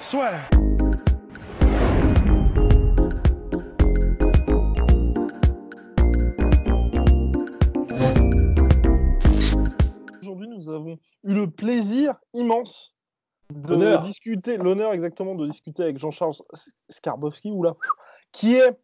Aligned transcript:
Soit. 0.00 0.48
Aujourd'hui, 10.20 10.48
nous 10.48 10.68
avons 10.68 10.98
eu 11.24 11.34
le 11.34 11.48
plaisir 11.50 12.16
immense 12.32 12.94
de 13.52 13.68
L'honneur. 13.70 14.00
discuter, 14.00 14.56
l'honneur 14.56 14.92
exactement 14.92 15.34
de 15.34 15.46
discuter 15.46 15.82
avec 15.84 15.98
Jean-Charles 15.98 16.34
Skarbowski, 16.88 17.50
oula, 17.50 17.74
qui 18.32 18.54
est 18.54 18.76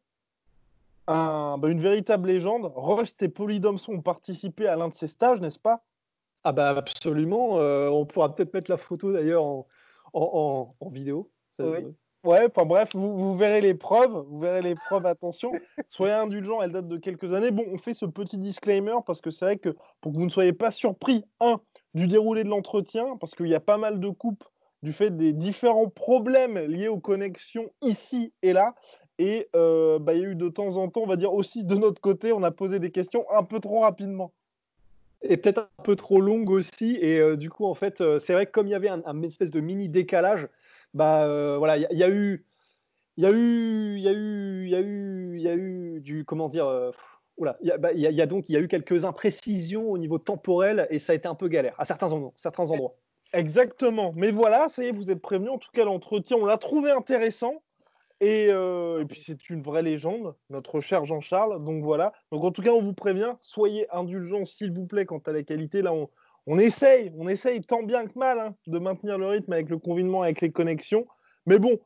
un- 1.09 1.57
bah, 1.59 1.69
une 1.69 1.81
véritable 1.81 2.29
légende. 2.29 2.71
Rust 2.77 3.23
et 3.23 3.29
Polydomson 3.29 3.95
ont 3.95 4.03
participé 4.03 4.67
à 4.69 4.77
l'un 4.77 4.89
de 4.89 4.95
ses 4.95 5.09
stages, 5.09 5.41
n'est-ce 5.41 5.59
pas? 5.59 5.83
Ah 6.45 6.53
bah 6.53 6.71
absolument. 6.71 7.59
euh, 7.59 7.89
on 7.89 8.07
pourra 8.07 8.35
peut-être 8.35 8.55
mettre 8.55 8.71
la 8.71 8.77
photo 8.79 9.13
d'ailleurs 9.13 9.45
en, 9.45 9.67
en, 10.13 10.69
en- 10.81 10.87
en 10.87 10.91
vidéo. 10.91 11.31
Ça- 11.53 11.65
Oui. 11.69 11.95
Ouais, 12.23 12.47
enfin 12.51 12.67
bref, 12.67 12.91
vous, 12.95 13.17
vous 13.17 13.35
verrez 13.35 13.63
les 13.63 13.73
preuves, 13.75 14.13
vous 14.29 14.39
verrez 14.41 14.61
les 14.61 14.75
preuves, 14.75 15.07
attention. 15.07 15.53
Soyez 15.89 16.13
indulgents, 16.13 16.61
elle 16.61 16.71
date 16.73 16.87
de 16.87 16.99
quelques 16.99 17.33
années. 17.33 17.51
Bon, 17.51 17.65
on 17.73 17.79
fait 17.79 17.95
ce 17.95 18.05
petit 18.05 18.37
disclaimer 18.37 18.97
parce 19.07 19.23
que 19.23 19.31
c'est 19.31 19.47
vrai 19.47 19.57
que 19.57 19.71
pour 20.03 20.13
que 20.13 20.19
vous 20.19 20.25
ne 20.27 20.31
soyez 20.31 20.53
pas 20.53 20.71
surpris, 20.71 21.25
un, 21.41 21.61
du 21.95 22.09
déroulé 22.09 22.45
de 22.45 22.51
l'entretien, 22.51 23.17
parce 23.17 23.35
qu'il 23.35 23.47
y 23.49 23.55
a 23.55 23.61
pas 23.61 23.79
mal 23.79 24.01
de 24.01 24.09
coupes 24.11 24.45
du 24.83 24.93
fait 24.93 25.17
des 25.17 25.33
différents 25.33 25.89
problèmes 25.89 26.59
liés 26.59 26.89
aux 26.89 27.01
connexions 27.01 27.71
ici 27.81 28.35
et 28.43 28.53
là. 28.53 28.75
Et 29.19 29.49
euh, 29.57 29.99
bah, 29.99 30.13
il 30.15 30.21
y 30.21 30.25
a 30.25 30.29
eu 30.29 30.37
de 30.37 30.49
temps 30.51 30.77
en 30.77 30.89
temps, 30.91 31.01
on 31.03 31.07
va 31.07 31.17
dire 31.17 31.33
aussi 31.33 31.65
de 31.65 31.75
notre 31.77 32.01
côté, 32.03 32.33
on 32.35 32.43
a 32.43 32.51
posé 32.51 32.81
des 32.81 32.91
questions 32.91 33.25
un 33.31 33.45
peu 33.45 33.61
trop 33.61 33.81
rapidement. 33.81 34.33
Et 35.23 35.37
peut-être 35.37 35.59
un 35.79 35.83
peu 35.83 35.97
trop 35.97 36.21
longue 36.21 36.51
aussi. 36.51 36.97
Et 37.01 37.19
euh, 37.21 37.37
du 37.37 37.51
coup, 37.51 37.67
en 37.67 37.75
fait, 37.75 38.01
euh, 38.01 38.19
c'est 38.19 38.33
vrai 38.33 38.47
que 38.47 38.53
comme 38.53 38.67
il 38.67 38.71
y 38.71 38.75
avait 38.75 38.89
un, 38.89 39.23
espèce 39.23 39.51
de 39.51 39.61
mini 39.61 39.89
décalage, 39.89 40.49
bah 40.95 41.27
euh, 41.27 41.57
voilà, 41.59 41.77
il 41.77 41.99
y, 41.99 42.03
a- 42.03 42.09
eu, 42.09 42.47
il 43.17 43.25
y 43.25 43.27
a 43.27 43.31
eu, 43.31 43.97
il 43.97 44.03
y 44.03 44.09
a 44.09 44.13
eu, 44.13 44.65
il 44.65 44.71
y 44.71 44.77
a 44.77 44.81
eu, 44.81 45.37
il 45.37 45.43
y 45.43 45.49
a 45.49 45.55
eu 45.55 46.01
du 46.01 46.25
comment 46.25 46.49
dire. 46.49 46.67
euh, 46.67 46.91
il 47.63 47.67
y 47.67 47.73
bah, 47.79 48.27
donc 48.27 48.49
y 48.49 48.57
a 48.57 48.61
eu 48.61 48.69
quelques 48.69 49.05
imprécisions 49.05 49.91
au 49.91 49.97
niveau 49.99 50.19
temporel 50.19 50.87
et 50.91 50.99
ça 50.99 51.13
a 51.13 51.17
été 51.17 51.27
un 51.27 51.35
peu 51.35 51.49
galère 51.49 51.75
à 51.79 51.85
certains 51.85 52.13
endroits. 52.13 52.33
Certains 52.37 52.71
endroits. 52.71 52.97
Exactement. 53.33 54.13
Mais 54.17 54.31
voilà, 54.31 54.69
ça 54.69 54.83
y 54.85 54.89
est, 54.89 54.93
vous 54.93 55.11
êtes 55.11 55.23
prévenus. 55.23 55.51
En 55.51 55.59
tout 55.59 55.71
cas, 55.73 55.85
l'entretien, 55.85 56.37
on 56.37 56.45
l'a 56.45 56.59
trouvé 56.59 56.91
intéressant. 56.91 57.63
Et, 58.21 58.49
euh, 58.51 59.01
et 59.01 59.05
puis, 59.07 59.21
c'est 59.21 59.49
une 59.49 59.63
vraie 59.63 59.83
légende, 59.83 60.35
notre 60.51 60.81
cher 60.81 61.07
Jean-Charles. 61.07 61.65
Donc 61.65 61.83
voilà. 61.83 62.13
Donc 62.31 62.45
en 62.45 62.51
tout 62.51 62.63
cas, 62.63 62.73
on 62.73 62.83
vous 62.83 62.93
prévient, 62.93 63.35
soyez 63.41 63.91
indulgents, 63.91 64.45
s'il 64.45 64.73
vous 64.73 64.87
plaît, 64.87 65.07
quant 65.07 65.23
à 65.27 65.33
la 65.33 65.43
qualité. 65.43 65.81
Là, 65.81 65.93
on, 65.95 66.09
on 66.47 66.59
essaye, 66.59 67.13
on 67.17 67.29
essaye 67.29 67.63
tant 67.63 67.83
bien 67.83 68.07
que 68.07 68.19
mal 68.19 68.39
hein, 68.39 68.55
de 68.67 68.79
maintenir 68.79 69.19
le 69.19 69.27
rythme 69.27 69.53
avec 69.53 69.71
le 69.71 69.79
confinement, 69.79 70.23
avec 70.23 70.41
les 70.43 70.51
connexions. 70.51 71.07
Mais 71.47 71.59
bon, 71.59 71.79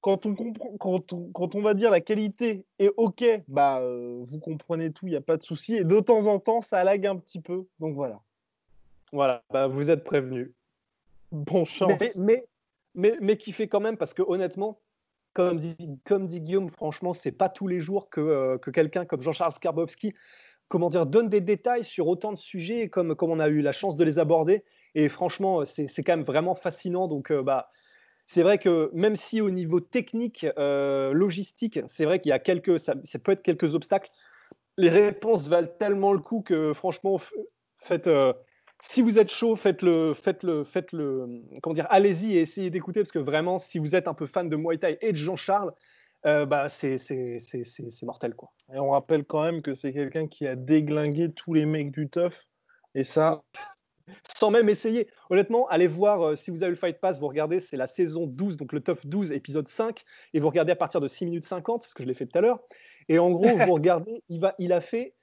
quand 0.00 0.26
on, 0.26 0.34
comprend, 0.34 0.76
quand 0.78 1.12
on, 1.12 1.30
quand 1.32 1.54
on 1.54 1.62
va 1.62 1.74
dire 1.74 1.90
la 1.90 2.00
qualité 2.00 2.64
est 2.78 2.92
OK, 2.96 3.24
bah, 3.48 3.80
euh, 3.80 4.20
vous 4.24 4.38
comprenez 4.38 4.92
tout, 4.92 5.06
il 5.06 5.10
n'y 5.10 5.16
a 5.16 5.20
pas 5.20 5.36
de 5.36 5.42
souci. 5.42 5.74
Et 5.74 5.84
de 5.84 6.00
temps 6.00 6.26
en 6.26 6.38
temps, 6.38 6.62
ça 6.62 6.84
lag 6.84 7.06
un 7.06 7.16
petit 7.16 7.40
peu. 7.40 7.66
Donc 7.80 7.94
voilà. 7.94 8.20
Voilà, 9.12 9.42
bah, 9.50 9.66
vous 9.66 9.90
êtes 9.90 10.04
prévenus. 10.04 10.50
Bon 11.30 11.64
chance. 11.64 11.92
Mais, 12.00 12.10
mais, 12.16 12.44
mais, 12.94 13.16
mais 13.20 13.36
qui 13.36 13.52
fait 13.52 13.68
quand 13.68 13.80
même, 13.80 13.96
parce 13.96 14.14
que 14.14 14.22
honnêtement, 14.22 14.78
comme 15.32 15.58
dit, 15.58 15.76
comme 16.04 16.26
dit 16.26 16.40
Guillaume, 16.40 16.68
franchement, 16.68 17.12
c'est 17.12 17.32
pas 17.32 17.48
tous 17.48 17.66
les 17.66 17.80
jours 17.80 18.10
que, 18.10 18.20
euh, 18.20 18.58
que 18.58 18.70
quelqu'un 18.70 19.04
comme 19.04 19.22
Jean-Charles 19.22 19.54
Skarbowski 19.54 20.14
comment 20.72 20.88
dire, 20.88 21.04
donne 21.04 21.28
des 21.28 21.42
détails 21.42 21.84
sur 21.84 22.08
autant 22.08 22.32
de 22.32 22.38
sujets 22.38 22.88
comme, 22.88 23.14
comme 23.14 23.30
on 23.30 23.40
a 23.40 23.48
eu 23.48 23.60
la 23.60 23.72
chance 23.72 23.94
de 23.94 24.04
les 24.04 24.18
aborder. 24.18 24.64
Et 24.94 25.10
franchement, 25.10 25.66
c'est 25.66 25.86
c'est 25.86 26.02
quand 26.02 26.16
même 26.16 26.24
vraiment 26.24 26.54
fascinant. 26.54 27.08
Donc, 27.08 27.30
euh, 27.30 27.42
bah, 27.42 27.70
c'est 28.24 28.42
vrai 28.42 28.56
que 28.56 28.90
même 28.94 29.14
si 29.14 29.42
au 29.42 29.50
niveau 29.50 29.80
technique, 29.80 30.46
euh, 30.58 31.12
logistique, 31.12 31.80
c'est 31.86 32.06
vrai 32.06 32.20
qu'il 32.20 32.30
y 32.30 32.32
a 32.32 32.38
quelques, 32.38 32.80
ça, 32.80 32.94
peut 33.22 33.32
être 33.32 33.42
quelques 33.42 33.74
obstacles, 33.74 34.10
les 34.78 34.88
réponses 34.88 35.46
valent 35.46 35.68
tellement 35.78 36.14
le 36.14 36.20
coup 36.20 36.40
que 36.40 36.72
franchement, 36.72 37.20
faites, 37.76 38.06
euh, 38.06 38.32
si 38.84 39.00
vous 39.00 39.20
êtes 39.20 39.30
chaud, 39.30 39.54
faites-le, 39.54 40.12
faites-le, 40.12 40.64
faites-le, 40.64 41.42
comment 41.62 41.72
dire, 41.72 41.86
allez-y 41.88 42.36
et 42.36 42.40
essayez 42.40 42.68
d'écouter 42.68 43.00
parce 43.00 43.12
que 43.12 43.20
vraiment, 43.20 43.58
si 43.58 43.78
vous 43.78 43.94
êtes 43.94 44.08
un 44.08 44.14
peu 44.14 44.26
fan 44.26 44.48
de 44.48 44.56
Muay 44.56 44.76
Thai 44.76 44.98
et 45.00 45.12
de 45.12 45.16
Jean-Charles, 45.16 45.72
euh, 46.26 46.46
bah, 46.46 46.68
c'est, 46.68 46.98
c'est, 46.98 47.38
c'est, 47.38 47.62
c'est, 47.64 48.02
mortel 48.02 48.34
quoi. 48.34 48.50
Et 48.74 48.78
on 48.78 48.90
rappelle 48.90 49.24
quand 49.24 49.42
même 49.42 49.62
que 49.62 49.72
c'est 49.72 49.92
quelqu'un 49.92 50.26
qui 50.26 50.48
a 50.48 50.56
déglingué 50.56 51.32
tous 51.32 51.54
les 51.54 51.64
mecs 51.64 51.92
du 51.92 52.08
teuf. 52.08 52.48
Et 52.96 53.04
ça, 53.04 53.42
Sans 54.36 54.50
même 54.50 54.68
essayer. 54.68 55.08
Honnêtement, 55.30 55.68
allez 55.68 55.86
voir 55.86 56.22
euh, 56.22 56.36
si 56.36 56.50
vous 56.50 56.64
avez 56.64 56.70
le 56.70 56.76
Fight 56.76 57.00
Pass, 57.00 57.20
vous 57.20 57.28
regardez, 57.28 57.60
c'est 57.60 57.76
la 57.76 57.86
saison 57.86 58.26
12, 58.26 58.56
donc 58.56 58.72
le 58.72 58.80
top 58.80 59.06
12, 59.06 59.30
épisode 59.30 59.68
5, 59.68 60.02
et 60.34 60.40
vous 60.40 60.48
regardez 60.48 60.72
à 60.72 60.76
partir 60.76 61.00
de 61.00 61.06
6 61.06 61.26
minutes 61.26 61.44
50, 61.44 61.82
parce 61.82 61.94
que 61.94 62.02
je 62.02 62.08
l'ai 62.08 62.14
fait 62.14 62.26
tout 62.26 62.36
à 62.38 62.40
l'heure. 62.40 62.60
Et 63.08 63.18
en 63.18 63.30
gros, 63.30 63.44
vous 63.66 63.72
regardez, 63.72 64.22
il, 64.28 64.40
va, 64.40 64.54
il 64.58 64.72
a 64.72 64.80
fait. 64.80 65.14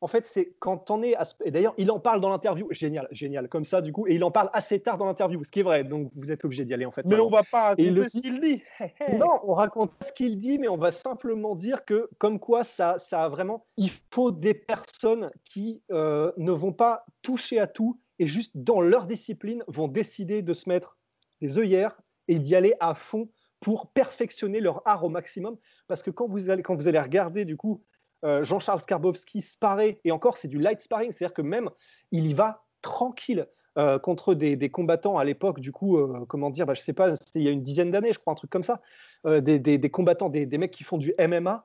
En 0.00 0.06
fait, 0.06 0.26
c'est 0.26 0.54
quand 0.60 0.90
on 0.90 1.02
est. 1.02 1.14
à 1.16 1.24
ce- 1.24 1.34
Et 1.44 1.50
d'ailleurs, 1.50 1.74
il 1.76 1.90
en 1.90 1.98
parle 1.98 2.20
dans 2.20 2.28
l'interview. 2.28 2.68
Génial, 2.70 3.08
génial, 3.10 3.48
comme 3.48 3.64
ça, 3.64 3.80
du 3.80 3.92
coup. 3.92 4.06
Et 4.06 4.14
il 4.14 4.22
en 4.24 4.30
parle 4.30 4.48
assez 4.52 4.78
tard 4.80 4.96
dans 4.96 5.06
l'interview, 5.06 5.42
ce 5.42 5.50
qui 5.50 5.60
est 5.60 5.64
vrai. 5.64 5.82
Donc, 5.84 6.10
vous 6.14 6.30
êtes 6.30 6.44
obligé 6.44 6.64
d'y 6.64 6.72
aller, 6.74 6.86
en 6.86 6.92
fait. 6.92 7.04
mais 7.04 7.16
on 7.16 7.24
maintenant. 7.30 7.36
va 7.38 7.42
pas 7.50 7.62
raconter 7.70 7.90
le- 7.90 8.08
ce 8.08 8.18
qu'il 8.18 8.40
dit. 8.40 8.62
Non, 9.26 9.40
on 9.44 9.54
raconte 9.54 9.92
pas 9.94 10.06
ce 10.06 10.12
qu'il 10.12 10.38
dit, 10.38 10.58
mais 10.58 10.68
on 10.68 10.76
va 10.76 10.90
simplement 10.92 11.56
dire 11.56 11.84
que, 11.84 12.08
comme 12.18 12.38
quoi, 12.38 12.62
ça, 12.64 12.96
ça 12.98 13.24
a 13.24 13.28
vraiment. 13.28 13.66
Il 13.76 13.90
faut 14.12 14.30
des 14.30 14.54
personnes 14.54 15.30
qui 15.44 15.82
euh, 15.90 16.30
ne 16.36 16.52
vont 16.52 16.72
pas 16.72 17.04
toucher 17.22 17.58
à 17.58 17.66
tout 17.66 17.98
et 18.20 18.26
juste 18.26 18.52
dans 18.54 18.80
leur 18.80 19.06
discipline 19.06 19.64
vont 19.68 19.88
décider 19.88 20.42
de 20.42 20.52
se 20.52 20.68
mettre 20.68 20.98
les 21.40 21.58
œillères 21.58 22.00
et 22.28 22.38
d'y 22.38 22.54
aller 22.54 22.74
à 22.80 22.94
fond 22.94 23.28
pour 23.60 23.90
perfectionner 23.90 24.60
leur 24.60 24.82
art 24.86 25.02
au 25.04 25.08
maximum. 25.08 25.56
Parce 25.88 26.02
que 26.04 26.10
quand 26.12 26.28
vous 26.28 26.50
allez, 26.50 26.62
quand 26.62 26.74
vous 26.76 26.86
allez 26.86 27.00
regarder, 27.00 27.44
du 27.44 27.56
coup, 27.56 27.82
euh, 28.24 28.42
Jean-Charles 28.42 28.80
Skarbowski 28.80 29.40
sparer, 29.40 30.00
et 30.04 30.12
encore, 30.12 30.36
c'est 30.36 30.48
du 30.48 30.58
light 30.58 30.80
sparring, 30.80 31.12
c'est-à-dire 31.12 31.34
que 31.34 31.42
même, 31.42 31.70
il 32.10 32.26
y 32.26 32.34
va 32.34 32.64
tranquille. 32.82 33.46
euh, 33.78 33.98
contre 34.00 34.34
des, 34.34 34.70
combattants 34.70 35.18
à 35.18 35.24
l'époque, 35.24 35.60
du 35.60 35.70
coup, 35.70 35.98
euh, 35.98 36.24
comment 36.28 36.50
dire, 36.50 36.66
bah, 36.66 36.74
je 36.74 36.80
sais 36.80 36.92
pas, 36.92 37.12
il 37.36 37.42
y 37.42 37.48
a 37.48 37.52
une 37.52 37.62
dizaine 37.62 37.92
d'années, 37.92 38.12
je 38.12 38.18
crois, 38.18 38.32
un 38.32 38.36
truc 38.36 38.50
comme 38.50 38.64
ça, 38.64 38.80
des, 39.24 39.90
combattants, 39.92 40.28
des, 40.30 40.58
mecs 40.58 40.72
qui 40.72 40.82
font 40.82 40.98
du 40.98 41.14
MMA, 41.18 41.64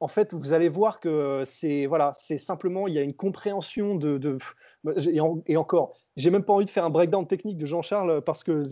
en 0.00 0.08
fait, 0.08 0.34
vous 0.34 0.52
allez 0.52 0.68
voir 0.68 1.00
que 1.00 1.42
c'est 1.44 1.86
voilà, 1.86 2.12
c'est 2.16 2.38
simplement 2.38 2.86
il 2.86 2.94
y 2.94 2.98
a 2.98 3.02
une 3.02 3.14
compréhension 3.14 3.96
de, 3.96 4.38
et, 4.96 5.20
en- 5.20 5.42
et 5.46 5.56
encore, 5.56 5.98
j'ai 6.16 6.30
même 6.30 6.44
pas 6.44 6.52
envie 6.52 6.64
de 6.66 6.70
faire 6.70 6.84
un 6.84 6.90
breakdown 6.90 7.26
technique 7.26 7.56
de 7.58 7.66
Jean-Charles 7.66 8.22
parce 8.22 8.44
que 8.44 8.64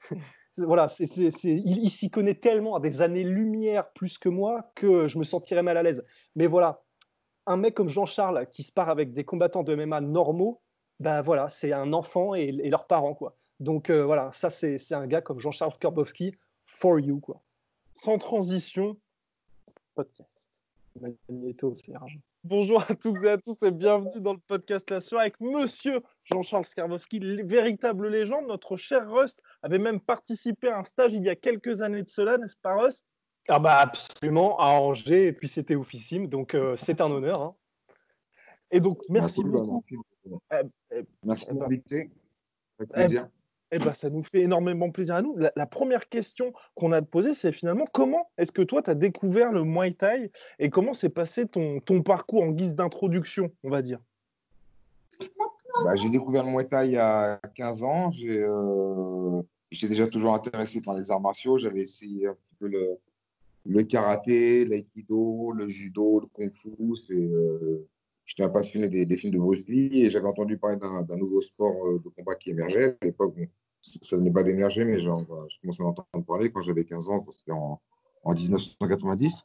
voilà, 0.58 0.86
il, 0.98 1.78
il 1.84 1.90
s'y 1.90 2.10
connaît 2.10 2.34
tellement 2.34 2.76
à 2.76 2.80
des 2.80 3.02
années-lumière 3.02 3.92
plus 3.92 4.18
que 4.18 4.28
moi 4.28 4.72
que 4.74 5.06
je 5.08 5.18
me 5.18 5.24
sentirais 5.24 5.62
mal 5.62 5.76
à 5.76 5.82
l'aise. 5.82 6.04
Mais 6.36 6.46
voilà, 6.46 6.82
un 7.46 7.56
mec 7.56 7.74
comme 7.74 7.88
Jean-Charles 7.88 8.46
qui 8.50 8.62
se 8.62 8.70
part 8.70 8.90
avec 8.90 9.12
des 9.12 9.24
combattants 9.24 9.62
de 9.62 9.74
MMA 9.74 10.02
normaux, 10.02 10.60
ben 11.00 11.22
voilà, 11.22 11.48
c'est 11.48 11.72
un 11.72 11.92
enfant 11.92 12.34
et, 12.34 12.44
et 12.44 12.70
leurs 12.70 12.86
parents 12.86 13.14
quoi. 13.14 13.36
Donc 13.58 13.88
euh, 13.88 14.04
voilà, 14.04 14.30
ça 14.32 14.50
c'est, 14.50 14.78
un 14.92 15.06
gars 15.06 15.22
comme 15.22 15.40
Jean-Charles 15.40 15.72
Skarbowski 15.72 16.34
for 16.66 17.00
you 17.00 17.20
quoi. 17.20 17.40
Sans 17.94 18.18
transition, 18.18 18.98
podcast. 19.94 20.60
Magnéto, 21.00 21.74
Serge. 21.74 22.18
Bonjour 22.44 22.82
à 22.82 22.94
toutes 22.94 23.22
et 23.24 23.30
à 23.30 23.38
tous 23.38 23.56
et 23.62 23.70
bienvenue 23.70 24.20
dans 24.20 24.34
le 24.34 24.38
podcast 24.46 24.88
La 24.90 25.00
Sueur 25.00 25.20
avec 25.22 25.40
monsieur 25.40 26.02
Jean-Charles 26.24 26.64
Skarbowski, 26.64 27.18
véritable 27.44 28.08
légende. 28.08 28.46
Notre 28.46 28.76
cher 28.76 29.10
Rust 29.10 29.42
avait 29.62 29.78
même 29.78 30.00
participé 30.00 30.68
à 30.68 30.78
un 30.78 30.84
stage 30.84 31.14
il 31.14 31.22
y 31.22 31.30
a 31.30 31.36
quelques 31.36 31.80
années 31.80 32.02
de 32.02 32.08
cela, 32.08 32.36
n'est-ce 32.38 32.56
pas 32.56 32.76
Rust? 32.76 33.04
Ah 33.48 33.58
bah 33.58 33.78
absolument, 33.78 34.58
à 34.58 34.80
Angers, 34.80 35.28
et 35.28 35.32
puis 35.32 35.48
c'était 35.48 35.76
oufissime, 35.76 36.26
donc 36.28 36.54
euh, 36.54 36.74
c'est 36.76 37.00
un 37.00 37.10
honneur. 37.10 37.40
hein. 37.42 37.54
Et 38.72 38.80
donc, 38.80 39.00
merci 39.08 39.44
Beaucoup, 39.44 39.66
beaucoup. 39.66 39.82
vraiment. 40.24 40.42
Eh, 40.52 40.96
eh, 40.98 41.02
Merci 41.22 41.46
Eh 41.50 41.54
de 41.54 41.58
ben- 41.58 41.64
m'inviter. 41.64 42.10
Avec 42.78 42.90
Eh 42.90 42.92
plaisir. 42.94 43.28
Eh 43.72 43.78
ben, 43.78 43.94
ça 43.94 44.10
nous 44.10 44.22
fait 44.22 44.40
énormément 44.42 44.90
plaisir 44.90 45.14
à 45.16 45.22
nous. 45.22 45.36
La, 45.36 45.52
la 45.56 45.66
première 45.66 46.08
question 46.08 46.52
qu'on 46.74 46.92
a 46.92 47.00
te 47.00 47.06
poser, 47.06 47.34
c'est 47.34 47.52
finalement 47.52 47.84
comment 47.92 48.28
est-ce 48.38 48.52
que 48.52 48.62
toi, 48.62 48.82
tu 48.82 48.90
as 48.90 48.94
découvert 48.94 49.52
le 49.52 49.64
Muay 49.64 49.92
Thai 49.92 50.30
et 50.58 50.70
comment 50.70 50.94
s'est 50.94 51.08
passé 51.08 51.46
ton, 51.46 51.80
ton 51.80 52.02
parcours 52.02 52.42
en 52.42 52.50
guise 52.50 52.74
d'introduction, 52.74 53.50
on 53.64 53.70
va 53.70 53.82
dire? 53.82 53.98
Bah, 55.84 55.94
j'ai 55.94 56.08
découvert 56.10 56.44
le 56.44 56.50
Muay 56.50 56.64
Thai 56.64 56.86
il 56.86 56.92
y 56.92 56.98
a 56.98 57.40
15 57.54 57.82
ans. 57.84 58.10
J'ai, 58.10 58.42
euh, 58.42 59.42
j'étais 59.70 59.88
déjà 59.90 60.06
toujours 60.08 60.34
intéressé 60.34 60.80
par 60.80 60.94
les 60.94 61.10
arts 61.10 61.20
martiaux. 61.20 61.58
J'avais 61.58 61.82
essayé 61.82 62.26
un 62.28 62.34
petit 62.34 62.54
peu 62.58 62.68
le, 62.68 62.98
le 63.68 63.82
karaté, 63.82 64.64
l'aïkido, 64.64 65.52
le 65.52 65.68
judo, 65.68 66.20
le 66.20 66.26
kung 66.26 66.52
fu. 66.52 66.70
Euh, 67.10 67.86
j'étais 68.24 68.42
un 68.42 68.48
passionné 68.48 68.88
des, 68.88 69.16
films 69.16 69.32
de 69.32 69.38
Bruce 69.38 69.66
Lee 69.66 70.02
et 70.02 70.10
j'avais 70.10 70.28
entendu 70.28 70.58
parler 70.58 70.76
d'un 70.76 71.16
nouveau 71.16 71.40
sport 71.40 71.86
euh, 71.86 72.00
de 72.04 72.08
combat 72.10 72.34
qui 72.34 72.50
émergeait. 72.50 72.96
À 73.00 73.04
l'époque, 73.04 73.34
ça 73.82 74.16
venait 74.16 74.30
pas 74.30 74.42
d'émerger, 74.42 74.84
mais 74.84 74.96
genre, 74.96 75.24
je 75.48 75.60
commençais 75.60 75.82
à 75.82 75.86
entendre 75.86 76.24
parler 76.26 76.50
quand 76.50 76.60
j'avais 76.60 76.84
15 76.84 77.08
ans, 77.08 77.24
c'était 77.30 77.52
en, 77.52 77.80
en 78.24 78.34
1990. 78.34 79.44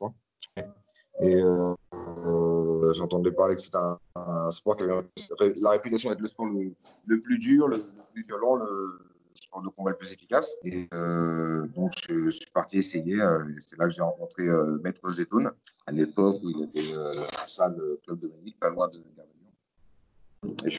Et 1.22 1.36
euh, 1.36 2.94
j'entendais 2.94 3.32
parler 3.32 3.56
que 3.56 3.62
c'était 3.62 3.78
un, 4.16 4.52
sport 4.52 4.76
qui 4.76 4.84
avait 4.84 5.54
la 5.62 5.70
réputation 5.72 6.10
d'être 6.10 6.22
le 6.22 6.28
sport 6.28 6.48
le, 6.48 7.20
plus 7.22 7.38
dur, 7.38 7.68
le, 7.68 7.84
plus 8.14 8.24
violent, 8.24 8.56
le 8.56 9.11
sport 9.34 9.62
de 9.62 9.70
combat 9.70 9.92
le 9.92 9.98
plus 9.98 10.12
efficace. 10.12 10.58
Et 10.64 10.88
euh, 10.94 11.68
donc, 11.68 11.92
je, 12.10 12.30
suis 12.30 12.52
parti 12.52 12.78
essayer. 12.78 13.18
c'est 13.60 13.78
là 13.78 13.86
que 13.86 13.92
j'ai 13.92 14.02
rencontré 14.02 14.44
Maître 14.84 15.10
Zetoun, 15.10 15.52
à 15.86 15.92
l'époque 15.92 16.38
où 16.44 16.50
il 16.50 16.64
était 16.64 16.94
à 16.96 17.48
salle 17.48 17.78
Club 18.04 18.20
Dominique, 18.20 18.60
pas 18.60 18.70
loin 18.70 18.88
de 18.90 19.02
Gare 19.16 19.26
Et 20.66 20.70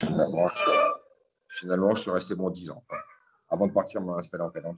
finalement, 1.48 1.94
je 1.94 2.00
suis 2.00 2.10
resté 2.10 2.34
bon 2.34 2.50
10 2.50 2.70
ans, 2.70 2.84
avant 3.50 3.66
de 3.66 3.72
partir 3.72 4.00
m'installer 4.00 4.44
en 4.44 4.50
Thaïlande. 4.50 4.76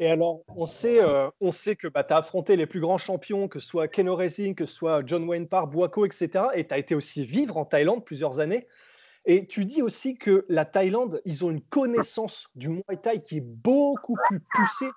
Et 0.00 0.10
alors, 0.10 0.42
on 0.48 0.66
sait, 0.66 1.00
euh, 1.00 1.30
on 1.40 1.52
sait 1.52 1.76
que 1.76 1.86
bah, 1.86 2.02
tu 2.02 2.12
as 2.12 2.16
affronté 2.16 2.56
les 2.56 2.66
plus 2.66 2.80
grands 2.80 2.98
champions, 2.98 3.46
que 3.46 3.60
ce 3.60 3.68
soit 3.68 3.86
Keno 3.86 4.16
Racing, 4.16 4.54
que 4.54 4.66
ce 4.66 4.74
soit 4.74 5.06
John 5.06 5.24
Wayne 5.24 5.46
Park, 5.46 5.70
Boako, 5.70 6.06
etc. 6.06 6.46
Et 6.54 6.66
tu 6.66 6.74
as 6.74 6.78
été 6.78 6.94
aussi 6.94 7.24
vivre 7.24 7.56
en 7.56 7.64
Thaïlande 7.64 8.04
plusieurs 8.04 8.40
années. 8.40 8.66
Et 9.26 9.46
tu 9.46 9.64
dis 9.64 9.82
aussi 9.82 10.16
que 10.16 10.44
la 10.48 10.64
Thaïlande, 10.64 11.20
ils 11.24 11.44
ont 11.44 11.50
une 11.50 11.62
connaissance 11.62 12.48
du 12.54 12.68
Muay 12.68 13.00
Thai 13.02 13.22
qui 13.22 13.38
est 13.38 13.44
beaucoup 13.44 14.16
plus 14.28 14.40
poussée 14.54 14.90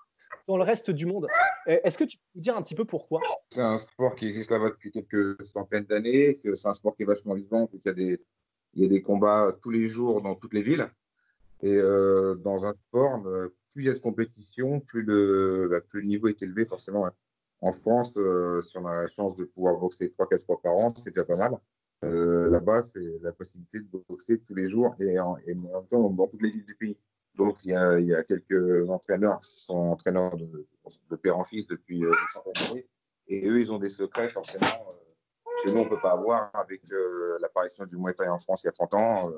dans 0.48 0.58
le 0.58 0.64
reste 0.64 0.92
du 0.92 1.06
monde. 1.06 1.28
Est-ce 1.66 1.98
que 1.98 2.04
tu 2.04 2.18
peux 2.18 2.40
dire 2.40 2.56
un 2.58 2.62
petit 2.62 2.76
peu 2.76 2.86
pourquoi? 2.86 3.22
C'est 3.52 3.62
un 3.62 3.78
sport 3.78 4.16
qui 4.16 4.26
existe 4.26 4.52
là-bas 4.52 4.70
depuis 4.70 4.92
quelques 4.92 5.46
centaines 5.46 5.86
d'années, 5.86 6.40
c'est 6.56 6.68
un 6.68 6.74
sport 6.74 6.96
qui 6.96 7.04
est 7.04 7.06
vachement 7.06 7.36
vivant, 7.36 7.68
qu'il 7.68 7.82
y 7.86 7.90
a 7.90 7.94
des, 7.94 8.22
il 8.74 8.84
y 8.84 8.86
a 8.86 8.90
des 8.90 9.02
combats 9.02 9.52
tous 9.62 9.72
les 9.72 9.88
jours 9.88 10.22
dans 10.22 10.36
toutes 10.36 10.54
les 10.54 10.62
villes. 10.62 10.88
Et 11.62 11.76
euh, 11.76 12.36
dans 12.36 12.66
un 12.66 12.74
sport, 12.74 13.26
euh, 13.26 13.56
plus 13.72 13.84
il 13.84 13.88
y 13.88 13.90
a 13.90 13.94
de 13.94 14.00
compétition, 14.00 14.80
plus 14.80 15.02
le, 15.02 15.68
bah, 15.70 16.00
niveau 16.02 16.28
est 16.28 16.42
élevé 16.42 16.66
forcément. 16.66 17.10
En 17.62 17.72
France, 17.72 18.14
euh, 18.18 18.62
si 18.62 18.78
on 18.78 18.86
a 18.86 19.02
la 19.02 19.08
chance 19.08 19.36
de 19.36 19.46
pouvoir 19.46 19.78
boxer 19.78 20.14
3-4 20.18 20.46
fois 20.46 20.62
par 20.62 20.76
an, 20.76 20.94
c'est 20.96 21.10
déjà 21.10 21.26
pas 21.26 21.38
mal. 21.38 21.58
Là-bas, 22.02 22.84
c'est 22.84 23.20
la 23.22 23.32
possibilité 23.32 23.80
de 23.80 24.04
boxer 24.08 24.40
tous 24.40 24.56
les 24.56 24.66
jours 24.66 24.96
et 25.00 25.20
en, 25.20 25.36
même 25.46 25.68
temps 25.90 26.10
dans 26.10 26.28
toutes 26.28 26.42
les 26.42 26.52
villes 26.52 26.66
du 26.66 26.76
pays. 26.76 26.98
Donc, 27.36 27.58
il 27.66 27.72
y, 27.72 28.14
a, 28.14 28.24
quelques 28.24 28.90
entraîneurs 28.90 29.40
qui 29.40 29.60
sont 29.60 29.78
entraîneurs 29.78 30.36
de, 30.38 31.16
père 31.22 31.38
en 31.38 31.44
fils 31.44 31.68
depuis 31.68 32.04
centaines 32.30 32.68
d'années. 32.68 32.88
Et 33.28 33.48
eux, 33.48 33.60
ils 33.60 33.72
ont 33.72 33.80
des 33.80 33.90
secrets 33.90 34.30
forcément 34.30 34.68
que 35.64 35.72
nous, 35.72 35.78
on 35.78 35.86
ne 35.86 35.90
peut 35.90 36.02
pas 36.02 36.14
avoir 36.14 36.50
avec 36.56 36.82
l'apparition 37.42 37.86
du 37.86 37.98
Muay 37.98 38.14
en 38.28 38.40
France 38.40 38.64
il 38.64 38.68
y 38.68 38.70
a 38.70 38.74
30 38.74 38.94
ans 38.96 39.32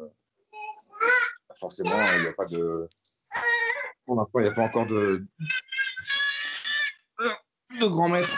forcément, 1.60 2.02
il 2.16 2.22
n'y 2.22 2.28
a 2.28 2.34
pas 2.34 2.46
de. 2.46 2.90
Pour 4.06 4.16
l'instant, 4.16 4.40
il 4.40 4.44
n'y 4.44 4.50
a 4.50 4.54
pas 4.54 4.64
encore 4.64 4.86
de. 4.86 5.26
de 7.80 7.88
grand 7.88 8.10
maître. 8.10 8.30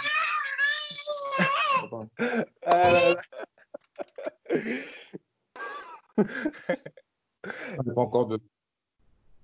Il 6.17 6.25
n'y 7.83 7.89
a 7.89 7.93
pas 7.93 8.01
encore 8.01 8.27
de. 8.27 8.39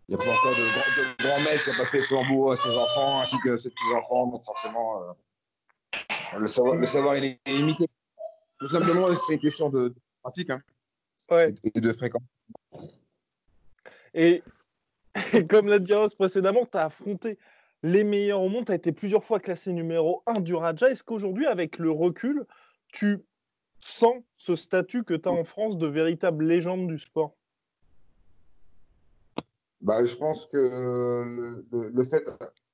Il 0.10 0.16
a 0.16 0.18
pas 0.18 0.32
encore 0.32 0.52
de, 0.52 1.64
qui 1.64 1.70
a 1.70 1.74
passé 1.78 1.98
le 1.98 2.04
flambeau 2.04 2.52
à 2.52 2.56
ses 2.56 2.76
enfants 2.76 3.22
ainsi 3.22 3.38
que 3.40 3.58
ses 3.58 3.70
petits-enfants. 3.70 4.28
Donc, 4.28 4.46
forcément, 4.46 5.02
euh, 5.04 6.40
le, 6.40 6.48
savoir, 6.48 6.76
le 6.76 6.86
savoir 6.86 7.16
est 7.16 7.40
limité. 7.46 7.88
Tout 8.60 8.68
simplement, 8.68 9.08
c'est 9.28 9.34
une 9.34 9.40
question 9.40 9.70
de 9.70 9.94
pratique 10.22 10.50
hein, 10.50 10.62
ouais. 11.30 11.54
et 11.64 11.82
de 11.82 11.92
fréquence. 11.92 12.24
Et, 14.14 14.42
comme 15.50 15.68
l'a 15.68 15.80
dit 15.80 15.94
Ross 15.94 16.16
précédemment, 16.16 16.66
tu 16.66 16.78
as 16.78 16.86
affronté 16.86 17.38
les 17.84 18.04
meilleurs 18.04 18.42
au 18.42 18.50
monde, 18.50 18.66
tu 18.66 18.72
as 18.72 18.76
été 18.76 18.92
plusieurs 18.92 19.24
fois 19.24 19.40
classé 19.40 19.74
numéro 19.74 20.24
1 20.26 20.40
du 20.40 20.56
Raja. 20.56 20.90
Est-ce 20.90 21.04
qu'aujourd'hui, 21.04 21.46
avec 21.46 21.78
le 21.78 21.92
recul, 21.92 22.46
tu 22.92 23.20
sens 23.82 24.24
ce 24.38 24.56
statut 24.56 25.04
que 25.04 25.14
tu 25.14 25.28
as 25.30 25.32
en 25.32 25.44
France 25.44 25.78
de 25.78 25.88
véritable 25.88 26.46
légende 26.46 26.88
du 26.88 27.00
sport 27.00 27.36
bah, 29.82 30.04
Je 30.06 30.16
pense 30.16 30.46
que 30.46 31.64
le, 31.72 32.04
fait, 32.04 32.28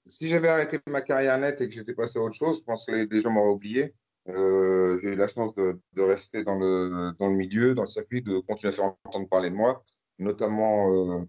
si 0.08 0.28
j'avais 0.28 0.50
arrêté 0.50 0.80
ma 0.88 1.02
carrière 1.02 1.38
nette 1.40 1.62
et 1.62 1.68
que 1.68 1.74
j'étais 1.74 1.94
passé 1.94 2.20
à 2.20 2.22
autre 2.22 2.36
chose, 2.36 2.60
je 2.60 2.64
pense 2.64 2.86
que 2.86 2.92
les, 2.92 3.22
gens 3.22 3.32
m'auraient 3.32 3.54
oublié. 3.54 3.94
Euh, 4.30 5.00
j'ai 5.02 5.10
eu 5.10 5.16
la 5.16 5.28
chance 5.28 5.54
de, 5.56 6.02
rester 6.02 6.44
dans 6.44 6.56
le, 6.56 7.12
dans 7.20 7.28
le 7.28 7.36
milieu, 7.36 7.76
dans 7.76 7.84
le 7.84 7.88
circuit, 7.88 8.22
de 8.22 8.40
continuer 8.40 8.72
à 8.72 8.76
faire 8.76 8.96
entendre 9.06 9.28
parler 9.28 9.50
de 9.50 9.56
moi 9.56 9.84
notamment 10.20 10.92
euh, 10.92 11.20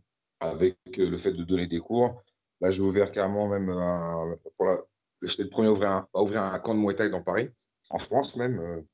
avec 0.40 0.76
le 0.96 1.16
fait 1.18 1.32
de 1.32 1.44
donner 1.44 1.66
des 1.66 1.80
cours. 1.80 2.22
Là, 2.60 2.70
j'ai 2.70 2.82
ouvert 2.82 3.10
carrément 3.10 3.48
même 3.48 3.68
un, 3.70 4.36
j'étais 5.22 5.44
le 5.44 5.48
premier 5.48 5.68
à 5.68 5.72
ouvrir, 5.72 5.90
un, 5.90 6.08
à 6.14 6.22
ouvrir 6.22 6.42
un 6.42 6.58
camp 6.58 6.74
de 6.74 6.80
Muay 6.80 7.10
dans 7.10 7.22
Paris, 7.22 7.50
en 7.90 7.98
France 7.98 8.36
même. 8.36 8.84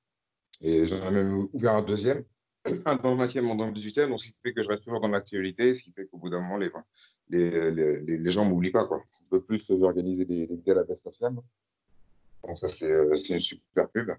Et 0.60 0.84
j'en 0.84 1.08
ai 1.08 1.10
même 1.10 1.48
ouvert 1.52 1.74
un 1.74 1.82
deuxième, 1.82 2.24
un 2.84 2.96
dans 2.96 3.14
le 3.14 3.24
20e, 3.24 3.50
un 3.50 3.54
dans 3.54 3.66
le 3.66 3.72
18e, 3.72 4.08
donc 4.08 4.20
ce 4.20 4.26
qui 4.26 4.34
fait 4.42 4.52
que 4.52 4.62
je 4.62 4.68
reste 4.68 4.82
toujours 4.84 5.00
dans 5.00 5.08
l'actualité, 5.08 5.74
ce 5.74 5.82
qui 5.82 5.92
fait 5.92 6.06
qu'au 6.06 6.18
bout 6.18 6.30
d'un 6.30 6.40
moment, 6.40 6.58
les, 6.58 8.30
gens 8.30 8.44
ne 8.44 8.50
m'oublient 8.50 8.70
pas. 8.70 8.86
Quoi. 8.86 9.02
De 9.32 9.38
plus, 9.38 9.64
j'organise 9.68 10.18
des, 10.18 10.46
des 10.46 10.72
à 10.72 10.84
Donc 11.30 12.58
ça, 12.58 12.68
c'est 12.68 12.90
euh, 12.90 13.16
une 13.28 13.40
super 13.40 13.88
pub. 13.90 14.10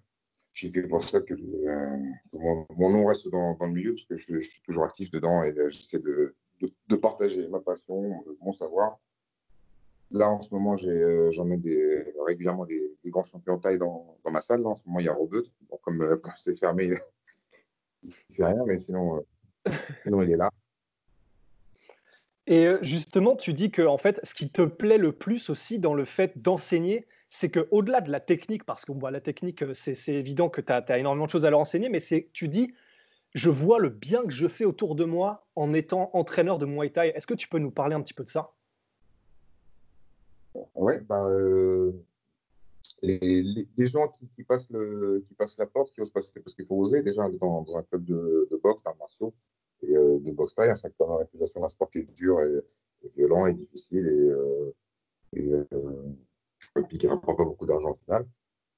C'est 0.54 0.88
pour 0.88 1.04
ça 1.04 1.22
que, 1.22 1.34
euh, 1.34 1.98
mon, 2.34 2.90
nom 2.90 3.06
reste 3.06 3.30
dans, 3.30 3.58
le 3.60 3.72
milieu, 3.72 3.94
parce 3.94 4.06
que 4.06 4.18
je, 4.18 4.40
suis 4.40 4.62
toujours 4.64 4.84
actif 4.84 5.10
dedans 5.12 5.44
et 5.44 5.52
euh, 5.58 5.70
j'essaie 5.70 6.00
de, 6.00 6.36
partager 6.98 7.48
ma 7.48 7.60
passion, 7.60 8.24
mon 8.42 8.52
savoir. 8.52 9.00
Là, 10.14 10.30
en 10.30 10.42
ce 10.42 10.54
moment, 10.54 10.76
j'emmène 10.78 11.62
régulièrement 12.26 12.66
des, 12.66 12.82
grands 13.06 13.24
champions 13.24 13.58
de 13.58 13.62
taille 13.62 13.78
dans, 13.78 14.18
ma 14.30 14.42
salle. 14.42 14.66
en 14.66 14.76
ce 14.76 14.84
moment, 14.86 15.00
il 15.00 15.06
y 15.06 15.10
a 15.10 15.14
Robert. 15.14 15.42
Bon, 15.70 15.80
comme 15.82 16.20
c'est 16.38 16.58
fermé, 16.58 16.92
il 18.04 18.10
ne 18.10 18.36
fait 18.36 18.46
rien, 18.46 18.64
mais 18.66 18.80
sinon, 18.80 19.26
sinon, 20.04 20.22
il 20.22 20.32
est 20.32 20.38
là. 20.38 20.52
Et 22.48 22.68
justement, 22.82 23.36
tu 23.36 23.54
dis 23.54 23.72
que 23.72 23.84
en 23.84 23.98
fait, 23.98 24.20
ce 24.24 24.34
qui 24.34 24.50
te 24.50 24.64
plaît 24.64 24.98
le 24.98 25.14
plus 25.14 25.50
aussi 25.50 25.80
dans 25.80 25.94
le 25.94 26.04
fait 26.04 26.42
d'enseigner, 26.42 27.06
c'est 27.30 27.50
qu'au-delà 27.50 28.02
de 28.02 28.12
la 28.12 28.20
technique, 28.20 28.66
parce 28.66 28.84
que 28.84 28.92
la 29.10 29.22
technique, 29.22 29.64
c'est 29.74 30.14
évident 30.14 30.50
que 30.50 30.60
tu 30.60 30.74
as, 30.74 30.98
énormément 30.98 31.26
de 31.26 31.30
choses 31.30 31.46
à 31.46 31.50
leur 31.50 31.60
enseigner, 31.60 31.88
mais 31.88 32.02
tu 32.34 32.50
dis, 32.50 32.74
je 33.34 33.50
vois 33.50 33.80
le 33.80 33.88
bien 33.88 34.24
que 34.24 34.34
je 34.34 34.48
fais 34.48 34.66
autour 34.66 34.96
de 34.96 35.06
moi 35.06 35.48
en 35.56 35.74
étant 35.74 36.10
entraîneur 36.14 36.58
de 36.58 36.66
Muay 36.66 36.90
Thai. 36.90 37.14
Est-ce 37.16 37.28
que 37.28 37.34
tu 37.34 37.48
peux 37.48 37.60
nous 37.60 37.72
parler 37.72 37.96
un 37.96 38.02
petit 38.02 38.14
peu 38.14 38.26
de 38.26 38.30
ça? 38.30 38.52
Oui, 40.76 40.94
bah, 41.08 41.26
euh, 41.26 41.94
les, 43.02 43.88
gens 43.88 44.10
qui, 44.36 44.44
passent 44.44 44.70
le, 44.70 45.24
qui 45.28 45.34
passent 45.34 45.58
la 45.58 45.66
porte, 45.66 45.92
qui 45.94 46.02
osent 46.02 46.10
passer, 46.10 46.40
parce 46.40 46.54
qu'il 46.54 46.66
faut 46.66 46.78
oser 46.78 47.02
déjà 47.02 47.28
dans, 47.30 47.62
dans 47.62 47.78
un 47.78 47.84
club 47.84 48.04
de, 48.06 48.60
boxe, 48.62 48.84
d'arts 48.84 48.98
martiaux 48.98 49.34
et 49.82 49.96
euh, 49.96 50.20
de 50.20 50.32
boxe 50.32 50.56
Thai, 50.56 50.70
un 50.70 50.76
secteur 50.76 51.08
de 51.08 51.14
réputation 51.14 51.62
d'un 51.62 51.68
sport 51.68 51.90
qui 51.90 52.00
est 52.00 52.14
dur 52.14 52.42
et, 52.42 52.64
violent 53.16 53.48
et 53.48 53.54
difficile 53.54 54.06
et, 55.34 55.52
euh, 55.52 55.64
et 56.76 56.84
puis 56.84 56.98
qui 56.98 57.08
ne 57.08 57.12
rapporte 57.12 57.38
pas 57.38 57.46
beaucoup 57.46 57.66
d'argent 57.66 57.92
au 57.92 57.96
final. 57.96 58.28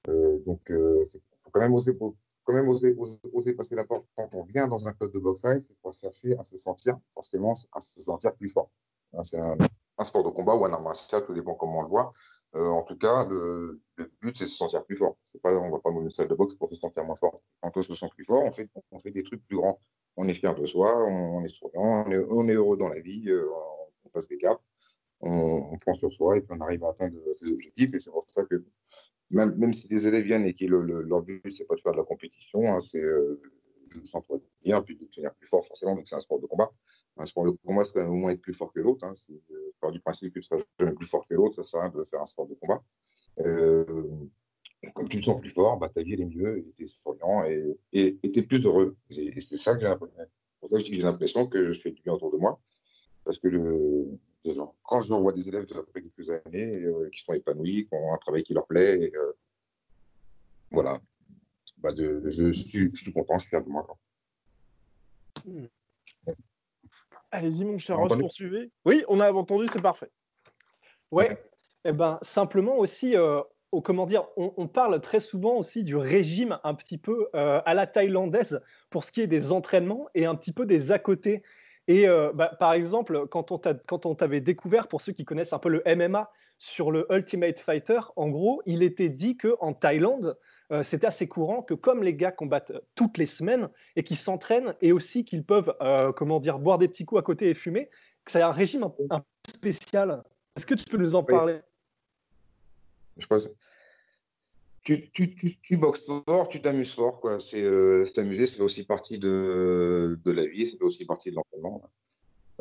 Euh, 0.09 0.39
donc, 0.45 0.61
il 0.69 0.75
euh, 0.75 1.05
faut 1.43 1.49
quand 1.51 1.59
même 1.59 1.73
oser, 1.73 1.97
quand 2.43 2.53
même 2.53 2.67
oser, 2.69 2.95
oser, 3.33 3.53
passer 3.53 3.75
la 3.75 3.83
porte 3.83 4.05
quand 4.15 4.33
on 4.35 4.43
vient 4.43 4.67
dans 4.67 4.87
un 4.87 4.93
club 4.93 5.11
de 5.11 5.19
boxe 5.19 5.41
c'est 5.43 5.77
pour 5.81 5.93
chercher 5.93 6.37
à 6.37 6.43
se 6.43 6.57
sentir, 6.57 6.97
forcément, 7.13 7.53
à 7.71 7.79
se 7.79 8.01
sentir 8.01 8.33
plus 8.35 8.49
fort. 8.49 8.69
Hein, 9.13 9.23
c'est 9.23 9.39
un, 9.39 9.57
sport 10.03 10.23
de 10.23 10.29
combat 10.29 10.55
ou 10.55 10.65
un 10.65 10.73
art 10.73 10.81
martial, 10.81 11.23
tout 11.25 11.33
dépend 11.33 11.53
comment 11.55 11.79
on 11.79 11.83
le 11.83 11.89
voit. 11.89 12.11
Euh, 12.55 12.67
en 12.67 12.83
tout 12.83 12.95
cas, 12.97 13.25
le, 13.25 13.81
but, 14.21 14.37
c'est 14.37 14.45
de 14.45 14.49
se 14.49 14.57
sentir 14.57 14.83
plus 14.85 14.97
fort. 14.97 15.17
On 15.43 15.67
ne 15.67 15.71
va 15.71 15.79
pas 15.79 15.91
dans 15.91 16.01
une 16.01 16.09
salle 16.09 16.27
de 16.27 16.35
boxe 16.35 16.55
pour 16.55 16.69
se 16.69 16.75
sentir 16.75 17.03
moins 17.03 17.15
fort. 17.15 17.41
Quand 17.61 17.71
on 17.75 17.81
se 17.81 17.93
sent 17.93 18.09
plus 18.15 18.25
fort, 18.25 18.43
on 18.43 18.51
fait, 18.51 18.69
on 18.91 18.99
fait 18.99 19.11
des 19.11 19.23
trucs 19.23 19.45
plus 19.45 19.57
grands. 19.57 19.79
On 20.17 20.27
est 20.27 20.33
fier 20.33 20.53
de 20.53 20.65
soi, 20.65 20.95
on, 21.07 21.43
est 21.43 21.47
souriant, 21.47 22.05
on 22.07 22.11
est, 22.11 22.25
on 22.29 22.47
est, 22.47 22.53
heureux 22.53 22.77
dans 22.77 22.89
la 22.89 22.99
vie, 22.99 23.31
on 24.05 24.09
passe 24.09 24.27
des 24.27 24.37
caps 24.37 24.61
on, 25.23 25.77
prend 25.77 25.95
sur 25.95 26.11
soi 26.11 26.37
et 26.37 26.41
puis 26.41 26.55
on 26.57 26.61
arrive 26.61 26.83
à 26.83 26.89
atteindre 26.89 27.17
ses 27.39 27.51
objectifs. 27.51 27.93
Et 27.93 27.99
c'est 27.99 28.11
pour 28.11 28.25
ça 28.27 28.43
que 28.43 28.63
même, 29.31 29.55
même 29.55 29.73
si 29.73 29.87
les 29.87 30.07
élèves 30.07 30.25
viennent 30.25 30.45
et 30.45 30.53
que 30.53 30.65
le, 30.65 30.81
leur 31.01 31.21
but, 31.21 31.41
c'est 31.51 31.65
pas 31.65 31.75
de 31.75 31.81
faire 31.81 31.93
de 31.93 31.97
la 31.97 32.03
compétition, 32.03 32.73
hein, 32.73 32.79
c'est 32.79 33.01
euh, 33.01 33.41
de 33.95 34.05
s'entretenir 34.05 34.83
puis 34.83 34.95
de 34.95 35.05
devenir 35.05 35.33
plus 35.35 35.47
fort, 35.47 35.65
forcément, 35.65 35.95
donc 35.95 36.07
c'est 36.07 36.15
un 36.15 36.19
sport 36.19 36.39
de 36.39 36.45
combat. 36.45 36.71
Un 37.17 37.25
sport 37.25 37.45
de 37.45 37.51
combat, 37.65 37.85
c'est 37.85 38.03
au 38.03 38.13
moins 38.13 38.31
être 38.31 38.41
plus 38.41 38.53
fort 38.53 38.73
que 38.73 38.79
l'autre. 38.79 39.05
Hein, 39.05 39.13
c'est 39.15 39.39
part 39.79 39.91
du 39.91 39.99
principe 39.99 40.33
que 40.33 40.39
tu 40.39 40.43
seras 40.43 40.61
jamais 40.79 40.93
plus 40.93 41.05
fort 41.05 41.27
que 41.27 41.35
l'autre, 41.35 41.55
ça 41.55 41.63
sert 41.63 41.79
à 41.79 41.83
rien 41.83 41.91
de 41.91 42.03
faire 42.05 42.21
un 42.21 42.25
sport 42.25 42.47
de 42.47 42.55
combat. 42.55 42.81
Euh, 43.39 43.85
comme 44.93 45.07
tu 45.09 45.19
te 45.19 45.25
sens 45.25 45.39
plus 45.39 45.49
fort, 45.49 45.77
bah, 45.77 45.89
ta 45.89 46.01
vie 46.01 46.13
est 46.13 46.25
mieux, 46.25 46.65
tu 46.75 46.83
es 46.83 46.87
souriant 46.87 47.43
et 47.45 47.77
tu 47.93 48.39
es 48.39 48.41
plus 48.41 48.65
heureux. 48.65 48.95
Et, 49.09 49.41
c'est 49.41 49.57
ça 49.57 49.75
que 49.75 49.81
j'ai 49.81 49.87
l'impression. 49.87 50.17
ça 50.69 50.77
que 50.77 50.83
j'ai 50.83 51.01
l'impression 51.01 51.47
que 51.47 51.71
je 51.71 51.81
fais 51.81 51.91
du 51.91 52.01
bien 52.01 52.13
autour 52.13 52.31
de 52.31 52.37
moi. 52.37 52.59
parce 53.23 53.37
que 53.37 53.47
le, 53.47 54.19
quand 54.83 54.99
je 54.99 55.13
vois 55.13 55.31
des 55.31 55.47
élèves 55.47 55.67
après 55.75 56.01
quelques 56.01 56.29
années 56.29 56.77
euh, 56.83 57.09
qui 57.09 57.21
sont 57.21 57.33
épanouis, 57.33 57.87
qui 57.87 57.95
ont 57.95 58.13
un 58.13 58.17
travail 58.17 58.43
qui 58.43 58.53
leur 58.53 58.67
plaît, 58.67 59.11
euh, 59.15 59.33
voilà, 60.71 60.99
bah 61.77 61.91
je, 61.95 62.51
suis, 62.51 62.89
je, 62.93 63.11
content, 63.11 63.37
je 63.37 63.43
suis 63.43 63.49
fier 63.49 63.63
de 63.63 63.69
moi. 63.69 63.85
Hmm. 65.45 65.65
Allez-y, 67.33 67.65
mon 67.65 67.77
cher 67.77 67.97
Ross, 67.97 68.17
poursuivez. 68.17 68.71
Oui, 68.85 69.03
on 69.07 69.19
a 69.19 69.31
entendu, 69.31 69.65
c'est 69.71 69.81
parfait. 69.81 70.11
Ouais, 71.11 71.31
et 71.31 71.89
eh 71.89 71.91
ben, 71.91 72.19
simplement 72.21 72.77
aussi, 72.77 73.17
euh, 73.17 73.41
comment 73.83 74.05
dire, 74.05 74.25
on, 74.37 74.67
parle 74.67 75.01
très 75.01 75.19
souvent 75.19 75.55
aussi 75.55 75.83
du 75.83 75.95
régime 75.95 76.59
un 76.63 76.75
petit 76.75 76.97
peu 76.97 77.27
à 77.33 77.73
la 77.73 77.87
thaïlandaise 77.87 78.61
pour 78.89 79.03
ce 79.03 79.11
qui 79.11 79.21
est 79.21 79.27
des 79.27 79.51
entraînements 79.51 80.07
et 80.15 80.25
un 80.25 80.35
petit 80.35 80.53
peu 80.53 80.65
des 80.65 80.91
à 80.91 80.99
côté. 80.99 81.43
Et 81.87 82.07
euh, 82.07 82.31
bah, 82.33 82.55
par 82.59 82.73
exemple, 82.73 83.27
quand 83.27 83.51
on 83.51 84.15
t'avait 84.15 84.41
découvert, 84.41 84.87
pour 84.87 85.01
ceux 85.01 85.11
qui 85.11 85.25
connaissent 85.25 85.53
un 85.53 85.59
peu 85.59 85.69
le 85.69 85.83
MMA 85.85 86.31
sur 86.57 86.91
le 86.91 87.05
Ultimate 87.11 87.59
Fighter, 87.59 87.99
en 88.15 88.29
gros, 88.29 88.61
il 88.65 88.83
était 88.83 89.09
dit 89.09 89.37
qu'en 89.37 89.73
Thaïlande, 89.73 90.37
euh, 90.71 90.83
c'était 90.83 91.07
assez 91.07 91.27
courant 91.27 91.61
que 91.61 91.73
comme 91.73 92.03
les 92.03 92.15
gars 92.15 92.31
combattent 92.31 92.73
toutes 92.95 93.17
les 93.17 93.25
semaines 93.25 93.69
et 93.95 94.03
qu'ils 94.03 94.17
s'entraînent 94.17 94.75
et 94.81 94.91
aussi 94.91 95.25
qu'ils 95.25 95.43
peuvent, 95.43 95.75
euh, 95.81 96.11
comment 96.11 96.39
dire, 96.39 96.59
boire 96.59 96.77
des 96.77 96.87
petits 96.87 97.05
coups 97.05 97.19
à 97.19 97.23
côté 97.23 97.49
et 97.49 97.53
fumer, 97.53 97.89
que 98.25 98.31
c'est 98.31 98.41
un 98.41 98.51
régime 98.51 98.83
un, 98.83 98.89
peu 98.89 99.23
spécial. 99.47 100.23
Est-ce 100.55 100.65
que 100.65 100.75
tu 100.75 100.85
peux 100.85 100.97
nous 100.97 101.15
en 101.15 101.23
parler? 101.23 101.59
Je 103.17 103.27
pense 103.27 103.47
tu, 104.83 105.09
tu, 105.11 105.33
tu, 105.33 105.57
tu, 105.61 105.77
boxes 105.77 106.05
fort, 106.05 106.49
tu 106.49 106.61
t'amuses 106.61 106.93
fort. 106.93 107.21
Quoi. 107.21 107.39
C'est, 107.39 107.61
euh, 107.61 108.05
s'amuser, 108.13 108.47
c'est 108.47 108.59
aussi 108.59 108.83
partie 108.83 109.17
de, 109.17 110.19
de 110.25 110.31
la 110.31 110.45
vie, 110.45 110.67
c'est 110.67 110.81
aussi 110.81 111.05
partie 111.05 111.31
de 111.31 111.35
l'entraînement. 111.35 111.81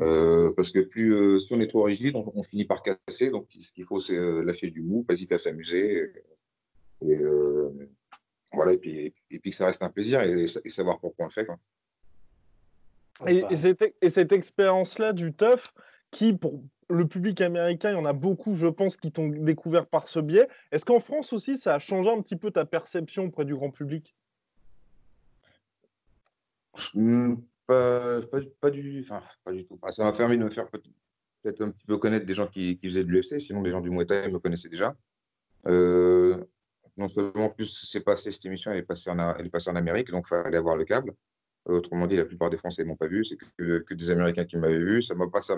Euh, 0.00 0.52
parce 0.56 0.71
que 0.71 0.80
plus, 0.80 1.14
euh, 1.14 1.38
si 1.38 1.52
on 1.52 1.61
est 1.61 1.66
trop 1.66 1.82
rigide, 1.82 2.16
on, 2.16 2.42
finit 2.42 2.64
par 2.64 2.82
casser. 2.82 3.30
Donc, 3.30 3.47
ce 3.59 3.71
qu'il 3.73 3.85
faut, 3.85 4.00
c'est 4.00 4.16
euh, 4.16 4.42
lâcher 4.42 4.71
du 4.71 4.82
mou, 4.82 5.02
pas 5.02 5.14
hésiter 5.14 5.35
à 5.35 5.38
s'amuser. 5.38 6.12
Et, 7.09 7.18
voilà, 8.52 8.73
et 8.73 8.78
puis, 8.78 9.14
et, 9.30 9.38
puis 9.38 9.50
que 9.50 9.56
ça 9.56 9.66
reste 9.66 9.82
un 9.82 9.90
plaisir 9.90 10.23
et, 10.23 10.47
savoir 10.47 11.00
pourquoi 11.00 11.25
on 11.25 11.28
le 11.28 11.32
fait. 11.32 11.47
Quoi. 11.47 11.59
Et, 13.26 13.44
et, 13.50 13.56
cette, 13.56 13.94
et 14.00 14.11
cette 14.11 14.32
expérience-là 14.32 15.12
du 15.12 15.32
tough, 15.32 15.73
qui, 16.11 16.35
pour, 16.35 16.62
le 16.92 17.06
public 17.06 17.40
américain, 17.40 17.90
il 17.90 17.94
y 17.94 18.00
en 18.00 18.04
a 18.04 18.12
beaucoup, 18.12 18.54
je 18.54 18.66
pense, 18.66 18.97
qui 18.97 19.11
t'ont 19.11 19.28
découvert 19.28 19.87
par 19.87 20.09
ce 20.09 20.21
biais. 20.21 20.49
Est-ce 20.71 20.85
qu'en 20.85 21.00
France 21.00 21.32
aussi, 21.32 21.56
ça 21.56 21.75
a 21.75 21.78
changé 21.78 22.11
un 22.11 22.21
petit 22.21 22.37
peu 22.37 22.50
ta 22.50 22.64
perception 22.64 23.25
auprès 23.25 23.44
du 23.44 23.54
grand 23.54 23.71
public? 23.71 24.14
Hmm, 26.94 27.37
pas, 27.66 28.21
du, 28.71 29.00
enfin, 29.00 29.23
pas 29.44 29.52
du 29.52 29.64
tout. 29.64 29.78
ça 29.90 30.04
m'a 30.04 30.12
permis 30.12 30.37
de 30.37 30.44
me 30.44 30.50
faire 30.50 30.68
peut-être 30.71 31.61
un 31.62 31.71
petit 31.71 31.87
peu 31.87 31.99
connaître 31.99 32.26
des 32.26 32.35
gens 32.35 32.47
qui, 32.47 32.78
faisaient 32.82 33.04
de 33.04 33.09
l'UFC, 33.09 33.40
sinon 33.40 33.62
des 33.62 33.71
gens 33.71 33.80
du 33.80 33.90
Muay 33.90 34.06
Thai 34.06 34.28
me 34.28 34.38
connaissaient 34.38 34.68
déjà. 34.68 34.94
Euh, 35.66 36.44
non 36.96 37.08
seulement 37.08 37.50
plus 37.50 37.87
c'est 37.90 38.00
passé 38.00 38.30
cette 38.30 38.44
émission, 38.46 38.70
elle 38.70 38.78
est 38.78 38.82
passée 38.82 39.11
en, 39.11 39.18
en 39.18 39.76
Amérique, 39.76 40.11
donc 40.11 40.25
il 40.26 40.28
fallait 40.28 40.58
avoir 40.58 40.76
le 40.76 40.84
câble. 40.84 41.14
Autrement 41.64 42.08
dit, 42.08 42.16
la 42.16 42.25
plupart 42.25 42.50
des 42.50 42.56
Français 42.56 42.82
ne 42.82 42.88
m'ont 42.88 42.96
pas 42.96 43.06
vu, 43.06 43.25
c'est 43.25 43.37
que, 43.37 43.94
des 43.94 44.11
Américains 44.11 44.44
qui 44.44 44.56
m'avaient 44.56 44.82
vu. 44.82 45.00
Ça 45.00 45.14
ne 45.14 45.20
m'a 45.20 45.28
pas, 45.28 45.42
ça, 45.42 45.56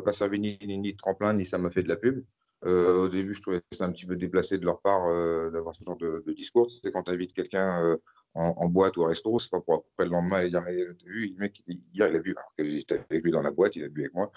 pas 0.00 0.12
servi 0.14 0.38
ni, 0.38 0.58
ni, 0.62 0.92
de 0.92 0.96
tremplin, 0.96 1.34
ni 1.34 1.44
ça 1.44 1.58
m'a 1.58 1.70
fait 1.70 1.82
de 1.82 1.88
la 1.88 1.96
pub. 1.96 2.24
Euh, 2.64 3.04
au 3.04 3.08
début, 3.08 3.34
je 3.34 3.42
trouvais 3.42 3.60
ça 3.72 3.84
un 3.84 3.92
petit 3.92 4.06
peu 4.06 4.16
déplacé 4.16 4.56
de 4.56 4.64
leur 4.64 4.80
part 4.80 5.08
euh, 5.08 5.50
d'avoir 5.50 5.74
ce 5.74 5.84
genre 5.84 5.96
de, 5.96 6.22
discours. 6.28 6.70
C'est 6.70 6.90
quand 6.90 7.02
tu 7.02 7.10
invites 7.10 7.34
quelqu'un 7.34 7.84
euh, 7.84 7.96
en, 8.34 8.68
boîte 8.68 8.96
ou 8.96 9.02
au 9.02 9.06
resto, 9.06 9.38
c'est 9.38 9.50
pas 9.50 9.60
pour 9.60 9.74
après 9.74 10.06
le 10.06 10.12
lendemain 10.12 10.48
dire 10.48 10.62
T'as 10.64 11.06
vu, 11.06 11.28
le 11.28 11.38
mec, 11.38 11.62
hier, 11.66 12.08
il 12.08 12.16
a 12.16 12.18
bu. 12.20 12.30
Alors 12.30 12.52
que 12.56 12.64
j'étais 12.64 13.04
avec 13.10 13.22
lui 13.22 13.30
dans 13.30 13.42
la 13.42 13.50
boîte, 13.50 13.76
il 13.76 13.84
a 13.84 13.88
bu 13.88 14.02
avec 14.02 14.14
moi. 14.14 14.30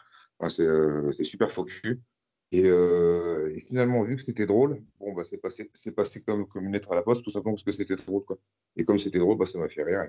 c'est 0.50 1.24
super 1.24 1.50
focus. 1.50 1.98
Et, 2.52 2.68
et, 2.68 3.60
finalement, 3.68 4.04
vu 4.04 4.16
que 4.16 4.24
c'était 4.24 4.46
drôle, 4.46 4.82
bon, 5.00 5.14
bah, 5.14 5.24
c'est 5.24 5.38
passé, 5.38 5.70
passé 5.96 6.22
comme, 6.22 6.48
comme 6.48 6.66
une 6.66 6.74
lettre 6.74 6.92
à 6.92 6.96
la 6.96 7.02
poste, 7.02 7.24
tout 7.24 7.30
simplement 7.30 7.56
parce 7.56 7.64
que 7.64 7.72
c'était 7.72 7.96
drôle. 7.96 8.24
Quoi. 8.24 8.38
Et 8.78 8.86
comme 8.86 9.00
c'était 9.00 9.20
drôle, 9.20 9.38
bah, 9.38 9.46
ça 9.46 9.58
m'a 9.58 9.68
fait 9.68 9.84
rire 9.84 10.08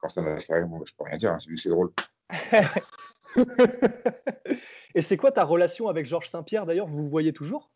quand 0.00 0.08
ça 0.08 0.22
m'a 0.22 0.40
fait 0.40 0.64
bon, 0.64 0.84
je 0.84 0.94
peux 0.94 1.04
rien 1.04 1.18
dire, 1.18 1.32
hein, 1.32 1.38
c'est 1.38 1.68
drôle. 1.68 1.92
et 4.94 5.02
c'est 5.02 5.16
quoi 5.16 5.32
ta 5.32 5.44
relation 5.44 5.88
avec 5.88 6.06
Georges 6.06 6.28
Saint-Pierre 6.28 6.66
d'ailleurs? 6.66 6.86
Vous 6.86 7.02
vous 7.02 7.08
voyez 7.08 7.32
toujours? 7.32 7.70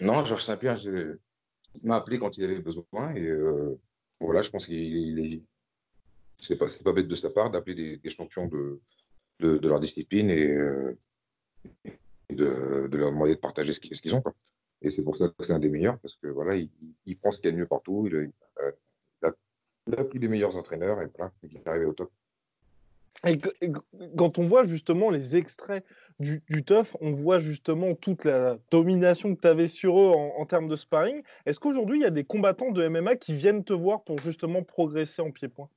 Non, 0.00 0.24
Georges 0.24 0.44
Saint-Pierre 0.44 0.78
m'a 1.82 1.96
appelé 1.96 2.18
quand 2.18 2.38
il 2.38 2.44
avait 2.44 2.58
besoin 2.58 3.14
et 3.14 3.26
euh, 3.26 3.78
voilà, 4.20 4.42
je 4.42 4.50
pense 4.50 4.66
qu'il 4.66 5.20
est. 5.20 5.42
C'est 6.38 6.56
pas, 6.56 6.66
pas 6.84 6.92
bête 6.92 7.08
de 7.08 7.14
sa 7.14 7.28
part 7.28 7.50
d'appeler 7.50 7.98
des, 7.98 8.10
champions 8.10 8.46
de, 8.46 8.80
de, 9.40 9.68
leur 9.68 9.78
discipline 9.78 10.30
et, 10.30 10.56
euh, 11.66 11.90
de, 12.30 12.88
de, 12.88 12.96
leur 12.98 13.10
demander 13.10 13.34
de 13.34 13.40
partager 13.40 13.72
ce 13.72 13.80
qu'ils 13.80 14.14
ont. 14.14 14.22
Quoi. 14.22 14.34
Et 14.82 14.90
c'est 14.90 15.02
pour 15.02 15.16
ça 15.16 15.28
que 15.28 15.44
c'est 15.44 15.52
un 15.52 15.58
des 15.58 15.68
meilleurs 15.68 15.98
parce 15.98 16.16
que 16.16 16.28
voilà, 16.28 16.56
il, 16.56 16.70
il 17.06 17.16
prend 17.18 17.30
ce 17.30 17.38
qu'il 17.40 17.46
y 17.46 17.48
a 17.48 17.52
de 17.52 17.58
mieux 17.58 17.66
partout. 17.66 18.06
Il, 18.06 18.32
il 19.86 19.98
a 19.98 20.04
pris 20.04 20.18
les 20.18 20.28
meilleurs 20.28 20.56
entraîneurs 20.56 21.00
et 21.00 21.08
voilà, 21.16 21.32
il 21.42 21.56
est 21.56 21.66
arrivé 21.66 21.86
au 21.86 21.92
top. 21.92 22.10
Et, 23.26 23.38
quand 24.16 24.38
on 24.38 24.46
voit 24.46 24.64
justement 24.64 25.10
les 25.10 25.36
extraits 25.36 25.84
du, 26.20 26.40
du 26.48 26.64
TUF, 26.64 26.96
on 27.00 27.12
voit 27.12 27.38
justement 27.38 27.94
toute 27.94 28.24
la 28.24 28.58
domination 28.70 29.34
que 29.34 29.40
tu 29.40 29.48
avais 29.48 29.68
sur 29.68 29.98
eux 29.98 30.10
en, 30.10 30.46
termes 30.46 30.68
de 30.68 30.76
sparring. 30.76 31.22
Est-ce 31.44 31.60
qu'aujourd'hui, 31.60 31.98
il 31.98 32.02
y 32.02 32.06
a 32.06 32.10
des 32.10 32.24
combattants 32.24 32.70
de 32.70 32.86
MMA 32.88 33.16
qui 33.16 33.34
viennent 33.34 33.64
te 33.64 33.74
voir 33.74 34.02
pour 34.04 34.18
justement 34.20 34.62
progresser 34.62 35.20
en 35.20 35.30
pied-point? 35.30 35.68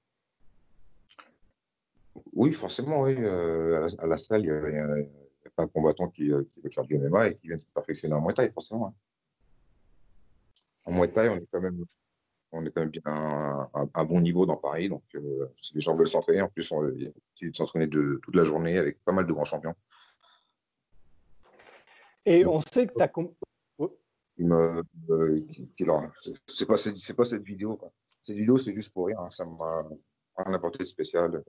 Oui, 2.33 2.53
forcément, 2.53 3.01
oui. 3.01 3.15
Euh, 3.17 3.89
à, 3.97 4.07
la, 4.07 4.17
salle, 4.17 4.45
il 4.45 4.51
n'y 4.51 4.79
a, 4.79 4.87
pas 4.87 5.01
un 5.57 5.67
combattant 5.67 6.09
qui, 6.09 6.31
euh, 6.31 6.43
qui, 6.53 6.61
veut 6.61 6.69
faire 6.69 6.85
du 6.85 6.97
MMA 6.97 7.27
et 7.27 7.35
qui 7.37 7.47
vient 7.47 7.57
se 7.57 7.65
perfectionner 7.65 8.15
en 8.15 8.21
Muay 8.21 8.33
Thai, 8.33 8.51
forcément. 8.51 8.95
En 10.85 10.93
Muay 10.93 11.09
Thai, 11.09 11.29
on 11.29 11.37
est 11.37 11.47
quand 11.51 11.61
même 11.61 11.85
on 12.53 12.65
est 12.65 12.71
quand 12.71 12.81
même 12.81 12.91
bien 12.91 13.01
à 13.05 13.69
un, 13.95 14.05
bon 14.05 14.21
niveau 14.21 14.45
dans 14.45 14.57
Paris. 14.57 14.87
Donc, 14.87 15.03
euh, 15.15 15.47
si 15.59 15.73
les 15.73 15.81
gens 15.81 15.95
veulent 15.95 16.07
s'entraîner, 16.07 16.41
en 16.41 16.49
plus, 16.49 16.71
on 16.71 16.83
de 16.83 17.11
s'entraîner 17.51 17.89
toute 17.89 18.35
la 18.35 18.43
journée 18.43 18.77
avec 18.77 19.03
pas 19.03 19.11
mal 19.11 19.25
de 19.25 19.33
grands 19.33 19.43
champions. 19.43 19.73
Et 22.25 22.45
on 22.45 22.61
sait 22.61 22.87
que 22.87 22.93
tu 22.93 23.01
as. 23.01 23.11
c'est 26.47 26.65
pas, 26.65 26.75
pas 26.75 27.25
cette 27.25 27.43
vidéo. 27.43 27.79
Cette 28.21 28.37
vidéo, 28.37 28.57
c'est 28.57 28.73
juste 28.73 28.93
pour 28.93 29.07
rien. 29.07 29.19
Hein. 29.19 29.29
Ça 29.29 29.45
m'a 29.45 29.83
rien 30.37 30.53
apporté 30.53 30.79
de 30.79 30.85
spécial. 30.85 31.43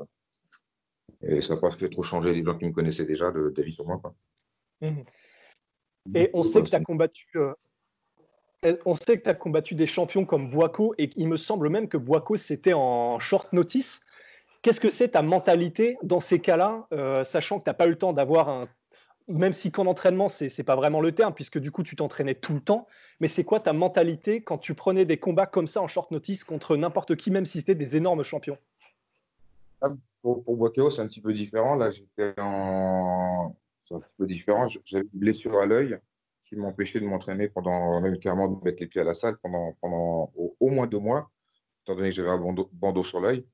Et 1.26 1.40
ça 1.40 1.54
n'a 1.54 1.60
pas 1.60 1.70
fait 1.70 1.88
trop 1.88 2.02
changer 2.02 2.34
les 2.34 2.44
gens 2.44 2.56
qui 2.56 2.66
me 2.66 2.72
connaissaient 2.72 3.06
déjà 3.06 3.30
d'avis 3.30 3.72
sur 3.72 3.86
moi. 3.86 4.00
Mmh. 4.80 5.02
Et 6.14 6.30
on 6.34 6.42
sait 6.42 6.62
que 6.62 6.68
tu 6.68 6.74
as 6.74 6.80
combattu. 6.80 7.26
Euh, 7.36 7.54
on 8.84 8.94
sait 8.94 9.18
que 9.18 9.24
tu 9.24 9.30
as 9.30 9.34
combattu 9.34 9.74
des 9.74 9.86
champions 9.86 10.24
comme 10.24 10.50
Boaco 10.50 10.94
et 10.98 11.10
il 11.16 11.28
me 11.28 11.36
semble 11.36 11.68
même 11.68 11.88
que 11.88 11.96
Boaco 11.96 12.36
c'était 12.36 12.72
en 12.72 13.18
short 13.18 13.52
notice. 13.52 14.00
Qu'est-ce 14.62 14.80
que 14.80 14.90
c'est 14.90 15.10
ta 15.10 15.22
mentalité 15.22 15.98
dans 16.02 16.20
ces 16.20 16.38
cas-là, 16.38 16.86
euh, 16.92 17.22
sachant 17.22 17.58
que 17.58 17.64
tu 17.64 17.70
n'as 17.70 17.74
pas 17.74 17.86
eu 17.86 17.90
le 17.90 17.98
temps 17.98 18.12
d'avoir 18.14 18.48
un. 18.48 18.68
Même 19.28 19.54
si 19.54 19.70
qu'en 19.72 19.86
entraînement, 19.86 20.28
ce 20.28 20.44
n'est 20.44 20.64
pas 20.64 20.76
vraiment 20.76 21.00
le 21.00 21.12
terme, 21.12 21.32
puisque 21.32 21.58
du 21.58 21.70
coup, 21.70 21.82
tu 21.82 21.96
t'entraînais 21.96 22.34
tout 22.34 22.52
le 22.52 22.60
temps. 22.60 22.86
Mais 23.20 23.28
c'est 23.28 23.44
quoi 23.44 23.60
ta 23.60 23.72
mentalité 23.72 24.42
quand 24.42 24.58
tu 24.58 24.74
prenais 24.74 25.06
des 25.06 25.16
combats 25.16 25.46
comme 25.46 25.66
ça 25.66 25.80
en 25.80 25.88
short 25.88 26.10
notice 26.10 26.44
contre 26.44 26.76
n'importe 26.76 27.16
qui, 27.16 27.30
même 27.30 27.46
si 27.46 27.58
c'était 27.58 27.74
des 27.74 27.96
énormes 27.96 28.22
champions? 28.22 28.58
Pour, 30.24 30.42
pour 30.42 30.72
c'est 30.90 31.02
un 31.02 31.06
petit 31.06 31.20
peu 31.20 31.34
différent. 31.34 31.74
Là, 31.74 31.90
j'étais 31.90 32.32
en. 32.40 33.54
C'est 33.82 33.94
un 33.94 34.00
petit 34.00 34.14
peu 34.16 34.26
différent. 34.26 34.66
J'avais 34.66 35.04
une 35.12 35.20
blessure 35.20 35.60
à 35.60 35.66
l'œil 35.66 35.98
qui 36.42 36.56
m'empêchait 36.56 36.98
de 36.98 37.04
m'entraîner 37.04 37.48
pendant, 37.48 38.00
même 38.00 38.18
carrément 38.18 38.48
de 38.48 38.64
mettre 38.64 38.80
les 38.80 38.86
pieds 38.86 39.02
à 39.02 39.04
la 39.04 39.14
salle 39.14 39.36
pendant, 39.42 39.76
pendant 39.82 40.32
au, 40.34 40.70
moins 40.70 40.86
deux 40.86 40.98
mois, 40.98 41.30
étant 41.82 41.94
donné 41.94 42.08
que 42.08 42.14
j'avais 42.14 42.30
un 42.30 42.38
bandeau, 42.38 43.02
sur 43.02 43.20
l'œil. 43.20 43.46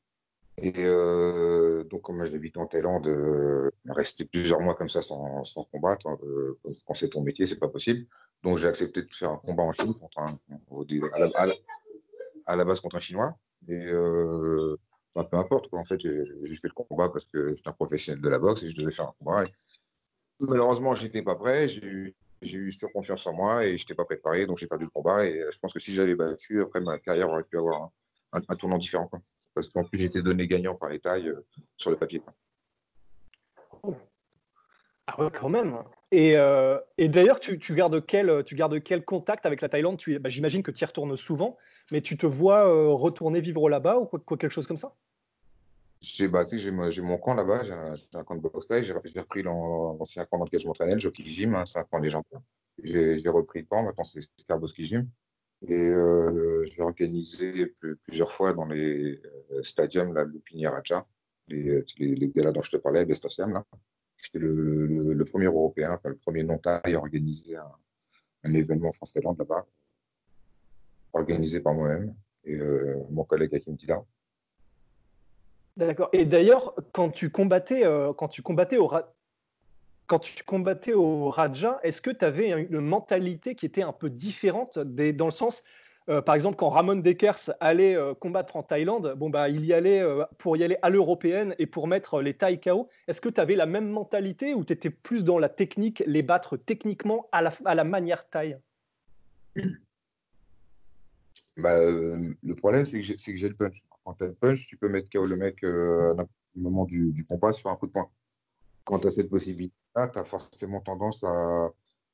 Et 0.59 0.73
euh, 0.77 1.83
donc, 1.85 2.03
comme 2.03 2.25
j'habite 2.25 2.57
en 2.57 2.67
Thaïlande, 2.67 3.09
euh, 3.09 3.73
rester 3.89 4.25
plusieurs 4.25 4.61
mois 4.61 4.77
comme 4.77 4.89
ça 4.89 5.03
sans, 5.03 5.43
sans 5.43 5.65
combattre, 5.65 6.07
euh, 6.23 6.57
quand 6.87 6.95
c'est 6.95 7.09
ton 7.09 7.23
métier, 7.23 7.47
c'est 7.47 7.59
pas 7.59 7.69
possible. 7.69 8.07
Donc, 8.45 8.59
j'ai 8.59 8.69
accepté 8.69 9.03
de 9.03 9.13
faire 9.13 9.31
un 9.31 9.39
combat 9.39 9.65
en 9.65 9.73
Chine 9.73 9.95
contre 9.95 10.21
un, 10.21 10.39
à, 12.47 12.55
la, 12.57 12.65
base 12.65 12.79
contre 12.79 12.95
un 12.95 13.01
Chinois. 13.01 13.37
Et 13.67 13.91
euh, 15.17 15.23
peu 15.25 15.37
importe, 15.37 15.73
en 15.73 15.85
fait, 15.85 16.01
j'ai 16.01 16.57
fait 16.57 16.69
le 16.69 16.75
combat 16.75 17.09
parce 17.09 17.25
que 17.27 17.55
j'étais 17.55 17.69
un 17.69 17.73
professionnel 17.73 18.23
de 18.23 18.29
la 18.29 18.39
boxe 18.39 18.63
et 18.63 18.71
je 18.71 18.77
devais 18.77 18.93
faire 18.93 19.09
un 19.09 19.15
combat. 19.19 19.45
malheureusement, 20.41 20.95
j'étais 20.95 21.23
pas 21.23 21.35
prêt. 21.35 21.69
J'ai 21.69 21.87
eu 21.87 22.17
eu 22.43 22.73
sur 22.73 22.91
confiance 22.93 23.27
en 23.27 23.35
moi 23.35 23.67
et 23.67 23.77
je 23.77 23.83
n'étais 23.83 23.95
pas 23.95 24.05
préparé, 24.05 24.47
donc 24.47 24.59
j'ai 24.59 24.67
perdu 24.67 24.85
le 24.85 24.91
combat. 24.91 25.27
Et 25.27 25.45
je 25.53 25.59
pense 25.59 25.73
que 25.73 25.81
si 25.81 25.93
j'avais 25.93 26.15
battu, 26.15 26.63
après 26.63 26.81
ma 26.81 26.99
carrière 26.99 27.29
aurait 27.29 27.45
pu 27.45 27.59
avoir 27.59 27.91
un, 28.33 28.57
tournant 28.57 28.79
différent. 28.79 29.11
Parce 29.55 29.69
qu'en 29.69 29.85
plus, 29.85 29.99
j'étais 29.99 30.23
donné 30.23 30.47
gagnant 30.47 30.77
par 30.77 30.91
les 30.91 31.01
tailles 31.01 31.29
euh, 31.29 31.45
sur 31.77 31.91
le 31.91 31.97
papier. 31.97 32.23
Ah 35.07 35.21
ouais, 35.21 35.31
quand 35.35 35.49
même. 35.49 35.83
Et, 36.13 36.37
euh, 36.37 36.79
et 36.99 37.09
d'ailleurs, 37.09 37.39
tu, 37.39 37.57
gardes 37.75 38.05
quel, 38.05 38.43
tu 38.45 38.57
gardes 38.57 38.83
quel 38.83 39.05
contact 39.05 39.47
avec 39.47 39.61
la 39.61 39.69
Thaïlande? 39.69 40.01
Bah, 40.21 40.29
J'imagine 40.29 40.63
que 40.63 40.73
tu 40.73 40.83
y 40.83 40.85
retournes 40.85 41.17
souvent, 41.17 41.57
mais 41.93 42.01
tu 42.01 42.17
te 42.17 42.27
vois 42.27 42.69
euh, 42.69 42.89
retourner 42.89 43.41
vivre 43.41 43.69
là-bas 43.69 43.99
ou 43.99 44.07
quoi, 44.07 44.37
quelque 44.37 44.51
chose 44.51 44.67
comme 44.67 44.77
ça? 44.77 44.95
J'ai 46.01 46.29
bah, 46.29 46.45
mon 47.03 47.19
camp 47.19 47.35
là-bas, 47.35 47.63
j'ai 47.63 47.75
un, 47.75 48.25
camp 48.25 48.35
de 48.35 48.41
boxe 48.41 48.67
j'ai 48.83 48.93
repris 48.93 49.43
l'ancien 49.43 50.25
camp 50.25 50.39
dans 50.39 50.47
lequel 50.47 50.61
je 50.61 50.67
m'entraînais, 50.67 50.95
le 50.95 50.99
Jockey 50.99 51.23
Gym, 51.23 51.55
hein, 51.55 51.67
c'est 51.67 51.79
un 51.79 51.85
camp 51.85 52.03
gens. 52.05 52.25
J'ai 52.83 53.29
repris 53.29 53.61
le 53.61 53.67
camp, 53.67 53.85
maintenant 53.85 54.05
c'est 54.05 54.21
Carboski 54.49 54.89
Gym. 54.89 55.09
Et 55.69 55.75
euh, 55.75 56.65
j'ai 56.65 56.81
organisé 56.81 57.75
plusieurs 58.07 58.33
fois 58.33 58.55
dans 58.55 58.65
les 58.65 59.21
euh, 59.53 59.63
stadiums, 59.63 60.15
là, 60.15 60.25
le 60.25 60.69
Raja, 60.71 61.07
les, 61.49 61.85
les, 61.99 62.15
les 62.15 62.29
galas 62.29 62.53
dont 62.53 62.63
je 62.63 62.71
te 62.71 62.77
parlais, 62.79 63.05
Bestosiam. 63.05 63.53
Là. 63.53 63.67
J'étais 64.23 64.39
le, 64.39 64.87
le, 64.87 65.25
premier 65.25 65.47
Européen, 65.47 65.99
le 66.05 66.17
premier 66.17 66.43
non-taille 66.43 66.95
à 66.95 66.99
organiser 66.99 67.57
un, 67.57 68.55
événement 68.55 68.93
français 68.93 69.21
là-bas, 69.23 69.67
organisé 71.13 71.61
par 71.61 71.75
moi-même 71.75 72.15
et 72.45 72.55
euh, 72.55 72.97
mon 73.11 73.25
collègue 73.25 73.55
Hakim 73.55 73.77
Dila. 73.77 74.03
D'accord. 75.77 76.09
Et 76.13 76.25
d'ailleurs, 76.25 76.75
quand 76.93 77.11
tu 77.11 77.31
combattais, 77.31 77.85
euh, 77.87 78.13
quand 78.13 78.29
tu 78.29 78.43
combattais 78.43 78.77
au 78.77 78.91
quand 80.07 80.19
tu 80.19 80.43
combattais 80.43 80.93
au 80.93 81.31
Raja, 81.31 81.79
est-ce 81.85 82.03
que 82.03 82.11
tu 82.11 82.25
avais 82.25 82.51
une 82.51 82.81
mentalité 82.81 83.55
qui 83.55 83.65
était 83.65 83.83
un 83.83 83.93
peu 83.93 84.11
différente 84.11 84.77
des, 84.81 85.13
dans 85.13 85.27
le 85.27 85.31
sens, 85.31 85.63
euh, 86.09 86.23
par 86.23 86.35
exemple, 86.35 86.57
quand 86.57 86.69
Ramon 86.69 86.97
Dekers 86.97 87.51
allait 87.61 87.95
euh, 87.95 88.15
combattre 88.15 88.57
en 88.57 88.63
Thaïlande, 88.63 89.15
bon 89.17 89.31
bah 89.31 89.49
il 89.49 89.65
y 89.65 89.73
allait 89.73 90.03
pour 90.39 90.57
y 90.57 90.65
aller 90.65 90.77
à 90.83 90.91
l'européenne 90.91 91.55
et 91.59 91.67
pour 91.67 91.87
mettre 91.87 92.21
les 92.23 92.35
Thaï 92.35 92.61
KO. 92.61 92.89
Est-ce 93.07 93.21
que 93.21 93.29
tu 93.29 93.41
avais 93.41 93.57
la 93.57 93.67
même 93.67 93.89
mentalité 93.89 94.55
ou 94.55 94.65
tu 94.65 94.73
étais 94.73 94.91
plus 94.91 95.25
dans 95.25 95.39
la 95.39 95.49
technique, 95.49 96.03
les 96.07 96.23
battre 96.23 96.57
techniquement 96.57 97.29
à 97.33 97.43
la, 97.43 97.85
manière 97.85 98.29
Thaï 98.29 98.59
bah, 101.57 101.79
Le 101.81 102.55
problème, 102.55 102.85
c'est 102.85 103.01
que 103.01 103.37
j'ai 103.37 103.49
le 103.49 103.55
punch 103.55 103.83
quand 104.05 104.15
tu 104.15 104.25
as 104.25 104.27
le 104.29 104.35
punch, 104.35 104.67
tu 104.67 104.77
peux 104.77 104.89
mettre 104.89 105.09
KO 105.11 105.27
le 105.27 105.37
mec 105.37 105.63
euh, 105.65 106.15
à 106.19 106.25
moment 106.57 106.85
du, 106.85 107.25
combat 107.29 107.53
sur 107.53 107.71
un 107.71 107.77
coup 107.77 107.87
de 107.87 107.93
poing. 107.93 108.11
Quand 108.85 108.99
tu 108.99 109.07
as 109.07 109.11
cette 109.11 109.31
possibilité-là, 109.31 110.09
tu 110.09 110.19
as 110.19 110.25
forcément 110.25 110.81
tendance 110.81 111.23
à. 111.25 111.71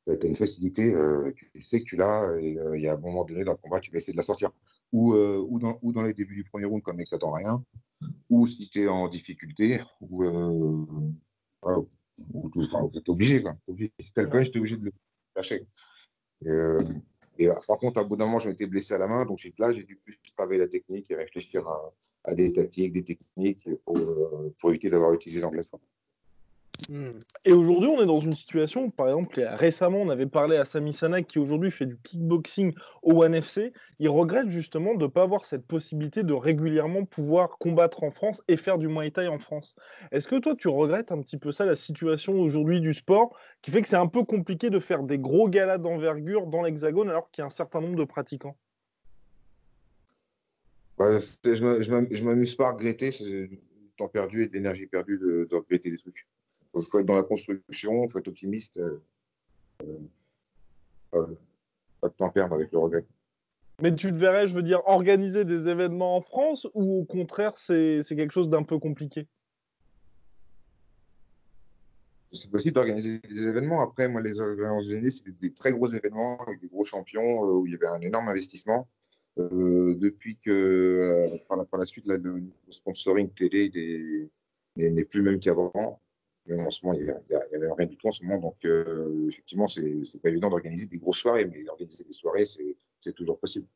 Tu 0.06 0.12
as 0.12 0.28
une 0.28 0.36
facilité, 0.36 0.94
euh, 0.94 1.32
tu 1.34 1.60
sais 1.62 1.80
que 1.80 1.84
tu 1.84 1.96
l'as, 1.96 2.38
et 2.40 2.56
euh, 2.58 2.78
il 2.78 2.84
y 2.84 2.88
a 2.88 2.94
un 2.94 2.98
moment 2.98 3.24
donné 3.24 3.42
dans 3.42 3.52
le 3.52 3.58
combat, 3.58 3.80
tu 3.80 3.90
vas 3.90 3.98
essayer 3.98 4.12
de 4.12 4.18
la 4.18 4.22
sortir. 4.22 4.52
Ou, 4.92 5.14
euh, 5.14 5.44
dans, 5.58 5.78
ou 5.82 5.92
dans 5.92 6.04
les 6.04 6.14
débuts 6.14 6.36
du 6.36 6.44
premier 6.44 6.66
round, 6.66 6.82
comme 6.82 6.96
mec, 6.96 7.08
ça 7.08 7.18
t'en 7.18 7.32
rien. 7.32 7.64
Ou 8.30 8.46
si 8.46 8.68
tu 8.68 8.84
es 8.84 8.88
en 8.88 9.08
difficulté, 9.08 9.80
ou. 10.00 10.24
ou 12.32 12.50
tu 12.50 12.60
es 12.60 13.10
obligé, 13.10 13.42
quoi. 13.42 13.56
Si 13.76 14.12
tu 14.12 14.20
es 14.20 14.56
obligé 14.58 14.76
de 14.76 14.84
le 14.84 14.92
lâcher. 15.34 15.66
Par 17.66 17.78
contre, 17.78 18.00
à 18.00 18.04
bout 18.04 18.16
d'un 18.16 18.26
moment, 18.26 18.38
je 18.38 18.48
m'étais 18.48 18.66
blessé 18.66 18.94
à 18.94 18.98
la 18.98 19.06
main, 19.06 19.24
donc 19.26 19.40
là, 19.58 19.72
j'ai 19.72 19.82
dû 19.82 19.96
plus 19.96 20.18
travailler 20.36 20.60
la 20.60 20.68
technique 20.68 21.10
et 21.10 21.16
réfléchir 21.16 21.66
à, 22.24 22.34
des 22.34 22.52
tactiques, 22.52 22.92
des 22.92 23.04
techniques 23.04 23.68
pour, 23.84 23.98
euh, 23.98 24.54
pour 24.58 24.70
éviter 24.70 24.90
d'avoir 24.90 25.12
utilisé 25.12 25.40
l'anglais. 25.40 25.62
Hmm. 26.88 27.18
Et 27.44 27.52
aujourd'hui, 27.52 27.88
on 27.88 28.00
est 28.00 28.06
dans 28.06 28.20
une 28.20 28.34
situation, 28.34 28.90
par 28.90 29.08
exemple, 29.08 29.40
récemment, 29.54 29.98
on 29.98 30.08
avait 30.08 30.26
parlé 30.26 30.56
à 30.56 30.64
Sami 30.64 30.92
Sanak 30.92 31.26
qui 31.26 31.38
aujourd'hui 31.38 31.70
fait 31.70 31.86
du 31.86 31.96
kickboxing 31.96 32.74
au 33.02 33.24
One 33.24 33.34
FC. 33.34 33.72
Il 33.98 34.08
regrette 34.08 34.50
justement 34.50 34.94
de 34.94 35.04
ne 35.04 35.08
pas 35.08 35.22
avoir 35.22 35.46
cette 35.46 35.66
possibilité 35.66 36.22
de 36.22 36.32
régulièrement 36.32 37.04
pouvoir 37.04 37.58
combattre 37.58 38.04
en 38.04 38.10
France 38.10 38.42
et 38.46 38.56
faire 38.56 38.78
du 38.78 38.88
Muay 38.88 39.10
Thai 39.10 39.26
en 39.26 39.38
France. 39.38 39.74
Est-ce 40.12 40.28
que 40.28 40.36
toi, 40.36 40.54
tu 40.54 40.68
regrettes 40.68 41.10
un 41.10 41.20
petit 41.20 41.38
peu 41.38 41.50
ça, 41.50 41.64
la 41.64 41.76
situation 41.76 42.34
aujourd'hui 42.34 42.80
du 42.80 42.94
sport, 42.94 43.36
qui 43.62 43.70
fait 43.70 43.82
que 43.82 43.88
c'est 43.88 43.96
un 43.96 44.06
peu 44.06 44.22
compliqué 44.22 44.70
de 44.70 44.78
faire 44.78 45.02
des 45.02 45.18
gros 45.18 45.48
galas 45.48 45.78
d'envergure 45.78 46.46
dans 46.46 46.62
l'Hexagone 46.62 47.08
alors 47.10 47.30
qu'il 47.30 47.42
y 47.42 47.44
a 47.44 47.46
un 47.46 47.50
certain 47.50 47.80
nombre 47.80 47.96
de 47.96 48.04
pratiquants? 48.04 48.56
Bah, 50.98 51.18
Je 51.44 52.24
m'amuse 52.24 52.54
pas 52.54 52.68
à 52.68 52.72
regretter, 52.72 53.10
c'est 53.12 53.48
du 53.48 53.60
temps 53.96 54.08
perdu 54.08 54.42
et 54.42 54.46
de 54.46 54.52
l'énergie 54.52 54.86
perdue 54.86 55.18
de, 55.18 55.48
de 55.50 55.56
regretter 55.56 55.90
des 55.90 55.98
trucs. 55.98 56.26
Il 56.76 56.82
faut 56.82 56.98
être 56.98 57.06
dans 57.06 57.16
la 57.16 57.22
construction, 57.22 58.04
il 58.04 58.10
faut 58.10 58.18
être 58.18 58.28
optimiste. 58.28 58.76
Euh, 58.76 59.00
euh, 61.14 61.26
pas 62.00 62.08
de 62.08 62.14
temps 62.14 62.30
perdre 62.30 62.54
avec 62.54 62.70
le 62.72 62.78
regret. 62.78 63.04
Mais 63.80 63.94
tu 63.94 64.10
te 64.10 64.16
verrais, 64.16 64.48
je 64.48 64.54
veux 64.54 64.62
dire, 64.62 64.82
organiser 64.86 65.44
des 65.44 65.68
événements 65.68 66.16
en 66.16 66.20
France 66.20 66.66
ou 66.74 67.00
au 67.00 67.04
contraire, 67.04 67.56
c'est 67.56 68.02
quelque 68.08 68.32
chose 68.32 68.48
d'un 68.48 68.62
peu 68.62 68.78
compliqué? 68.78 69.26
C'est 72.32 72.50
possible 72.50 72.74
d'organiser 72.74 73.20
des 73.20 73.42
événements. 73.42 73.82
Après, 73.82 74.08
moi, 74.08 74.20
les 74.20 74.38
événements 74.40 74.82
c'est 74.82 75.38
des 75.38 75.52
très 75.52 75.70
gros 75.70 75.88
événements 75.88 76.38
avec 76.42 76.60
des 76.60 76.68
gros 76.68 76.84
champions 76.84 77.44
euh, 77.44 77.52
où 77.52 77.66
il 77.66 77.72
y 77.72 77.76
avait 77.76 77.86
un 77.86 78.00
énorme 78.00 78.28
investissement. 78.28 78.88
depuis 79.36 80.38
que, 80.44 81.38
par, 81.48 81.78
la, 81.78 81.86
suite, 81.86 82.06
le 82.06 82.42
sponsoring 82.70 83.30
télé 83.30 84.28
n'est 84.76 85.04
plus 85.04 85.22
le 85.22 85.30
même 85.30 85.40
qu'avant. 85.40 86.00
Mais 86.46 86.60
en 86.62 86.70
ce 86.70 86.86
moment, 86.86 86.98
il 86.98 87.04
n'y 87.04 87.34
a, 87.34 87.74
rien 87.74 87.86
du 87.86 87.96
tout 87.96 88.08
en 88.08 88.12
ce 88.12 88.24
moment. 88.24 88.38
Donc, 88.38 88.64
euh, 88.64 89.26
effectivement, 89.28 89.66
ce 89.66 89.80
n'est 89.80 90.20
pas 90.22 90.28
évident 90.28 90.48
d'organiser 90.48 90.86
des 90.86 90.98
grosses 90.98 91.18
soirées, 91.18 91.44
mais 91.44 91.68
organiser 91.68 92.04
des 92.04 92.12
soirées, 92.12 92.44
c'est 92.46 93.12
toujours 93.14 93.38
possible. 93.38 93.66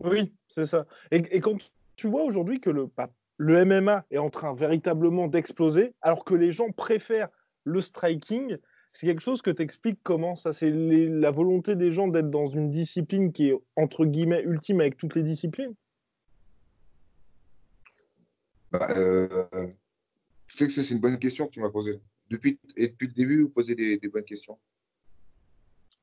Oui, 0.00 0.32
c'est 0.48 0.66
ça. 0.66 0.86
Et, 1.10 1.40
quand 1.40 1.56
tu 1.96 2.08
vois 2.08 2.22
aujourd'hui 2.22 2.60
que 2.60 2.70
le, 2.70 2.86
bah, 2.86 3.10
le 3.36 3.64
MMA 3.64 4.04
est 4.10 4.18
en 4.18 4.30
train 4.30 4.54
véritablement 4.54 5.28
d'exploser, 5.28 5.94
alors 6.02 6.24
que 6.24 6.34
les 6.34 6.52
gens 6.52 6.70
préfèrent 6.70 7.30
le 7.64 7.80
striking, 7.80 8.58
c'est 8.92 9.06
quelque 9.06 9.22
chose 9.22 9.42
que 9.42 9.50
tu 9.50 9.62
expliques 9.62 9.98
comment 10.02 10.36
ça? 10.36 10.52
C'est 10.52 10.70
la 10.70 11.30
volonté 11.30 11.74
des 11.74 11.90
gens 11.90 12.06
d'être 12.06 12.30
dans 12.30 12.46
une 12.46 12.70
discipline 12.70 13.32
qui 13.32 13.48
est 13.48 13.58
entre 13.76 14.04
guillemets 14.04 14.42
ultime 14.42 14.80
avec 14.80 14.96
toutes 14.96 15.16
les 15.16 15.22
disciplines? 15.22 15.74
Bah, 18.70 18.88
euh, 18.96 19.46
je 20.46 20.56
sais 20.56 20.66
que 20.66 20.72
c'est 20.72 20.88
une 20.90 21.00
bonne 21.00 21.18
question 21.18 21.46
que 21.46 21.52
tu 21.52 21.60
m'as 21.60 21.70
posée. 21.70 22.00
Depuis, 22.30 22.58
et 22.76 22.88
depuis 22.88 23.08
le 23.08 23.12
début, 23.12 23.42
vous 23.42 23.48
posez 23.48 23.74
des, 23.74 24.08
bonnes 24.08 24.24
questions. 24.24 24.58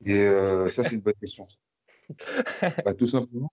Et 0.04 0.18
euh, 0.18 0.70
ça, 0.70 0.84
c'est 0.84 0.96
une 0.96 1.00
bonne 1.00 1.14
question. 1.14 1.46
Bah, 2.84 2.92
tout 2.92 3.08
simplement, 3.08 3.50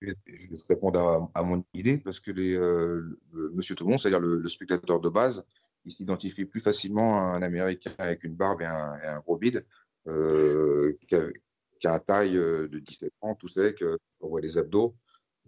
je 0.00 0.10
vais 0.10 0.14
te 0.14 0.66
répondre 0.68 1.30
à, 1.34 1.42
mon 1.42 1.64
idée 1.74 1.98
parce 1.98 2.20
que 2.20 2.30
les, 2.30 2.54
euh, 2.54 3.18
monsieur 3.32 3.74
tout 3.74 3.84
le 3.84 3.90
monde, 3.90 3.98
c'est-à-dire 3.98 4.20
le, 4.20 4.46
spectateur 4.48 5.00
de 5.00 5.08
base, 5.08 5.44
il 5.84 5.90
s'identifie 5.90 6.44
plus 6.44 6.60
facilement 6.60 7.18
à 7.18 7.22
un 7.36 7.42
Américain 7.42 7.92
avec 7.98 8.22
une 8.22 8.34
barbe 8.34 8.60
et 8.60 8.66
un, 8.66 9.18
gros 9.20 9.36
bide 9.36 9.66
euh, 10.06 10.96
qui, 11.08 11.16
a, 11.86 11.94
un 11.94 11.98
taille 11.98 12.34
de 12.34 12.78
17 12.78 13.12
ans, 13.22 13.34
tout 13.34 13.48
sec, 13.48 13.82
on 14.20 14.28
voit 14.28 14.40
les 14.40 14.56
abdos. 14.56 14.94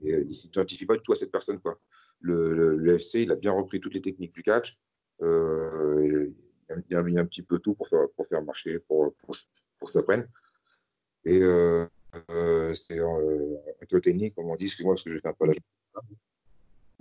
Et 0.03 0.11
il 0.11 0.27
ne 0.27 0.33
s'identifie 0.33 0.87
pas 0.87 0.97
du 0.97 1.03
tout 1.03 1.13
à 1.13 1.17
cette 1.17 1.31
personne. 1.31 1.61
Quoi 1.61 1.79
le, 2.23 2.95
FC, 2.95 3.23
il 3.23 3.33
a 3.33 3.37
bien 3.37 3.53
repris 3.53 3.81
toutes 3.81 3.95
les 3.95 4.01
techniques 4.01 4.35
du 4.35 4.43
catch. 4.43 4.79
Euh, 5.23 6.31
il, 6.89 6.97
a, 6.97 7.03
mis 7.03 7.19
un 7.19 7.27
petit 7.27 7.43
peu 7.43 7.59
tout 7.59 7.75
pour 7.75 7.89
faire, 7.89 8.43
marcher, 8.43 8.79
pour, 8.79 9.15
se 9.35 9.99
prendre. 9.99 10.25
Et 11.25 11.41
euh, 11.43 11.87
euh, 12.31 12.75
c'est 12.87 12.99
euh, 12.99 14.01
technique, 14.01 14.35
comme 14.35 14.51
on 14.51 14.57
dit, 14.57 14.67
excuse-moi 14.67 14.95
parce 14.95 15.05
que 15.05 15.11
je 15.11 15.19
fais 15.19 15.29
un 15.29 15.33
peu 15.33 15.47
la 15.47 15.55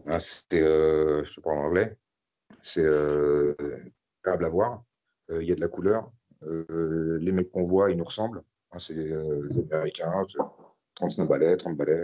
ah, 0.07 0.19
c'est, 0.19 0.61
euh, 0.61 1.23
je 1.23 1.39
parle 1.41 1.59
en 1.59 1.65
anglais, 1.65 1.95
c'est 2.61 2.83
euh, 2.83 3.53
agréable 4.23 4.45
à 4.45 4.49
voir. 4.49 4.83
Il 5.29 5.43
y 5.43 5.51
a 5.51 5.55
de 5.55 5.61
la 5.61 5.67
couleur. 5.67 6.11
les 6.41 7.31
mecs 7.31 7.51
qu'on 7.51 7.63
voit, 7.63 7.91
ils 7.91 7.97
nous 7.97 8.03
ressemblent. 8.03 8.43
Hein, 8.71 8.79
c'est 8.79 8.95
les 8.95 9.13
Américains, 9.71 10.25
35 10.95 11.25
balais, 11.25 11.55
30 11.55 11.77
balais, 11.77 12.03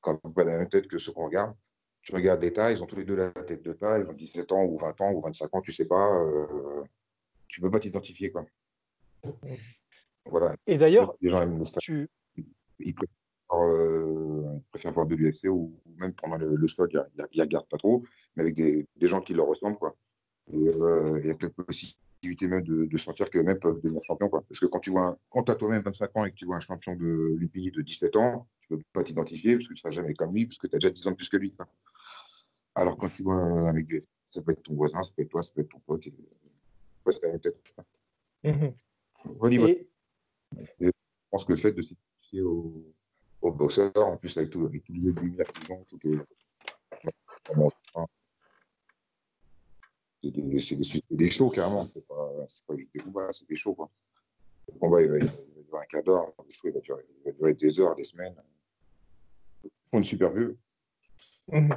quand 0.00 0.16
pas 0.18 0.44
même 0.44 0.68
tête 0.68 0.86
que 0.86 0.98
ceux 0.98 1.12
qu'on 1.12 1.24
regarde 1.24 1.54
tu 2.02 2.14
regardes 2.14 2.42
les 2.42 2.52
tailles, 2.52 2.76
ils 2.76 2.82
ont 2.82 2.86
tous 2.86 2.96
les 2.96 3.04
deux 3.04 3.14
la 3.14 3.30
tête 3.30 3.62
de 3.62 3.72
taille, 3.72 4.02
ils 4.04 4.10
ont 4.10 4.12
17 4.12 4.52
ans 4.52 4.64
ou 4.64 4.76
20 4.76 5.00
ans 5.00 5.12
ou 5.12 5.20
25 5.20 5.54
ans, 5.54 5.60
tu 5.60 5.72
sais 5.72 5.84
pas, 5.84 6.12
euh, 6.20 6.82
tu 7.48 7.60
peux 7.60 7.70
pas 7.70 7.80
t'identifier. 7.80 8.32
quoi. 8.32 8.44
Voilà. 10.26 10.54
Et 10.66 10.78
d'ailleurs, 10.78 11.14
les 11.20 11.30
gens 11.30 11.42
aiment 11.42 11.62
tu... 11.78 12.08
ils, 12.80 12.94
préfèrent, 12.94 13.14
euh, 13.52 14.90
voir 14.92 15.06
de 15.06 15.14
l'UFC 15.14 15.44
ou, 15.44 15.80
même 15.96 16.12
pendant 16.14 16.36
le, 16.36 16.56
le 16.56 16.68
stock, 16.68 16.90
ils 16.92 16.98
ne 17.18 17.42
regardent 17.42 17.68
pas 17.68 17.78
trop, 17.78 18.04
mais 18.34 18.42
avec 18.42 18.54
des, 18.54 18.86
des, 18.96 19.08
gens 19.08 19.20
qui 19.20 19.34
leur 19.34 19.46
ressemblent. 19.46 19.78
Quoi. 19.78 19.96
Et 20.52 20.56
euh, 20.56 21.20
il 21.22 21.26
y 21.26 21.30
a 21.30 21.34
peut-être 21.34 21.54
même 22.42 22.62
de, 22.62 22.86
de 22.86 22.96
sentir 22.96 23.28
qu'eux-mêmes 23.30 23.58
peuvent 23.58 23.80
devenir 23.80 24.02
champions. 24.02 24.28
Quoi. 24.28 24.42
Parce 24.48 24.60
que 24.60 24.66
quand 24.66 24.80
tu 24.80 24.90
vois, 24.90 25.18
quand 25.30 25.48
as 25.50 25.54
toi-même 25.54 25.82
25 25.82 26.16
ans 26.16 26.24
et 26.24 26.30
que 26.30 26.36
tu 26.36 26.46
vois 26.46 26.56
un 26.56 26.60
champion 26.60 26.94
de 26.94 27.34
l'UPI 27.36 27.70
de 27.70 27.82
17 27.82 28.16
ans, 28.16 28.46
tu 28.60 28.68
peux 28.68 28.82
pas 28.92 29.02
t'identifier 29.02 29.54
parce 29.54 29.66
que 29.66 29.74
tu 29.74 29.80
seras 29.80 29.90
jamais 29.90 30.14
comme 30.14 30.34
lui, 30.34 30.46
parce 30.46 30.58
que 30.58 30.66
tu 30.66 30.76
as 30.76 30.78
déjà 30.78 30.90
10 30.90 31.06
ans 31.06 31.10
de 31.10 31.16
plus 31.16 31.28
que 31.28 31.36
lui. 31.36 31.52
Quoi. 31.52 31.66
Alors, 32.74 32.96
quand 32.96 33.08
tu 33.08 33.22
vois 33.22 33.34
un 33.34 33.72
mec 33.72 33.86
du 33.86 34.04
ça 34.30 34.40
peut 34.40 34.52
être 34.52 34.62
ton 34.62 34.74
voisin, 34.74 35.02
ça 35.02 35.10
peut 35.14 35.22
être 35.22 35.28
toi, 35.28 35.42
ça 35.42 35.50
peut 35.54 35.60
être 35.60 35.68
ton 35.68 35.80
pote. 35.80 36.06
Et... 36.06 36.14
Ouais, 37.04 37.12
c'est 37.12 37.22
la 37.22 37.28
même 37.28 37.40
tête. 37.40 37.74
Mmh. 38.44 38.68
Et... 39.68 39.88
je 40.80 40.90
pense 41.30 41.44
que 41.44 41.52
le 41.52 41.58
fait 41.58 41.72
de 41.72 41.82
s'identifier 41.82 42.40
au, 42.42 42.94
au 43.42 43.52
boxeur, 43.52 43.92
en 43.96 44.16
plus 44.16 44.36
avec 44.38 44.50
tout, 44.50 44.64
avec 44.64 44.84
tout 44.84 44.92
le 44.94 45.00
jeu 45.00 45.12
de 45.12 45.20
lumière 45.20 45.46
qu'ils 45.52 45.72
ont, 45.72 45.84
tout 45.84 45.98
est... 46.08 46.18
c'est 50.22 50.30
des, 50.30 50.42
des, 50.42 51.00
des, 51.10 51.30
shows 51.30 51.50
carrément, 51.50 51.88
c'est 51.92 52.06
pas, 52.06 52.30
pas 52.66 52.76
juste 52.76 52.90
des 52.94 53.00
combats, 53.00 53.32
c'est 53.32 53.48
des 53.48 53.54
shows. 53.54 53.74
Quoi. 53.74 53.90
Le 54.72 54.78
combat, 54.78 55.02
il 55.02 55.08
va, 55.08 55.18
il 55.18 55.24
va 55.24 55.32
durer 55.62 55.82
un 55.82 55.86
quart 55.86 56.02
d'heure, 56.04 56.32
le 56.38 56.50
show, 56.50 56.68
il 56.68 56.72
va, 56.72 56.80
durer, 56.80 57.02
il 57.18 57.24
va 57.24 57.32
durer 57.32 57.54
des 57.54 57.80
heures, 57.80 57.94
des 57.96 58.04
semaines. 58.04 58.34
Ils 59.64 59.70
font 59.90 59.98
une 59.98 60.04
super 60.04 60.32
vue. 60.32 60.56
Mmh. 61.48 61.72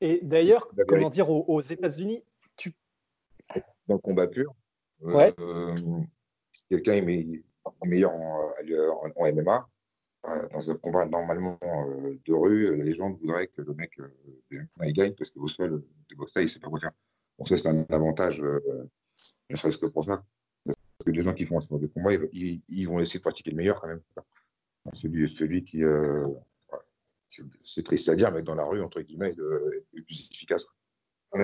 Et 0.00 0.20
d'ailleurs, 0.22 0.68
comment 0.88 1.10
dire, 1.10 1.30
aux, 1.30 1.60
États-Unis, 1.60 2.24
tu. 2.56 2.74
Dans 3.86 3.94
le 3.94 3.98
combat 3.98 4.26
pur, 4.26 4.54
ouais. 5.00 5.34
si 6.50 6.64
quelqu'un 6.68 6.94
est 6.94 7.02
meilleur 7.84 8.12
en, 8.12 8.52
en, 9.16 9.32
MMA, 9.32 9.68
dans 10.24 10.70
un 10.70 10.74
combat 10.76 11.06
normalement 11.06 11.58
de 11.60 12.32
rue, 12.32 12.76
les 12.76 12.92
gens 12.92 13.10
voudraient 13.10 13.48
que 13.48 13.62
le 13.62 13.74
mec 13.74 13.98
il 14.50 14.92
gagne 14.92 15.14
parce 15.14 15.30
que 15.30 15.38
au 15.38 15.48
sol, 15.48 15.82
le 16.10 16.16
boxeur, 16.16 16.42
il 16.42 16.46
ne 16.46 16.50
sait 16.50 16.60
pas 16.60 16.68
quoi 16.68 16.78
faire. 16.78 16.92
Bon, 17.38 17.44
ça, 17.44 17.56
c'est 17.56 17.68
un 17.68 17.84
avantage, 17.90 18.42
ne 18.42 19.56
serait-ce 19.56 19.78
que 19.78 19.86
pour 19.86 20.04
ça. 20.04 20.24
Parce 20.64 20.76
que 21.06 21.10
les 21.10 21.22
gens 21.22 21.34
qui 21.34 21.44
font 21.44 21.58
un 21.58 21.60
sport 21.60 21.80
de 21.80 21.88
combat, 21.88 22.12
ils, 22.32 22.86
vont 22.86 23.00
essayer 23.00 23.18
de 23.18 23.22
pratiquer 23.22 23.50
le 23.50 23.56
meilleur 23.56 23.80
quand 23.80 23.88
même. 23.88 24.00
Celui, 24.92 25.28
celui 25.28 25.64
qui. 25.64 25.82
Euh, 25.82 26.28
c'est 27.62 27.82
triste 27.82 28.08
à 28.08 28.14
dire, 28.14 28.30
mais 28.30 28.42
dans 28.42 28.54
la 28.54 28.64
rue, 28.64 28.82
entre 28.82 29.00
guillemets, 29.00 29.30
est 29.30 29.36
le 29.36 30.02
plus 30.04 30.28
efficace. 30.30 30.66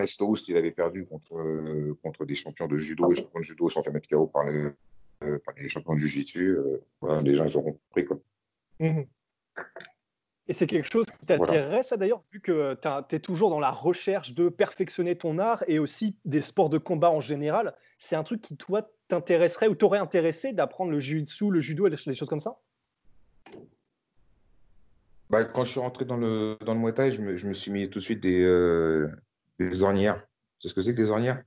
Stoust, 0.05 0.49
il 0.49 0.57
avait 0.57 0.71
perdu 0.71 1.07
contre, 1.07 1.95
contre 2.03 2.27
des 2.27 2.35
champions 2.35 2.67
de 2.67 2.77
judo, 2.77 3.09
les 3.09 3.17
champions 3.17 3.41
de 3.41 3.45
judo 3.45 3.69
sont 3.69 3.83
fait 3.83 3.91
mettre 3.91 4.09
KO 4.09 4.27
par 4.27 4.45
les, 4.45 4.69
euh, 5.25 5.39
champions 5.69 5.95
de 5.95 5.99
jiu-jitsu. 5.99 6.59
Euh, 6.59 7.23
les 7.23 7.33
gens, 7.33 7.47
ils 7.47 7.57
ont 7.57 7.63
compris. 7.63 8.07
Mmh 8.81 9.03
et 10.49 10.55
c'est 10.55 10.67
quelque 10.67 10.91
chose 10.91 11.05
qui 11.05 11.27
t'intéresserait, 11.27 11.83
ça 11.83 11.99
d'ailleurs, 11.99 12.25
vu 12.33 12.41
que 12.41 12.75
tu 13.09 13.15
es 13.15 13.21
toujours 13.21 13.51
dans 13.51 13.61
la 13.61 13.71
recherche 13.71 14.33
de 14.33 14.49
perfectionner 14.49 15.17
ton 15.17 15.39
art 15.39 15.63
et 15.69 15.79
aussi 15.79 16.17
des 16.25 16.41
sports 16.41 16.71
de 16.71 16.79
combat 16.79 17.11
en 17.11 17.21
général. 17.21 17.75
C'est 17.99 18.17
un 18.17 18.23
truc 18.23 18.41
qui, 18.41 18.57
toi, 18.57 18.91
t'intéresserait 19.09 19.69
ou 19.69 19.75
t'aurait 19.75 19.99
intéressé 19.99 20.55
d'apprendre 20.55 20.91
le 20.91 21.01
jiu-jitsu, 21.01 21.51
le 21.51 21.61
judo 21.61 21.87
et 21.87 21.91
des 21.91 21.97
choses 21.97 22.29
comme 22.29 22.41
ça? 22.41 22.59
Bah, 25.29 25.45
Quand 25.45 25.65
je 25.65 25.71
suis 25.73 25.81
rentré 25.81 26.07
dans 26.07 26.17
le, 26.17 26.57
dans 26.65 26.73
le 26.73 26.81
Muay 26.81 26.95
Thai, 26.95 27.13
je 27.13 27.21
me, 27.21 27.55
suis 27.55 27.71
mis 27.71 27.91
tout 27.91 27.99
de 27.99 28.05
suite 28.05 28.23
des, 28.23 28.43
euh, 28.43 29.11
des 29.59 29.83
ornières. 29.83 30.27
C'est 30.61 30.69
ce 30.69 30.75
que 30.75 30.81
c'est 30.81 30.93
que 30.93 30.97
des 30.97 31.11
ornières? 31.11 31.43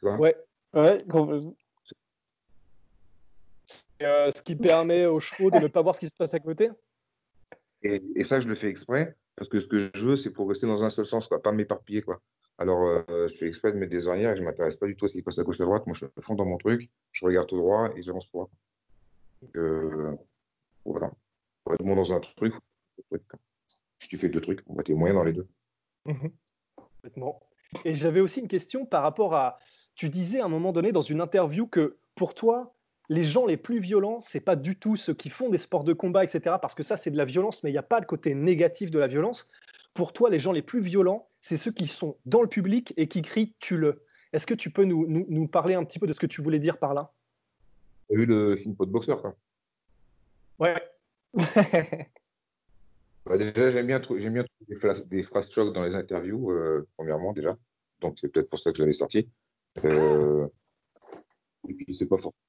Quoi? 0.00 0.16
Ouais, 0.16 0.36
ouais. 0.72 1.04
C'est 3.66 3.84
euh, 4.02 4.30
ce 4.30 4.42
qui 4.42 4.56
permet 4.56 5.06
aux 5.06 5.20
chevaux 5.20 5.50
de 5.50 5.58
ne 5.58 5.68
pas 5.68 5.82
voir 5.82 5.94
ce 5.94 6.00
qui 6.00 6.08
se 6.08 6.14
passe 6.16 6.34
à 6.34 6.40
côté 6.40 6.70
et, 7.82 8.24
ça, 8.24 8.40
je 8.40 8.48
le 8.48 8.54
fais 8.54 8.68
exprès, 8.68 9.16
parce 9.36 9.48
que 9.48 9.60
ce 9.60 9.66
que 9.66 9.90
je 9.94 10.04
veux, 10.04 10.16
c'est 10.16 10.30
pour 10.30 10.48
rester 10.48 10.66
dans 10.66 10.82
un 10.82 10.90
seul 10.90 11.06
sens, 11.06 11.28
quoi, 11.28 11.40
pas 11.40 11.52
m'éparpiller. 11.52 12.02
Quoi. 12.02 12.20
Alors, 12.58 12.86
euh, 12.86 13.28
je 13.28 13.36
fais 13.36 13.46
exprès 13.46 13.72
de 13.72 13.76
mettre 13.76 13.92
des 13.92 14.08
arrières 14.08 14.32
et 14.32 14.36
je 14.36 14.40
ne 14.40 14.46
m'intéresse 14.46 14.76
pas 14.76 14.86
du 14.86 14.96
tout 14.96 15.04
à 15.04 15.08
ce 15.08 15.12
qui 15.12 15.22
passe 15.22 15.38
à 15.38 15.44
gauche 15.44 15.60
à 15.60 15.64
droite. 15.64 15.86
Moi, 15.86 15.94
je 15.94 16.06
fond 16.20 16.34
dans 16.34 16.46
mon 16.46 16.56
truc, 16.56 16.90
je 17.12 17.24
regarde 17.24 17.46
tout 17.46 17.58
droit 17.58 17.90
et 17.94 18.02
j'avance 18.02 18.24
tout 18.26 18.32
droit. 18.32 18.50
Euh, 19.56 20.16
voilà. 20.84 21.12
Pour 21.62 21.74
être 21.74 21.84
bon 21.84 21.94
dans 21.94 22.12
un 22.12 22.20
truc, 22.20 22.54
faut... 22.54 23.18
si 23.98 24.08
tu 24.08 24.18
fais 24.18 24.28
deux 24.28 24.40
trucs, 24.40 24.62
on 24.66 24.74
va 24.74 24.80
être 24.80 24.90
moyen 24.90 25.14
dans 25.14 25.24
les 25.24 25.32
deux. 25.32 25.46
Mmh 26.06 26.28
Complètement. 26.76 27.40
Et 27.84 27.94
j'avais 27.94 28.20
aussi 28.20 28.40
une 28.40 28.48
question 28.48 28.86
par 28.86 29.02
rapport 29.02 29.34
à. 29.34 29.58
Tu 29.94 30.08
disais 30.08 30.40
à 30.40 30.44
un 30.44 30.48
moment 30.48 30.72
donné 30.72 30.92
dans 30.92 31.02
une 31.02 31.20
interview 31.20 31.66
que 31.66 31.98
pour 32.14 32.34
toi, 32.34 32.75
les 33.08 33.22
gens 33.22 33.46
les 33.46 33.56
plus 33.56 33.78
violents, 33.78 34.20
c'est 34.20 34.40
pas 34.40 34.56
du 34.56 34.76
tout 34.76 34.96
ceux 34.96 35.14
qui 35.14 35.30
font 35.30 35.48
des 35.48 35.58
sports 35.58 35.84
de 35.84 35.92
combat, 35.92 36.24
etc. 36.24 36.56
Parce 36.60 36.74
que 36.74 36.82
ça, 36.82 36.96
c'est 36.96 37.10
de 37.10 37.16
la 37.16 37.24
violence, 37.24 37.62
mais 37.62 37.70
il 37.70 37.74
n'y 37.74 37.78
a 37.78 37.82
pas 37.82 38.00
le 38.00 38.06
côté 38.06 38.34
négatif 38.34 38.90
de 38.90 38.98
la 38.98 39.06
violence. 39.06 39.48
Pour 39.94 40.12
toi, 40.12 40.30
les 40.30 40.38
gens 40.38 40.52
les 40.52 40.62
plus 40.62 40.80
violents, 40.80 41.28
c'est 41.40 41.56
ceux 41.56 41.70
qui 41.70 41.86
sont 41.86 42.16
dans 42.26 42.42
le 42.42 42.48
public 42.48 42.92
et 42.96 43.08
qui 43.08 43.22
crient 43.22 43.54
tue-le. 43.60 44.02
Est-ce 44.32 44.46
que 44.46 44.54
tu 44.54 44.70
peux 44.70 44.84
nous, 44.84 45.06
nous, 45.06 45.48
parler 45.48 45.74
un 45.74 45.84
petit 45.84 45.98
peu 45.98 46.06
de 46.06 46.12
ce 46.12 46.20
que 46.20 46.26
tu 46.26 46.42
voulais 46.42 46.58
dire 46.58 46.78
par 46.78 46.92
là? 46.94 47.12
Tu 48.08 48.16
as 48.16 48.18
vu 48.18 48.26
le 48.26 48.56
film 48.56 48.74
Pot 48.74 48.86
de 48.86 48.90
boxeur, 48.90 49.22
quoi 49.22 49.36
Ouais. 50.58 50.82
Bah, 53.24 53.36
déjà, 53.36 53.70
j'aime 53.70 53.88
bien, 53.88 54.00
j'aime 54.18 54.34
bien 54.34 54.44
des 54.68 54.76
phrases, 54.76 55.04
des 55.08 55.24
phrases 55.24 55.52
dans 55.52 55.82
les 55.82 55.96
interviews, 55.96 56.52
euh, 56.52 56.86
premièrement, 56.96 57.32
déjà. 57.32 57.58
Donc, 58.00 58.18
c'est 58.20 58.28
peut-être 58.28 58.48
pour 58.48 58.60
ça 58.60 58.70
que 58.70 58.76
je 58.76 58.82
l'avais 58.82 58.92
sorti. 58.92 59.28
Euh, 59.84 60.46
et 61.68 61.74
puis, 61.74 61.92
c'est 61.92 62.06
pas 62.06 62.18
forcément 62.18 62.45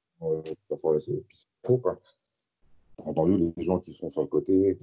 parfois, 0.70 1.00
c'est 1.00 1.24
faux, 1.66 1.78
quoi. 1.78 2.00
entendu 3.04 3.54
les 3.56 3.64
gens 3.64 3.80
qui 3.80 3.94
sont 3.94 4.10
sur 4.10 4.22
le 4.22 4.28
côté, 4.28 4.78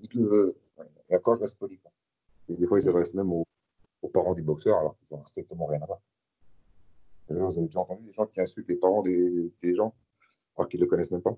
dites-le, 0.00 0.56
d'accord, 1.10 1.36
je 1.36 1.42
reste 1.42 1.58
poli. 1.58 1.78
Et 2.48 2.54
des 2.54 2.66
fois, 2.66 2.78
ils 2.78 2.82
s'adressent 2.82 3.14
même 3.14 3.32
aux, 3.32 3.46
parents 4.12 4.34
du 4.34 4.42
boxeur, 4.42 4.78
alors 4.78 4.96
qu'ils 4.98 5.16
n'ont 5.16 5.24
strictement 5.24 5.66
rien 5.66 5.80
à 5.82 5.86
voir. 5.86 6.00
vous 7.28 7.58
avez 7.58 7.66
déjà 7.66 7.80
entendu 7.80 8.04
des 8.04 8.12
gens 8.12 8.26
qui 8.26 8.40
insultent 8.40 8.68
les 8.68 8.76
parents 8.76 9.02
des, 9.02 9.52
des 9.62 9.74
gens, 9.74 9.94
alors 10.56 10.68
qu'ils 10.68 10.80
ne 10.80 10.84
le 10.84 10.90
connaissent 10.90 11.10
même 11.10 11.22
pas. 11.22 11.36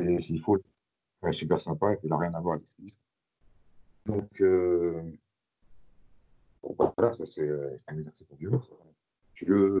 Et 0.00 0.18
s'il 0.20 0.40
faut, 0.40 0.58
c'est 1.22 1.32
super 1.32 1.60
sympa 1.60 1.92
et 1.92 1.98
qu'il 1.98 2.10
n'a 2.10 2.18
rien 2.18 2.34
à 2.34 2.40
voir 2.40 2.54
avec 2.54 2.66
ce 2.66 2.74
qu'ils 2.74 2.84
disent. 2.84 2.98
Donc, 4.06 4.40
euh, 4.40 5.02
bon, 6.62 6.92
voilà, 6.96 7.16
ça 7.16 7.24
c'est 7.24 7.48
un 7.86 7.98
exercice 7.98 8.26
pour 8.26 8.36
Dieu. 8.36 8.50
Tu 9.34 9.46
le, 9.46 9.80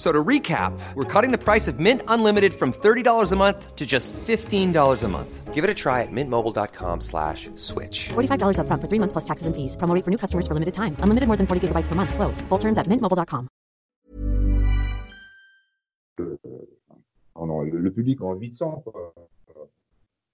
So 0.00 0.10
to 0.10 0.24
recap, 0.24 0.72
we're 0.94 1.04
cutting 1.04 1.30
the 1.30 1.36
price 1.36 1.68
of 1.68 1.78
Mint 1.78 2.00
Unlimited 2.08 2.54
from 2.54 2.72
$30 2.72 3.32
a 3.32 3.36
month 3.36 3.76
to 3.76 3.84
just 3.84 4.14
$15 4.14 5.02
a 5.04 5.08
month. 5.08 5.52
Give 5.52 5.62
it 5.62 5.68
a 5.68 5.74
try 5.74 6.00
at 6.00 6.08
mintmobile.com 6.10 7.02
slash 7.02 7.50
switch. 7.56 8.08
$45 8.08 8.60
up 8.60 8.66
front 8.66 8.80
for 8.80 8.88
three 8.88 8.98
months 8.98 9.12
plus 9.12 9.24
taxes 9.24 9.46
and 9.46 9.54
fees. 9.54 9.76
Promoting 9.76 10.02
for 10.02 10.10
new 10.10 10.16
customers 10.16 10.46
for 10.46 10.54
limited 10.54 10.72
time. 10.72 10.96
Unlimited 11.00 11.26
more 11.26 11.36
than 11.36 11.46
40 11.46 11.68
gigabytes 11.68 11.86
per 11.86 11.94
month. 11.94 12.14
Slows. 12.14 12.40
Full 12.48 12.56
terms 12.56 12.78
at 12.78 12.86
mintmobile.com. 12.86 13.48
Oh 17.34 17.46
non, 17.46 17.64
le, 17.64 17.78
le, 17.78 17.90
public 17.90 18.22
a 18.22 18.24
envie 18.24 18.48
de 18.48 18.54
sang. 18.54 18.82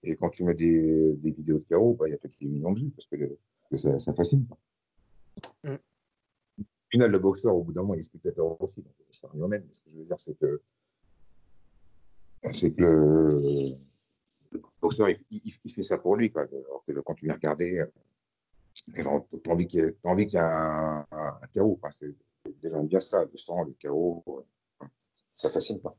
Et 0.05 0.15
quand 0.15 0.31
tu 0.31 0.45
mets 0.45 0.55
des, 0.55 1.15
des 1.17 1.33
vidéos 1.33 1.59
de 1.59 1.65
carreau, 1.69 1.97
bah, 1.99 2.09
y 2.09 2.13
a 2.13 2.19
peut-être 2.19 2.39
des 2.41 2.47
millions 2.47 2.73
de 2.73 2.79
vues 2.79 2.91
parce 2.91 3.09
que, 3.09 3.37
que 3.69 3.77
ça, 3.77 3.99
ça 3.99 4.15
fascine. 4.15 4.47
Mm. 5.65 5.75
Final, 6.97 7.11
le 7.11 7.19
boxeur, 7.19 7.55
au 7.55 7.63
bout 7.63 7.75
d'un 7.75 7.83
moment, 7.83 7.93
il 7.93 8.01
est 8.01 8.05
spectateur 8.05 8.59
aussi. 8.63 8.83
C'est 9.11 9.27
un 9.27 9.49
même. 9.49 9.65
Ce 9.71 9.83
que 9.83 9.91
je 9.91 9.99
veux 9.99 10.05
dire, 10.07 10.19
c'est 10.19 10.33
que, 10.39 10.63
c'est 12.55 12.71
que 12.71 13.77
le, 14.51 14.61
boxeur, 14.81 15.09
il, 15.31 15.53
fait 15.53 15.83
ça 15.83 15.99
pour 15.99 16.17
lui. 16.17 16.31
Quoi. 16.31 16.47
Alors 16.51 16.83
que 16.89 16.99
quand 17.01 17.13
tu 17.13 17.27
viens 17.27 17.35
regarder, 17.35 17.85
tu 18.73 18.99
as 19.03 19.51
envie 19.51 19.67
qu'il 19.67 19.81
y, 19.81 19.83
ait 19.83 20.39
un, 20.39 21.07
un, 21.11 21.39
un 21.43 21.47
chaos. 21.53 21.77
Quoi. 21.77 21.91
Déjà 22.63 22.81
bien 22.81 23.01
ça, 23.01 23.27
le 23.31 23.37
sang, 23.37 23.65
le 23.65 23.75
chaos. 23.75 24.25
Ça 25.35 25.51
fascine 25.51 25.79
pas. 25.81 25.95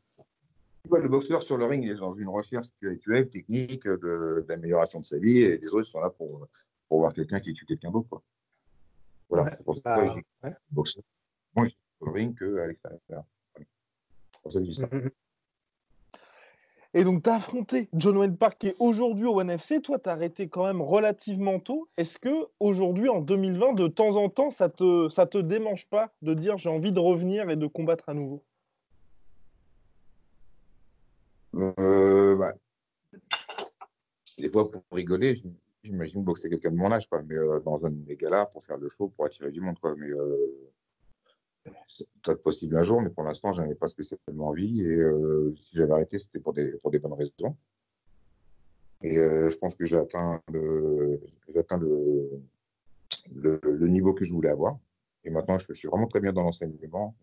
Le 0.89 1.09
boxeur 1.09 1.43
sur 1.43 1.57
le 1.57 1.65
ring, 1.65 1.83
il 1.83 1.91
est 1.91 1.95
dans 1.97 2.15
une 2.15 2.29
recherche 2.29 2.65
spirituelle, 2.65 3.29
technique, 3.29 3.87
d'amélioration 4.47 4.97
de, 4.97 5.03
de, 5.03 5.07
sa 5.07 5.19
vie, 5.19 5.41
et 5.41 5.59
les 5.59 5.67
autres 5.75 5.85
sont 5.85 5.99
là 5.99 6.09
pour, 6.09 6.47
pour 6.89 7.01
voir 7.01 7.13
quelqu'un 7.13 7.39
qui 7.39 7.53
tue 7.53 7.67
quelqu'un 7.67 7.91
d'autre. 7.91 8.23
Voilà, 9.29 9.51
c'est 9.51 9.63
pour 9.63 9.75
ça 9.75 9.95
que 9.95 10.05
je 10.05 10.13
dis 10.13 10.25
ouais. 10.43 10.53
boxeur. 10.71 11.03
Moi, 11.55 11.65
je 11.65 11.69
suis 11.71 11.79
sur 11.97 12.07
le 12.07 12.11
ring 12.13 12.37
qu'à 12.37 12.67
l'extérieur. 12.67 13.23
C'est 13.55 14.41
pour 14.41 14.51
ça 14.51 14.59
que 14.59 14.65
je 14.65 14.69
dis 14.69 14.77
ça. 14.77 14.89
Et 16.93 17.03
donc, 17.03 17.23
tu 17.23 17.29
as 17.29 17.35
affronté 17.35 17.89
John 17.93 18.17
Wayne 18.17 18.37
Park 18.37 18.57
qui 18.59 18.67
est 18.67 18.75
aujourd'hui 18.79 19.27
au 19.27 19.41
NFC. 19.41 19.81
Toi, 19.81 19.99
tu 19.99 20.09
as 20.09 20.13
arrêté 20.13 20.47
quand 20.47 20.65
même 20.65 20.81
relativement 20.81 21.59
tôt. 21.59 21.87
Est-ce 21.97 22.17
que 22.17 22.47
aujourd'hui, 22.59 23.09
en 23.09 23.21
2020, 23.21 23.73
de 23.73 23.87
temps 23.87 24.15
en 24.15 24.29
temps, 24.29 24.49
ça 24.49 24.69
te, 24.69 25.09
ça 25.09 25.25
te 25.25 25.37
démange 25.37 25.87
pas 25.87 26.11
de 26.21 26.33
dire 26.33 26.57
j'ai 26.57 26.69
envie 26.69 26.91
de 26.91 26.99
revenir 26.99 27.49
et 27.49 27.55
de 27.55 27.67
combattre 27.67 28.09
à 28.09 28.13
nouveau? 28.13 28.43
Euh, 31.55 32.35
bah, 32.35 32.53
Des 34.37 34.49
fois, 34.49 34.71
pour 34.71 34.83
rigoler, 34.91 35.35
je, 35.35 35.43
j'imagine 35.87 36.23
boxer 36.23 36.49
quelqu'un 36.49 36.71
de 36.71 36.75
mon 36.75 36.91
âge, 36.91 37.09
quoi, 37.09 37.21
mais 37.23 37.35
euh, 37.35 37.59
dans 37.61 37.85
un 37.85 37.89
méga 37.89 38.45
pour 38.45 38.63
faire 38.63 38.77
le 38.77 38.89
show, 38.89 39.07
pour 39.09 39.25
attirer 39.25 39.51
du 39.51 39.61
monde, 39.61 39.79
quoi. 39.79 39.95
Mais 39.97 40.09
euh, 40.09 40.61
c'est 41.87 42.07
peut-être 42.21 42.41
possible 42.41 42.77
un 42.77 42.81
jour, 42.83 43.01
mais 43.01 43.09
pour 43.09 43.23
l'instant, 43.23 43.51
j'en 43.51 43.65
ai 43.65 43.75
pas 43.75 43.87
spécialement 43.87 44.49
envie. 44.49 44.81
Et 44.81 44.95
euh, 44.95 45.51
si 45.53 45.75
j'avais 45.75 45.93
arrêté, 45.93 46.19
c'était 46.19 46.39
pour 46.39 46.53
des, 46.53 46.71
pour 46.77 46.91
des 46.91 46.99
bonnes 46.99 47.13
raisons. 47.13 47.55
Et 49.03 49.13
je 49.13 49.55
pense 49.57 49.75
que 49.75 49.85
j'ai 49.85 49.97
atteint, 49.97 50.41
le, 50.51 51.21
atteint 51.55 51.77
le, 51.77 52.41
le, 53.31 53.87
niveau 53.87 54.13
que 54.13 54.25
je 54.25 54.33
voulais 54.33 54.49
avoir. 54.49 54.79
Et 55.23 55.29
maintenant, 55.29 55.59
je, 55.59 55.67
je 55.67 55.73
suis 55.73 55.87
vraiment 55.87 56.07
très 56.07 56.19
bien 56.19 56.33
dans 56.33 56.41
l'enseignement. 56.41 57.15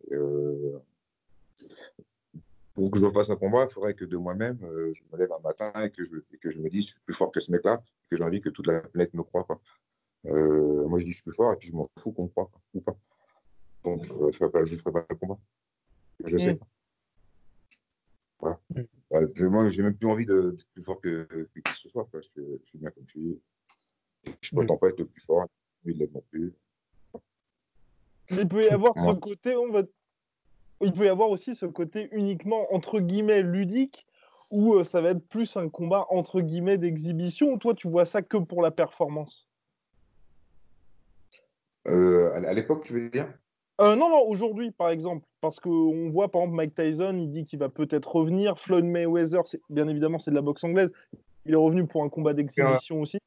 Pour 2.75 2.91
que 2.91 2.99
je 2.99 3.11
fasse 3.11 3.31
un 3.31 3.37
combat, 3.37 3.67
il 3.69 3.73
faudrait 3.73 3.95
que 3.95 4.05
de 4.05 4.17
moi-même, 4.17 4.59
euh, 4.65 4.93
je 4.93 5.03
me 5.13 5.19
lève 5.19 5.33
un 5.33 5.41
matin 5.41 5.73
et 5.83 5.91
que 5.91 6.05
je, 6.05 6.17
et 6.33 6.39
que 6.39 6.51
je 6.51 6.59
me 6.59 6.69
dise 6.69 6.87
je 6.87 6.91
suis 6.91 7.01
plus 7.05 7.15
fort 7.15 7.31
que 7.31 7.41
ce 7.41 7.53
mec-là, 7.53 7.83
et 7.85 8.11
que 8.11 8.17
j'ai 8.17 8.25
envie 8.25 8.41
que 8.41 8.49
toute 8.49 8.67
la 8.67 8.81
planète 8.81 9.15
me 9.15 9.23
croit. 9.23 9.45
Quoi. 9.45 9.61
Euh, 10.27 10.87
moi, 10.89 10.99
je 10.99 11.05
dis 11.05 11.13
je 11.13 11.17
suis 11.17 11.23
plus 11.23 11.33
fort 11.33 11.53
et 11.53 11.57
puis 11.57 11.69
je 11.69 11.75
m'en 11.75 11.89
fous 11.99 12.13
qu'on 12.13 12.25
me 12.25 12.29
croit 12.29 12.51
ou 12.75 12.81
pas. 12.81 12.97
Donc, 13.85 14.05
euh, 14.11 14.31
je 14.33 14.45
ne 14.45 14.79
ferai 14.79 14.93
pas 14.93 15.07
le 15.09 15.17
combat. 15.17 15.39
Je 16.25 16.37
sais. 16.37 16.59
Voilà. 18.41 18.59
Mm. 18.71 19.47
moi, 19.47 19.69
j'ai 19.69 19.83
même 19.83 19.97
plus 19.97 20.09
envie 20.09 20.27
d'être 20.27 20.67
plus 20.73 20.83
fort 20.83 21.01
que, 21.01 21.49
que 21.55 21.71
ce 21.77 21.89
soit. 21.89 22.09
Parce 22.11 22.29
que 22.29 22.41
je 22.63 22.69
suis 22.69 22.79
bien 22.79 22.91
comme 22.91 23.05
je 23.07 23.11
suis. 23.11 23.41
Je 24.41 24.55
ne 24.55 24.61
prétends 24.61 24.79
pas 24.79 24.89
être 24.89 24.99
le 24.99 25.07
plus 25.07 25.21
fort, 25.21 25.47
je 25.85 25.93
ne 25.93 26.07
non 26.07 26.25
plus. 26.31 26.55
Il 28.31 28.49
peut 28.49 28.65
y 28.65 28.69
avoir 28.69 28.95
ce 28.99 29.13
côté, 29.13 29.55
on 29.55 29.71
va... 29.71 29.83
il 30.85 30.93
peut 30.93 31.07
y 31.07 31.09
avoir 31.09 31.31
aussi 31.31 31.55
ce 31.55 31.67
côté 31.67 32.09
uniquement 32.13 32.73
entre 32.73 33.01
guillemets 33.01 33.43
ludique 33.43 34.07
où 34.51 34.75
euh, 34.75 34.85
ça 34.85 35.01
va 35.01 35.11
être 35.11 35.27
plus 35.29 35.57
un 35.57 35.69
combat 35.69 36.07
entre 36.11 36.41
guillemets 36.41 36.79
d'exhibition 36.79 37.59
toi 37.59 37.75
tu 37.75 37.89
vois 37.89 38.05
ça 38.05 38.23
que 38.23 38.37
pour 38.37 38.63
la 38.63 38.71
performance 38.71 39.49
euh, 41.89 42.33
À 42.33 42.53
l'époque, 42.53 42.85
tu 42.85 42.93
veux 42.95 43.11
dire? 43.11 43.33
Euh, 43.81 43.97
Non, 43.97 44.09
non, 44.09 44.21
aujourd'hui 44.27 44.71
par 44.71 44.91
exemple. 44.91 45.27
Parce 45.41 45.61
qu'on 45.61 46.09
voit 46.09 46.31
par 46.31 46.43
exemple 46.43 46.57
Mike 46.57 46.75
Tyson, 46.75 47.17
il 47.19 47.31
dit 47.31 47.45
qu'il 47.45 47.59
va 47.59 47.69
peut-être 47.69 48.15
revenir. 48.15 48.59
Floyd 48.59 48.85
Mayweather, 48.85 49.43
bien 49.69 49.89
évidemment, 49.89 50.19
c'est 50.19 50.31
de 50.31 50.37
la 50.37 50.43
boxe 50.43 50.65
anglaise. 50.65 50.93
Il 51.45 51.53
est 51.53 51.57
revenu 51.57 51.87
pour 51.87 52.03
un 52.03 52.09
combat 52.09 52.33
d'exhibition 52.33 53.01
aussi. 53.01 53.19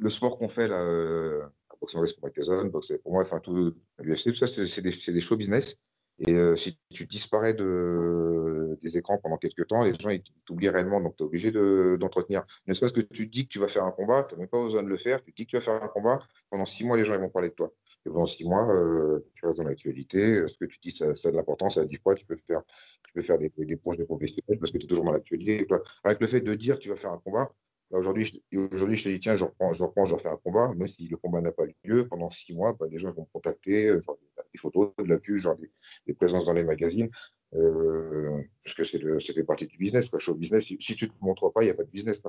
Le, 0.00 0.08
sport 0.08 0.38
qu'on 0.38 0.48
fait 0.48 0.68
là, 0.68 1.50
boxe 1.80 1.94
anglaise 1.94 2.12
pour 2.12 2.24
Mike 2.24 2.34
Tyson, 2.34 2.70
pour 2.70 3.12
moi, 3.12 3.22
enfin 3.22 3.40
tout 3.40 3.74
l'UFC, 3.98 4.30
tout 4.30 4.36
ça, 4.36 4.46
c'est 4.46 4.82
des, 4.82 4.90
des 4.90 5.20
show 5.20 5.36
business. 5.36 5.78
Et 6.18 6.32
euh, 6.32 6.56
si 6.56 6.78
tu 6.90 7.04
disparais 7.04 7.52
de, 7.52 8.78
des 8.80 8.96
écrans 8.96 9.18
pendant 9.18 9.36
quelques 9.36 9.66
temps, 9.66 9.84
les 9.84 9.92
gens 9.94 10.10
ils 10.10 10.22
t'oublient 10.46 10.70
réellement. 10.70 11.00
Donc, 11.00 11.16
tu 11.16 11.22
es 11.22 11.26
obligé 11.26 11.50
d'entretenir. 11.50 12.44
ne 12.66 12.74
serait-ce 12.74 12.94
que 12.94 13.00
tu 13.00 13.26
dis 13.26 13.44
que 13.44 13.52
tu 13.52 13.58
vas 13.58 13.68
faire 13.68 13.84
un 13.84 13.90
combat, 13.90 14.24
tu 14.24 14.34
n'as 14.34 14.40
même 14.40 14.48
pas 14.48 14.62
besoin 14.62 14.82
de 14.82 14.88
le 14.88 14.96
faire. 14.96 15.22
Tu 15.22 15.32
dis 15.32 15.44
que 15.44 15.50
tu 15.50 15.56
vas 15.56 15.62
faire 15.62 15.82
un 15.82 15.88
combat. 15.88 16.20
Pendant 16.50 16.64
six 16.64 16.84
mois, 16.84 16.96
les 16.96 17.04
gens 17.04 17.14
ils 17.14 17.20
vont 17.20 17.28
parler 17.28 17.50
de 17.50 17.54
toi. 17.54 17.70
Et 18.06 18.08
pendant 18.08 18.26
six 18.26 18.44
mois, 18.44 18.66
euh, 18.72 19.26
tu 19.34 19.44
restes 19.44 19.58
dans 19.58 19.68
l'actualité. 19.68 20.48
Ce 20.48 20.56
que 20.56 20.64
tu 20.64 20.78
dis, 20.82 20.90
ça, 20.90 21.06
a 21.06 21.30
de 21.30 21.36
l'importance. 21.36 21.74
Ça 21.74 21.84
dit 21.84 21.98
quoi 21.98 22.14
Tu 22.14 22.24
peux 22.24 22.36
faire, 22.36 22.62
tu 23.04 23.12
peux 23.12 23.22
faire 23.22 23.36
des, 23.36 23.52
des 23.58 23.76
projets 23.76 24.04
professionnels 24.04 24.58
parce 24.58 24.72
que 24.72 24.78
tu 24.78 24.86
es 24.86 24.88
toujours 24.88 25.04
dans 25.04 25.12
l'actualité. 25.12 25.66
Avec 26.04 26.20
le 26.20 26.26
fait 26.26 26.40
de 26.40 26.54
dire 26.54 26.78
tu 26.78 26.88
vas 26.88 26.96
faire 26.96 27.12
un 27.12 27.18
combat, 27.18 27.52
Aujourd'hui, 27.90 28.24
je, 28.24 28.58
aujourd'hui, 28.74 28.96
je 28.96 29.04
te 29.04 29.08
dis, 29.10 29.18
tiens, 29.20 29.36
je 29.36 29.44
reprends, 29.44 29.72
je 29.72 29.84
reprends, 29.84 30.04
je 30.04 30.14
refais 30.14 30.28
un 30.28 30.36
combat. 30.36 30.72
Même 30.74 30.88
si 30.88 31.06
le 31.06 31.16
combat 31.16 31.40
n'a 31.40 31.52
pas 31.52 31.64
lieu, 31.84 32.08
pendant 32.08 32.30
six 32.30 32.52
mois, 32.52 32.72
bah, 32.72 32.86
les 32.90 32.98
gens 32.98 33.12
vont 33.12 33.22
me 33.22 33.32
contacter, 33.32 33.86
euh, 33.86 34.00
genre 34.00 34.18
des 34.52 34.58
photos, 34.58 34.92
de 34.98 35.04
la 35.04 35.18
pub, 35.18 35.36
genre 35.36 35.56
des, 35.56 36.14
présences 36.14 36.44
dans 36.44 36.52
les 36.52 36.64
magazines. 36.64 37.08
Euh, 37.54 38.42
parce 38.64 38.74
que 38.74 38.82
c'est 38.82 39.20
ça 39.20 39.32
fait 39.32 39.44
partie 39.44 39.66
du 39.66 39.78
business. 39.78 40.08
Quoi. 40.08 40.18
Show 40.18 40.34
business, 40.34 40.64
si, 40.64 40.76
tu 40.78 41.04
ne 41.04 41.10
te 41.10 41.14
montres 41.20 41.52
pas, 41.52 41.62
il 41.62 41.66
n'y 41.66 41.70
a 41.70 41.74
pas 41.74 41.84
de 41.84 41.90
business. 41.90 42.20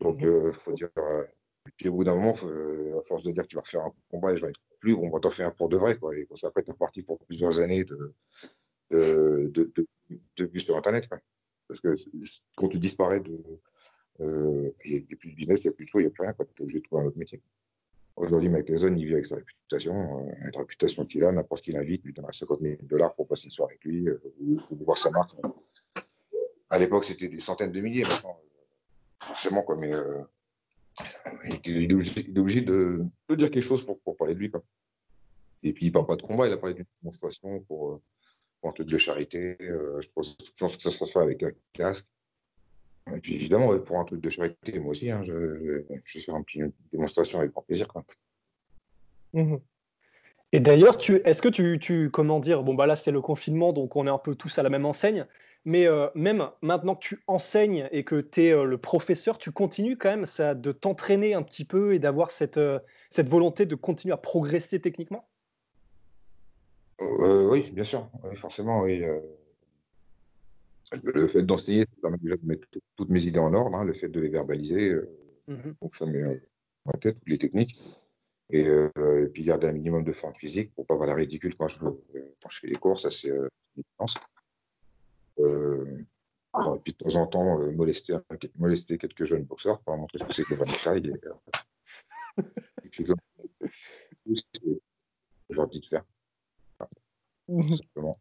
Donc, 0.00 0.16
il 0.20 0.26
euh, 0.26 0.52
faut 0.52 0.72
dire. 0.72 0.88
puis 1.76 1.88
au 1.88 1.92
bout 1.92 2.04
d'un 2.04 2.16
moment, 2.16 2.32
à 2.32 3.02
force 3.02 3.22
de 3.22 3.30
dire 3.30 3.44
que 3.44 3.48
tu 3.48 3.56
vas 3.56 3.62
refaire 3.62 3.84
un 3.84 3.92
combat, 4.10 4.34
je 4.34 4.44
vais 4.44 4.50
être 4.50 4.60
plus, 4.80 4.94
on 4.94 5.10
va 5.10 5.20
t'en 5.20 5.30
faire 5.30 5.46
un 5.46 5.52
pour 5.52 5.68
de 5.68 5.76
vrai. 5.76 5.96
Quoi. 5.96 6.16
Et 6.16 6.26
après, 6.42 6.64
tu 6.64 6.70
es 6.70 6.74
parti 6.74 7.02
pour 7.02 7.20
plusieurs 7.20 7.60
années 7.60 7.84
de, 7.84 8.12
de, 8.90 9.48
de, 9.54 9.86
de, 10.36 10.46
de 10.46 10.58
sur 10.58 10.76
Internet. 10.76 11.08
Quoi. 11.08 11.20
Parce 11.68 11.80
que 11.80 11.94
quand 12.56 12.68
tu 12.68 12.80
disparais 12.80 13.20
de 13.20 13.38
euh, 14.20 14.70
il 14.84 15.04
n'y 15.06 15.12
a 15.12 15.16
plus 15.16 15.30
de 15.30 15.36
business, 15.36 15.64
il 15.64 15.68
n'y 15.68 15.72
a 15.72 15.72
plus 15.72 15.84
de 15.84 15.90
choix, 15.90 16.00
il 16.00 16.04
n'y 16.04 16.08
a 16.08 16.10
plus 16.10 16.22
rien. 16.22 16.34
Tu 16.34 16.42
es 16.42 16.62
obligé 16.62 16.78
de 16.80 16.84
trouver 16.84 17.02
un 17.02 17.06
autre 17.06 17.18
métier. 17.18 17.40
Aujourd'hui, 18.16 18.48
Mike 18.50 18.66
Tyson, 18.66 18.94
il 18.96 19.06
vit 19.06 19.14
avec 19.14 19.26
sa 19.26 19.36
réputation. 19.36 20.28
Euh, 20.28 20.32
une 20.44 20.56
réputation 20.56 21.06
qu'il 21.06 21.24
a, 21.24 21.32
n'importe 21.32 21.64
qui 21.64 21.72
l'invite, 21.72 22.04
lui 22.04 22.12
donnera 22.12 22.32
50 22.32 22.60
000 22.60 22.76
dollars 22.82 23.14
pour 23.14 23.26
passer 23.26 23.44
une 23.44 23.50
soirée 23.50 23.74
avec 23.74 23.84
lui, 23.84 24.08
euh, 24.08 24.20
ou, 24.40 24.60
voir 24.84 24.98
sa 24.98 25.10
marque. 25.10 25.34
À 26.68 26.78
l'époque, 26.78 27.04
c'était 27.04 27.28
des 27.28 27.38
centaines 27.38 27.72
de 27.72 27.80
milliers. 27.80 28.02
Maintenant, 28.02 28.38
forcément, 29.18 29.62
quoi, 29.62 29.76
mais 29.76 29.90
il, 31.64 31.90
est 31.90 31.92
obligé, 32.38 32.60
de, 32.60 33.06
dire 33.30 33.50
quelque 33.50 33.60
chose 33.60 33.84
pour, 33.84 34.16
parler 34.16 34.34
de 34.34 34.38
lui. 34.38 34.50
Quoi. 34.50 34.62
Et 35.62 35.72
puis, 35.72 35.86
il 35.86 35.88
ne 35.88 35.94
parle 35.94 36.06
pas 36.06 36.16
de 36.16 36.22
combat, 36.22 36.46
il 36.46 36.52
a 36.52 36.58
parlé 36.58 36.74
d'une 36.74 36.86
démonstration 37.02 37.60
pour, 37.60 38.00
pour, 38.60 38.70
un 38.70 38.72
truc 38.72 38.88
de 38.88 38.98
charité. 38.98 39.56
je 39.60 40.08
pense 40.12 40.36
que 40.76 40.82
ça 40.82 40.90
se 40.90 40.98
passe 40.98 41.16
avec 41.16 41.42
un 41.42 41.52
casque. 41.72 42.06
Et 43.14 43.20
puis 43.20 43.34
évidemment, 43.34 43.76
pour 43.78 43.98
un 43.98 44.04
truc 44.04 44.20
de 44.20 44.30
charité, 44.30 44.78
moi 44.78 44.90
aussi, 44.90 45.10
hein, 45.10 45.22
je, 45.22 45.32
je, 45.32 46.18
vais 46.18 46.20
faire 46.20 46.36
une 46.36 46.44
petite 46.44 46.62
démonstration 46.92 47.38
avec 47.38 47.52
grand 47.52 47.62
plaisir. 47.62 47.88
Mmh 49.32 49.56
Et 50.52 50.60
d'ailleurs, 50.60 50.98
est-ce 51.24 51.42
que 51.42 51.48
tu, 51.48 51.78
tu, 51.80 52.10
comment 52.10 52.40
dire, 52.40 52.62
bon 52.62 52.74
bah 52.74 52.86
là 52.86 52.96
c'est 52.96 53.10
le 53.10 53.20
confinement, 53.20 53.72
donc 53.72 53.96
on 53.96 54.06
est 54.06 54.10
un 54.10 54.18
peu 54.18 54.34
tous 54.34 54.58
à 54.58 54.62
la 54.62 54.70
même 54.70 54.86
enseigne, 54.86 55.26
mais 55.64 55.86
euh, 55.86 56.08
même 56.14 56.48
maintenant 56.62 56.94
que 56.94 57.00
tu 57.00 57.22
enseignes 57.26 57.88
et 57.92 58.04
que 58.04 58.20
tu 58.20 58.44
es 58.44 58.52
euh, 58.52 58.64
le 58.64 58.78
professeur, 58.78 59.38
tu 59.38 59.52
continues 59.52 59.96
quand 59.96 60.10
même 60.10 60.24
ça, 60.24 60.54
de 60.54 60.72
t'entraîner 60.72 61.34
un 61.34 61.42
petit 61.42 61.64
peu 61.64 61.94
et 61.94 61.98
d'avoir 61.98 62.30
cette, 62.30 62.56
euh, 62.56 62.78
cette 63.10 63.28
volonté 63.28 63.66
de 63.66 63.74
continuer 63.74 64.14
à 64.14 64.18
progresser 64.18 64.80
techniquement? 64.80 65.26
Oui, 67.00 67.70
bien 67.70 67.84
sûr, 67.84 68.10
forcément, 68.34 68.82
oui. 68.82 69.02
Le 71.02 71.26
fait 71.28 71.42
d'enseigner, 71.42 71.82
ça 71.82 72.00
permet 72.02 72.18
déjà 72.18 72.36
de 72.36 72.46
mettre 72.46 72.66
toutes 72.96 73.10
mes 73.10 73.24
idées 73.24 73.38
en 73.38 73.54
ordre, 73.54 73.76
hein, 73.76 73.84
le 73.84 73.94
fait 73.94 74.08
de 74.08 74.20
les 74.20 74.28
verbaliser, 74.28 74.88
euh, 74.88 75.08
mhm. 75.46 75.74
donc 75.80 75.94
ça 75.94 76.04
met 76.06 76.42
en 76.84 76.92
tête 76.98 77.16
toutes 77.18 77.28
les 77.28 77.38
techniques. 77.38 77.80
Euh, 78.52 78.90
et, 79.24 79.28
puis 79.28 79.44
garder 79.44 79.68
un 79.68 79.72
minimum 79.72 80.02
de 80.02 80.10
forme 80.10 80.34
physique 80.34 80.74
pour 80.74 80.84
pas 80.84 80.94
avoir 80.94 81.08
la 81.08 81.14
ridicule 81.14 81.54
quand 81.56 81.68
je, 81.68 81.78
quand 81.78 82.48
je 82.48 82.58
fais 82.58 82.66
les 82.66 82.74
courses, 82.74 83.02
ça 83.02 83.10
c'est 83.12 83.28
une 83.28 83.84
euh, 85.38 86.04
et 86.56 86.80
puis 86.82 86.92
de 86.92 86.98
temps 86.98 87.14
en 87.14 87.28
temps, 87.28 87.72
molester, 87.72 88.16
molester 88.56 88.98
quelques 88.98 89.22
jeunes 89.22 89.44
boxeurs 89.44 89.78
pour 89.82 89.96
montrer 89.96 90.18
ce 90.18 90.24
que 90.24 90.32
c'est 90.32 90.42
que 90.42 90.54
le 90.54 90.82
taille. 90.82 91.14
Et, 92.36 92.42
et 92.84 92.88
puis 92.88 93.04
comme 93.04 93.18
j'ai 95.50 95.58
envie 95.58 95.80
de 95.80 95.86
faire. 95.86 96.04
Tout 97.46 97.76
simplement. 97.76 98.16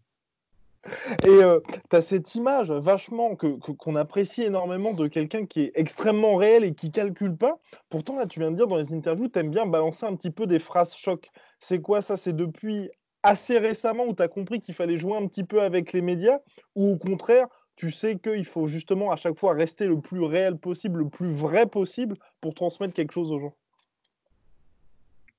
Et 1.23 1.27
euh, 1.27 1.59
tu 1.89 1.95
as 1.95 2.01
cette 2.01 2.35
image 2.35 2.71
vachement 2.71 3.35
que, 3.35 3.47
qu'on 3.47 3.95
apprécie 3.95 4.43
énormément 4.43 4.93
de 4.93 5.07
quelqu'un 5.07 5.45
qui 5.45 5.61
est 5.61 5.71
extrêmement 5.75 6.35
réel 6.35 6.63
et 6.63 6.73
qui 6.73 6.91
calcule 6.91 7.35
pas. 7.35 7.59
Pourtant, 7.89 8.17
là, 8.17 8.25
tu 8.25 8.39
viens 8.39 8.51
de 8.51 8.55
dire 8.55 8.67
dans 8.67 8.77
les 8.77 8.93
interviews, 8.93 9.27
tu 9.27 9.39
aimes 9.39 9.51
bien 9.51 9.65
balancer 9.65 10.05
un 10.05 10.15
petit 10.15 10.31
peu 10.31 10.47
des 10.47 10.59
phrases 10.59 10.95
choc. 10.95 11.29
C'est 11.59 11.81
quoi 11.81 12.01
ça? 12.01 12.17
C'est 12.17 12.35
depuis 12.35 12.89
assez 13.23 13.57
récemment 13.57 14.05
où 14.05 14.13
tu 14.13 14.23
as 14.23 14.29
compris 14.29 14.59
qu'il 14.61 14.73
fallait 14.73 14.97
jouer 14.97 15.17
un 15.17 15.27
petit 15.27 15.43
peu 15.43 15.61
avec 15.61 15.91
les 15.91 16.01
médias? 16.01 16.39
Ou 16.75 16.93
au 16.93 16.97
contraire, 16.97 17.47
tu 17.75 17.91
sais 17.91 18.17
qu'il 18.17 18.45
faut 18.45 18.67
justement 18.67 19.11
à 19.11 19.17
chaque 19.17 19.37
fois 19.37 19.53
rester 19.53 19.85
le 19.85 19.99
plus 19.99 20.21
réel 20.23 20.57
possible, 20.57 20.99
le 20.99 21.09
plus 21.09 21.31
vrai 21.31 21.65
possible 21.65 22.17
pour 22.41 22.53
transmettre 22.53 22.93
quelque 22.93 23.13
chose 23.13 23.31
aux 23.31 23.39
gens? 23.39 23.55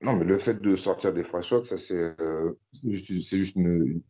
Non, 0.03 0.15
mais 0.17 0.25
le 0.25 0.39
fait 0.39 0.63
de 0.63 0.77
sortir 0.77 1.13
des 1.13 1.23
phrases 1.23 1.45
choc, 1.45 1.67
ça 1.67 1.77
c'est, 1.77 1.95
euh, 1.95 2.59
juste 2.85 3.57
une 3.57 4.01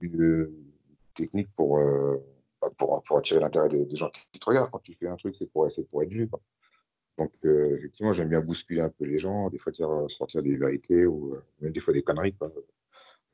technique 1.15 1.49
pour, 1.57 1.79
euh, 1.79 2.17
bah, 2.61 2.71
pour, 2.77 3.03
pour, 3.03 3.19
attirer 3.19 3.41
l'intérêt 3.41 3.69
des, 3.69 3.97
gens 3.97 4.11
qui 4.33 4.39
te 4.39 4.47
regardent. 4.47 4.71
Quand 4.71 4.83
tu 4.83 4.95
fais 4.95 5.09
un 5.09 5.17
truc, 5.17 5.35
c'est 5.39 5.47
pour, 5.47 5.69
pour 5.91 6.03
être 6.03 6.13
vu. 6.13 6.29
Donc, 7.19 7.33
euh, 7.45 7.77
effectivement, 7.77 8.13
j'aime 8.13 8.29
bien 8.29 8.41
bousculer 8.41 8.81
un 8.81 8.89
peu 8.89 9.05
les 9.05 9.19
gens, 9.19 9.51
des 9.51 9.59
fois 9.59 9.73
dire, 9.73 9.91
sortir 10.09 10.43
des 10.43 10.57
vérités 10.57 11.07
ou 11.07 11.35
euh, 11.35 11.43
même 11.61 11.73
des 11.73 11.81
fois 11.81 11.93
des 11.93 12.03
conneries. 12.03 12.33
Parce 12.33 12.55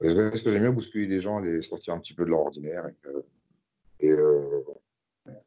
que 0.00 0.50
j'aime 0.50 0.56
bien 0.56 0.72
bousculer 0.72 1.06
les 1.06 1.20
gens, 1.20 1.38
les 1.38 1.62
sortir 1.62 1.94
un 1.94 2.00
petit 2.00 2.14
peu 2.14 2.24
de 2.24 2.30
leur 2.30 2.40
ordinaire 2.40 2.88
et, 4.00 4.12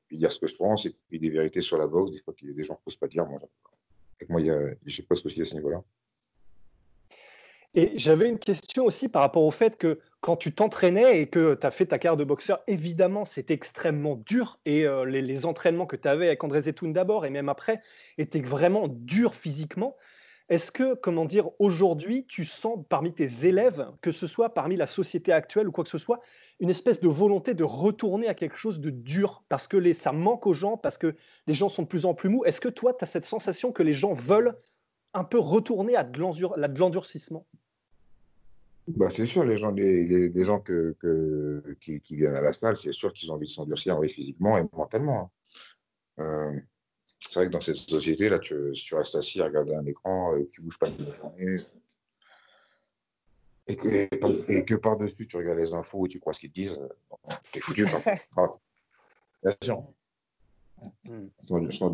puis 0.08 0.18
dire 0.18 0.32
ce 0.32 0.39
que 0.39 0.48
je 0.48 0.56
pense 0.56 0.86
et 0.86 0.96
puis 1.08 1.20
des 1.20 1.30
vérités 1.30 1.62
sur 1.62 1.78
la 1.78 1.88
boxe, 1.88 2.12
des 2.12 2.20
fois 2.20 2.34
que 2.34 2.46
des 2.46 2.63
gens 2.63 2.74
ne 2.74 2.80
posent 2.84 2.98
pas 2.98 3.08
dire. 3.08 3.26
Moi, 3.26 3.39
moi, 4.28 4.42
j'ai 4.86 5.04
pas 5.04 5.13
aussi 5.13 5.42
à 5.42 5.46
ce 5.46 5.56
niveau-là. 5.56 5.84
Et 7.75 7.91
j'avais 7.95 8.27
une 8.27 8.39
question 8.39 8.86
aussi 8.86 9.10
par 9.10 9.21
rapport 9.21 9.43
au 9.43 9.51
fait 9.51 9.77
que 9.77 9.99
quand 10.21 10.36
tu 10.36 10.53
t'entraînais 10.53 11.21
et 11.21 11.27
que 11.27 11.53
tu 11.53 11.67
as 11.67 11.71
fait 11.71 11.86
ta 11.86 11.99
carrière 11.99 12.17
de 12.17 12.23
boxeur, 12.23 12.60
évidemment, 12.67 13.25
c'est 13.25 13.51
extrêmement 13.51 14.15
dur. 14.15 14.60
Et 14.65 14.86
euh, 14.86 15.05
les, 15.05 15.45
entraînements 15.45 15.86
que 15.86 15.95
tu 15.95 16.08
avais 16.08 16.27
avec 16.27 16.43
André 16.43 16.63
Zetoun 16.63 16.93
d'abord 16.93 17.25
et 17.25 17.29
même 17.29 17.47
après 17.47 17.82
étaient 18.17 18.41
vraiment 18.41 18.88
durs 18.89 19.36
physiquement. 19.36 19.95
Est-ce 20.49 20.71
que, 20.71 20.95
comment 20.95 21.25
dire, 21.25 21.49
aujourd'hui, 21.60 22.25
tu 22.25 22.43
sens 22.43 22.79
parmi 22.89 23.13
tes 23.13 23.45
élèves, 23.45 23.88
que 24.01 24.12
ce 24.12 24.25
soit 24.25 24.55
parmi 24.55 24.75
la 24.75 24.88
société 24.88 25.32
actuelle 25.32 25.67
ou 25.67 25.71
quoi 25.71 25.84
que 25.84 25.91
ce 25.91 25.99
soit, 25.99 26.21
une 26.60 26.71
espèce 26.71 26.99
de 26.99 27.08
volonté 27.08 27.53
de 27.53 27.63
retourner 27.63 28.27
à 28.27 28.34
quelque 28.34 28.58
chose 28.58 28.79
de 28.79 28.89
dur 28.89 29.43
parce 29.47 29.67
que 29.67 29.93
ça 29.93 30.12
manque 30.12 30.47
aux 30.47 30.55
gens, 30.55 30.75
parce 30.75 30.97
que 30.97 31.15
les 31.45 31.53
gens 31.53 31.69
sont 31.69 31.84
de 31.84 31.88
plus 31.88 32.05
en 32.05 32.15
plus 32.15 32.29
mous? 32.29 32.43
Est-ce 32.45 32.60
que 32.60 32.67
toi, 32.67 32.95
tu 32.95 33.03
as 33.03 33.08
cette 33.08 33.27
sensation 33.27 33.71
que 33.71 33.84
les 33.84 33.93
gens 33.93 34.13
veulent 34.13 34.58
un 35.13 35.24
peu 35.24 35.39
retourner 35.39 35.95
à 35.95 36.04
de 36.04 36.19
l'endurcissement 36.80 37.45
bah, 38.88 39.10
c'est 39.12 39.28
sûr, 39.28 39.43
les 39.43 39.58
gens, 39.58 39.69
les, 39.69 40.30
les, 40.30 40.43
gens 40.43 40.60
que, 40.60 40.95
que, 41.00 41.78
qui, 41.80 42.02
qui, 42.02 42.15
viennent 42.15 42.34
à 42.34 42.41
la 42.41 42.54
salle, 42.54 42.76
c'est 42.76 42.91
sûr 42.91 43.13
qu'ils 43.13 43.32
ont 43.32 43.36
envie 43.36 43.45
de 43.45 43.52
s'endurcir 43.52 44.00
physiquement 44.08 44.58
et 44.58 44.63
mentalement. 44.74 45.32
Hein. 46.17 46.24
Euh, 46.24 46.60
c'est 47.19 47.39
vrai 47.39 47.48
que 47.48 47.52
dans 47.52 47.62
cette 47.62 47.76
société, 47.76 48.30
là, 48.30 48.39
tu, 48.39 48.56
tu 48.74 48.95
restes 48.95 49.13
assis 49.13 49.41
à 49.41 49.45
regarder 49.45 49.76
un 49.76 49.86
écran 49.86 50.36
et 50.38 50.45
que 50.45 50.50
tu 50.50 50.62
bouges 50.62 50.80
pas 50.80 50.88
une 50.88 51.13
journée, 51.13 51.63
et 53.67 53.76
que, 53.76 54.52
et 54.52 54.65
que 54.65 54.76
par-dessus, 54.76 55.28
tu 55.28 55.38
regardes 55.38 55.60
les 55.60 55.74
infos 55.74 56.08
et 56.08 56.10
tu 56.10 56.19
crois 56.19 56.34
ce 56.34 56.39
qu'ils 56.39 56.50
te 56.50 56.56
disent, 56.56 56.80
euh, 56.80 57.34
t'es 57.52 57.60
foutu. 57.60 57.86
ah, 58.38 58.48
bien 59.43 59.56
sûr. 59.62 59.84
Mm. 61.04 61.28
S'endurcir 61.39 61.91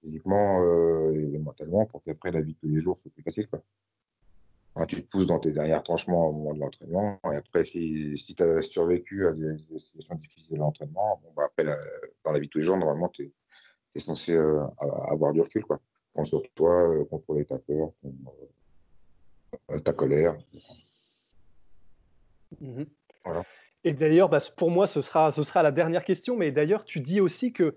physiquement 0.00 0.62
euh, 0.62 1.12
et 1.12 1.38
mentalement 1.38 1.86
pour 1.86 2.02
qu'après 2.02 2.30
la 2.30 2.40
vie 2.40 2.54
de 2.54 2.58
tous 2.58 2.68
les 2.68 2.80
jours 2.80 2.98
soit 2.98 3.10
plus 3.12 3.22
facile. 3.22 3.48
Quoi. 3.48 3.62
tu 4.86 5.02
te 5.02 5.08
pousses 5.08 5.26
dans 5.26 5.38
tes 5.38 5.52
derniers 5.52 5.82
tranchements 5.82 6.28
au 6.28 6.32
moment 6.32 6.54
de 6.54 6.60
l'entraînement. 6.60 7.20
Et 7.32 7.36
après, 7.36 7.64
si, 7.64 8.16
si 8.16 8.34
tu 8.34 8.42
as 8.42 8.62
survécu 8.62 9.26
à 9.26 9.32
des, 9.32 9.58
situations 9.78 10.14
difficiles 10.16 10.54
de 10.54 10.58
l'entraînement, 10.58 11.20
bon, 11.22 11.32
bah, 11.36 11.44
après, 11.46 11.64
dans 12.24 12.32
la 12.32 12.40
vie 12.40 12.46
de 12.46 12.50
tous 12.50 12.58
les 12.58 12.64
jours, 12.64 12.76
normalement, 12.76 13.08
tu 13.08 13.32
es, 13.94 13.98
censé 13.98 14.32
euh, 14.32 14.64
avoir 15.08 15.32
du 15.32 15.40
recul. 15.40 15.64
Quoi. 15.64 15.80
Prendre 16.12 16.28
sur 16.28 16.42
toi, 16.54 16.90
euh, 16.90 17.04
contrôler 17.04 17.44
ta 17.44 17.58
peur, 17.58 17.90
euh, 19.70 19.78
ta 19.78 19.92
colère. 19.92 20.36
Mhm. 22.60 22.86
Et 23.84 23.92
d'ailleurs, 23.92 24.28
bah, 24.28 24.40
pour 24.56 24.70
moi, 24.70 24.86
ce 24.86 25.02
sera, 25.02 25.30
ce 25.30 25.42
sera 25.42 25.62
la 25.62 25.72
dernière 25.72 26.04
question. 26.04 26.36
Mais 26.36 26.50
d'ailleurs, 26.50 26.84
tu 26.84 27.00
dis 27.00 27.20
aussi 27.20 27.52
que, 27.52 27.76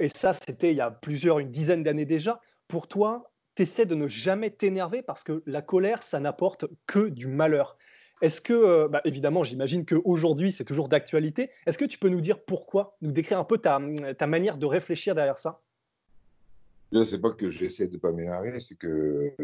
et 0.00 0.08
ça, 0.08 0.32
c'était 0.32 0.70
il 0.70 0.76
y 0.76 0.80
a 0.80 0.90
plusieurs, 0.90 1.38
une 1.38 1.50
dizaine 1.50 1.82
d'années 1.82 2.04
déjà, 2.04 2.40
pour 2.68 2.86
toi, 2.86 3.30
tu 3.66 3.86
de 3.86 3.94
ne 3.94 4.08
jamais 4.08 4.50
t'énerver 4.50 5.02
parce 5.02 5.22
que 5.24 5.42
la 5.46 5.62
colère, 5.62 6.02
ça 6.02 6.20
n'apporte 6.20 6.66
que 6.86 7.08
du 7.08 7.26
malheur. 7.26 7.76
Est-ce 8.22 8.40
que, 8.40 8.52
euh, 8.52 8.88
bah, 8.88 9.00
évidemment, 9.04 9.44
j'imagine 9.44 9.84
qu'aujourd'hui, 9.86 10.52
c'est 10.52 10.64
toujours 10.64 10.88
d'actualité. 10.88 11.50
Est-ce 11.66 11.78
que 11.78 11.84
tu 11.84 11.98
peux 11.98 12.08
nous 12.08 12.20
dire 12.20 12.42
pourquoi, 12.42 12.96
nous 13.00 13.12
décrire 13.12 13.38
un 13.38 13.44
peu 13.44 13.58
ta, 13.58 13.80
ta 14.18 14.26
manière 14.26 14.58
de 14.58 14.66
réfléchir 14.66 15.14
derrière 15.14 15.38
ça? 15.38 15.60
Là, 16.92 17.04
c'est 17.04 17.20
pas 17.20 17.30
que 17.30 17.48
j'essaie 17.48 17.86
de 17.86 17.96
pas 17.96 18.12
m'énerver, 18.12 18.58
c'est 18.60 18.74
que 18.74 19.34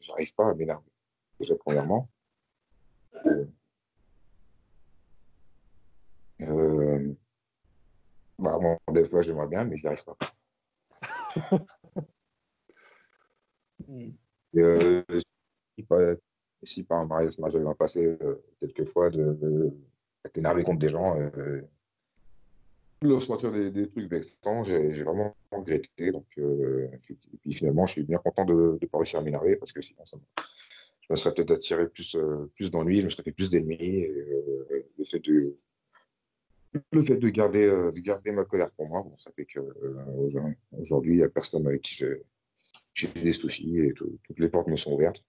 j'arrive 0.00 0.34
pas 0.34 0.50
à 0.50 0.54
m'énerver. 0.54 0.90
Déjà, 1.38 1.54
premièrement. 1.56 2.08
Euh, 6.42 6.46
euh, 6.48 7.12
bah, 8.40 8.58
bon, 8.60 8.76
des 8.92 9.04
fois, 9.04 9.22
j'aimerais 9.22 9.46
bien, 9.46 9.64
mais 9.64 9.76
j'y 9.76 9.86
arrive 9.86 10.04
pas. 10.04 10.16
Mm. 13.88 14.10
Euh, 14.56 15.02
si, 16.62 16.84
par 16.84 16.98
un 16.98 17.06
mariage 17.06 17.32
j'avais 17.48 17.74
passé 17.74 18.04
euh, 18.04 18.42
quelques 18.60 18.84
fois 18.84 19.10
de, 19.10 19.32
de, 19.32 19.72
énervé 20.34 20.62
contre 20.62 20.78
des 20.78 20.90
gens, 20.90 21.18
euh, 21.18 21.62
leur 23.02 23.22
sortir 23.22 23.50
des, 23.52 23.70
des 23.70 23.88
trucs 23.88 24.10
vexants, 24.10 24.64
j'ai 24.64 25.02
vraiment 25.02 25.34
regretté. 25.50 26.12
Donc, 26.12 26.26
euh, 26.38 26.88
et 26.92 26.98
puis 26.98 27.52
finalement, 27.52 27.86
je 27.86 27.92
suis 27.92 28.02
bien 28.02 28.18
content 28.18 28.44
de 28.44 28.78
ne 28.80 28.86
pas 28.86 28.98
réussir 28.98 29.20
à 29.20 29.22
m'énerver 29.22 29.56
parce 29.56 29.72
que 29.72 29.80
sinon, 29.80 30.04
ça 30.04 30.18
je 31.00 31.06
me 31.10 31.16
serais 31.16 31.34
peut-être 31.34 31.52
attiré 31.52 31.88
plus, 31.88 32.16
plus 32.54 32.70
d'ennuis, 32.70 33.00
je 33.00 33.06
me 33.06 33.10
serais 33.10 33.24
fait 33.24 33.32
plus 33.32 33.50
d'ennemis. 33.50 34.06
le 34.06 35.04
fait 35.04 35.18
de 35.18 35.56
le 36.92 37.02
fait 37.02 37.16
de 37.16 37.28
garder, 37.28 37.66
de 37.66 38.00
garder 38.00 38.30
ma 38.30 38.44
colère 38.44 38.70
pour 38.72 38.88
moi, 38.88 39.02
bon, 39.02 39.16
ça 39.16 39.30
fait 39.32 39.46
qu'aujourd'hui, 39.46 41.14
il 41.14 41.16
n'y 41.16 41.22
a 41.22 41.28
personne 41.28 41.66
avec 41.66 41.82
qui 41.82 42.04
j'ai 42.94 43.08
des 43.08 43.32
soucis 43.32 43.78
et 43.78 43.92
toutes 43.94 44.38
les 44.38 44.48
portes 44.48 44.68
me 44.68 44.76
sont 44.76 44.92
ouvertes. 44.92 45.24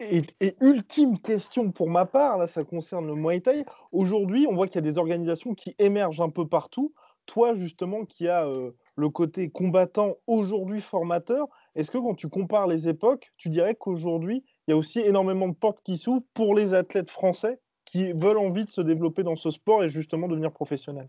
Et, 0.00 0.22
ultime 0.60 1.18
question 1.18 1.72
pour 1.72 1.90
ma 1.90 2.06
part, 2.06 2.38
là 2.38 2.46
ça 2.46 2.64
concerne 2.64 3.06
le 3.06 3.14
Muay. 3.14 3.42
Aujourd'hui, 3.90 4.46
on 4.48 4.54
voit 4.54 4.66
qu'il 4.68 4.76
y 4.76 4.78
a 4.78 4.90
des 4.90 4.98
organisations 4.98 5.54
qui 5.54 5.74
émergent 5.78 6.20
un 6.20 6.30
peu 6.30 6.46
partout. 6.46 6.94
Toi, 7.26 7.54
justement, 7.54 8.04
qui 8.04 8.28
as 8.28 8.46
euh, 8.46 8.72
le 8.96 9.08
côté 9.08 9.50
combattant 9.50 10.16
aujourd'hui 10.26 10.80
formateur, 10.80 11.48
est-ce 11.74 11.90
que 11.90 11.98
quand 11.98 12.14
tu 12.14 12.28
compares 12.28 12.66
les 12.66 12.88
époques, 12.88 13.32
tu 13.36 13.48
dirais 13.48 13.74
qu'aujourd'hui, 13.74 14.44
il 14.66 14.72
y 14.72 14.74
a 14.74 14.76
aussi 14.76 15.00
énormément 15.00 15.48
de 15.48 15.54
portes 15.54 15.82
qui 15.82 15.96
s'ouvrent 15.96 16.26
pour 16.34 16.54
les 16.54 16.74
athlètes 16.74 17.10
français 17.10 17.60
qui 17.84 18.12
veulent 18.12 18.38
envie 18.38 18.64
de 18.64 18.70
se 18.70 18.80
développer 18.80 19.22
dans 19.22 19.36
ce 19.36 19.50
sport 19.50 19.84
et 19.84 19.88
justement 19.88 20.28
devenir 20.28 20.52
professionnels 20.52 21.08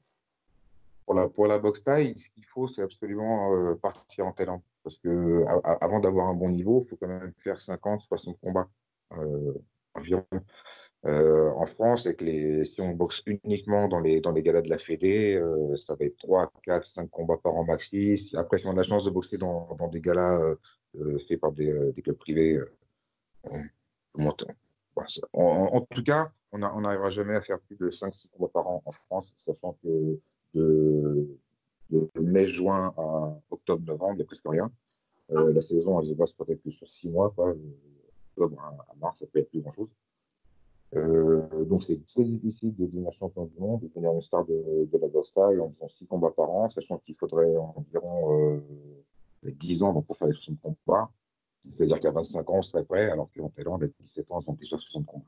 pour 1.34 1.48
la, 1.48 1.60
boxe 1.60 1.84
taille, 1.84 2.18
ce 2.18 2.30
qu'il 2.30 2.46
faut, 2.46 2.68
c'est 2.68 2.82
absolument 2.82 3.54
euh, 3.54 3.76
partir 3.76 4.26
en 4.26 4.32
talent. 4.32 4.64
Parce 4.84 4.98
que 4.98 5.42
avant 5.82 6.00
d'avoir 6.00 6.28
un 6.28 6.34
bon 6.34 6.50
niveau, 6.50 6.82
il 6.82 6.88
faut 6.88 6.98
quand 6.98 7.08
même 7.08 7.34
faire 7.38 7.60
50, 7.60 8.02
60 8.02 8.38
combats 8.42 8.68
euh, 9.18 9.54
environ. 9.96 10.26
Euh, 11.06 11.50
en 11.52 11.66
France, 11.66 12.08
les, 12.20 12.66
si 12.66 12.82
on 12.82 12.92
boxe 12.92 13.24
uniquement 13.26 13.88
dans 13.88 14.00
les, 14.00 14.22
dans 14.22 14.32
les 14.32 14.42
galas 14.42 14.62
de 14.62 14.70
la 14.70 14.78
Fédé, 14.78 15.42
ça 15.86 15.96
va 15.96 16.06
être 16.06 16.18
3, 16.18 16.52
4, 16.64 16.90
5 16.90 17.10
combats 17.10 17.38
par 17.38 17.56
an 17.56 17.64
maxi. 17.64 18.32
Après, 18.36 18.58
si 18.58 18.68
on 18.68 18.72
a 18.72 18.76
la 18.76 18.84
chance 18.84 19.06
de 19.06 19.10
boxer 19.10 19.38
dans, 19.38 19.76
des 19.92 20.02
galas 20.02 20.38
faits 21.28 21.40
par 21.40 21.54
des, 21.54 21.94
clubs 22.04 22.18
privés, 22.18 22.60
en, 25.34 25.42
en, 25.44 25.82
tout 25.82 26.04
cas, 26.04 26.32
on 26.52 26.60
n'arrivera 26.60 27.10
jamais 27.10 27.36
à 27.36 27.42
faire 27.42 27.60
plus 27.60 27.76
de 27.76 27.90
5-6 27.90 28.30
combats 28.32 28.52
par 28.54 28.68
an 28.68 28.82
en 28.86 28.92
France, 28.92 29.34
sachant 29.38 29.78
que 29.84 30.20
de, 30.54 31.40
mai-juin 32.20 32.94
à 32.98 33.40
octobre-novembre, 33.52 34.14
il 34.14 34.18
n'y 34.18 34.22
a 34.22 34.26
presque 34.26 34.48
rien. 34.48 34.72
Euh, 35.32 35.54
la 35.54 35.62
saison, 35.62 36.00
elle 36.00 36.06
se 36.06 36.14
base 36.14 36.34
peut-être 36.34 36.62
plus 36.62 36.72
sur 36.72 36.88
six 36.88 37.10
mois, 37.10 37.32
quoi. 37.32 37.56
octobre 38.32 38.62
à, 38.62 38.96
mars, 39.00 39.20
ça 39.20 39.26
peut 39.26 39.40
être 39.40 39.50
plus 39.50 39.62
grand-chose. 39.62 39.94
Euh, 40.96 41.66
donc 41.66 41.84
c'est 41.84 42.06
très 42.06 42.24
difficile 42.24 42.76
de 42.76 42.86
devenir 42.86 43.12
champion 43.14 43.46
du 43.46 43.60
monde, 43.60 43.82
de 43.82 43.88
devenir 43.88 44.12
une 44.12 44.22
star 44.22 44.46
de, 44.46 44.88
de 44.92 44.98
la 45.00 45.08
Bosta 45.08 45.42
en 45.42 45.72
faisant 45.72 45.88
six 45.88 46.06
combats 46.06 46.30
par 46.30 46.52
an, 46.52 46.70
sachant 46.70 47.00
qu'il 47.00 47.16
faudrait 47.16 47.56
environ 47.58 48.60
euh, 49.44 49.52
10 49.52 49.82
ans 49.82 50.02
pour 50.02 50.18
faire 50.18 50.28
les 50.28 50.34
60 50.34 50.60
combats. 50.62 51.10
C'est-à-dire 51.72 52.00
qu'à 52.00 52.12
25 52.12 52.50
ans, 52.50 52.58
on 52.58 52.62
serait 52.62 52.84
prêt, 52.84 53.10
alors 53.10 53.30
qu'en 53.36 53.50
Thaïlande, 53.50 53.84
à 53.84 53.88
17 53.88 54.32
ans, 54.32 54.38
on 54.38 54.40
sont 54.40 54.56
plus 54.56 54.68
60 54.68 55.06
combats. 55.06 55.26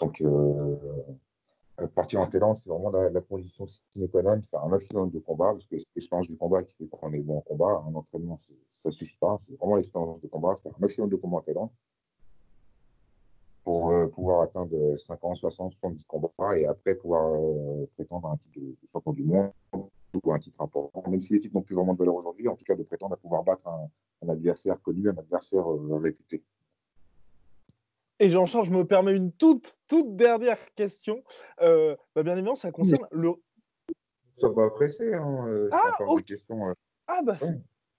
Donc, 0.00 0.20
euh, 0.22 0.76
partir 1.94 2.20
en 2.20 2.26
Thaïlande, 2.26 2.56
c'est 2.56 2.68
vraiment 2.68 2.90
la, 2.90 3.20
condition 3.20 3.66
sine 3.66 4.08
qua 4.08 4.22
non, 4.22 4.40
faire 4.42 4.64
un 4.64 4.68
maximum 4.68 5.10
de 5.10 5.18
combats, 5.18 5.52
parce 5.52 5.66
que 5.66 5.78
c'est 5.78 5.86
l'expérience 5.94 6.28
du 6.28 6.36
combat 6.36 6.62
qui 6.62 6.74
fait 6.74 6.86
qu'on 6.86 7.12
est 7.12 7.20
bon 7.20 7.38
en 7.38 7.42
combat. 7.42 7.82
Un 7.86 7.94
entraînement, 7.94 8.38
ça 8.38 8.52
ne 8.84 8.90
suffit 8.90 9.16
pas. 9.18 9.36
C'est 9.46 9.56
vraiment 9.56 9.76
l'expérience 9.76 10.20
de 10.20 10.26
combat, 10.26 10.56
faire 10.56 10.72
un 10.72 10.80
maximum 10.80 11.08
de 11.08 11.16
combats 11.16 11.38
en 11.38 11.42
Thaïlande 11.42 11.70
pouvoir 14.10 14.42
atteindre 14.42 14.96
50, 14.96 15.36
60, 15.36 15.72
70 15.72 16.04
combats 16.04 16.30
et 16.56 16.66
après 16.66 16.94
pouvoir 16.94 17.32
euh, 17.34 17.88
prétendre 17.94 18.28
à 18.28 18.32
un 18.32 18.36
titre 18.36 18.60
de, 18.60 18.76
champion 18.92 19.12
du 19.12 19.24
monde 19.24 19.50
ou 19.72 20.32
un 20.32 20.38
titre 20.38 20.60
important. 20.60 21.02
Même 21.08 21.20
si 21.20 21.32
les 21.32 21.40
titres 21.40 21.54
n'ont 21.54 21.62
plus 21.62 21.74
vraiment 21.74 21.94
de 21.94 21.98
valeur 21.98 22.14
aujourd'hui, 22.14 22.48
en 22.48 22.56
tout 22.56 22.64
cas 22.64 22.74
de 22.74 22.82
prétendre 22.82 23.14
à 23.14 23.16
pouvoir 23.16 23.42
battre 23.42 23.66
un, 23.68 23.88
un 24.22 24.28
adversaire 24.28 24.80
connu, 24.82 25.08
un 25.08 25.16
adversaire 25.16 25.64
réputé. 26.02 26.42
Et 28.22 28.28
Jean-Charles, 28.28 28.66
je 28.66 28.70
me 28.70 28.84
permets 28.84 29.16
une 29.16 29.32
toute, 29.32 29.74
toute 29.88 30.14
dernière 30.14 30.58
question. 30.74 31.24
Euh, 31.62 31.96
bah, 32.14 32.22
bien 32.22 32.34
évidemment, 32.34 32.54
ça 32.54 32.70
concerne 32.70 33.06
le. 33.10 33.32
Ça 34.36 34.48
va 34.50 34.68
presser. 34.68 35.14
Hein, 35.14 35.46
euh, 35.48 35.70
ah, 35.72 35.96
question, 36.26 36.68
euh. 36.68 36.74
ah, 37.08 37.20
bah, 37.24 37.38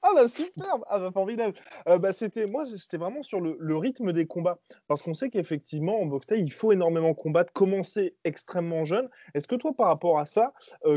ah, 0.04 0.12
bah, 0.16 0.28
superbe, 0.28 0.84
ah 0.88 1.00
bah 1.00 1.12
formidable. 1.12 1.54
bah, 1.86 2.14
c'était 2.14 2.48
moi, 2.48 2.66
c'était 2.78 2.98
vraiment 2.98 3.24
sur 3.24 3.40
le, 3.40 3.78
rythme 3.78 4.14
des 4.14 4.26
combats, 4.26 4.60
parce 4.88 5.02
qu'on 5.02 5.14
sait 5.14 5.30
qu'effectivement 5.30 6.02
en 6.02 6.06
boxe 6.06 6.28
il 6.36 6.52
faut 6.52 6.72
énormément 6.72 7.14
combattre, 7.14 7.54
commencer 7.54 8.16
extrêmement 8.24 8.86
jeune. 8.86 9.10
Est-ce 9.34 9.48
que 9.48 9.56
toi, 9.56 9.74
par 9.74 9.88
rapport 9.88 10.20
à 10.20 10.26
ça, 10.26 10.54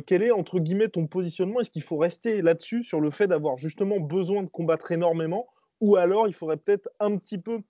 quel 0.07 0.23
est 0.23 0.31
entre 0.31 0.59
guillemets 0.59 0.89
ton 0.89 1.07
positionnement? 1.07 1.61
Est-ce 1.61 1.71
qu'il 1.71 1.83
faut 1.83 1.99
rester 1.99 2.43
là-dessus 2.43 2.83
sur 2.83 3.01
le 3.01 3.11
fait 3.11 3.27
d'avoir 3.27 3.57
justement 3.57 4.01
besoin 4.01 4.43
de 4.43 4.49
combattre 4.49 4.93
énormément, 4.93 5.47
ou 5.81 5.97
alors 5.97 6.29
il 6.29 6.35
faudrait 6.35 6.57
peut-être 6.57 6.89
un 7.01 7.17
petit 7.17 7.39
peu 7.39 7.61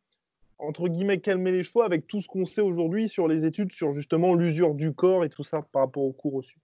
entre 0.59 0.89
guillemets, 0.89 1.19
calmer 1.19 1.53
les 1.53 1.63
chevaux 1.63 1.83
avec 1.83 2.07
tout 2.07 2.21
ce 2.21 2.29
qu'on 2.29 2.47
sait 2.47 2.61
aujourd'hui 2.61 3.09
sur 3.09 3.29
les 3.29 3.45
études 3.45 3.73
sur 3.73 3.93
justement 3.93 4.35
l'usure 4.35 4.75
du 4.75 4.93
corps 4.93 5.25
et 5.25 5.29
tout 5.29 5.45
ça 5.45 5.63
par 5.73 5.83
rapport 5.83 6.05
au 6.05 6.13
cours 6.13 6.35
reçu 6.35 6.59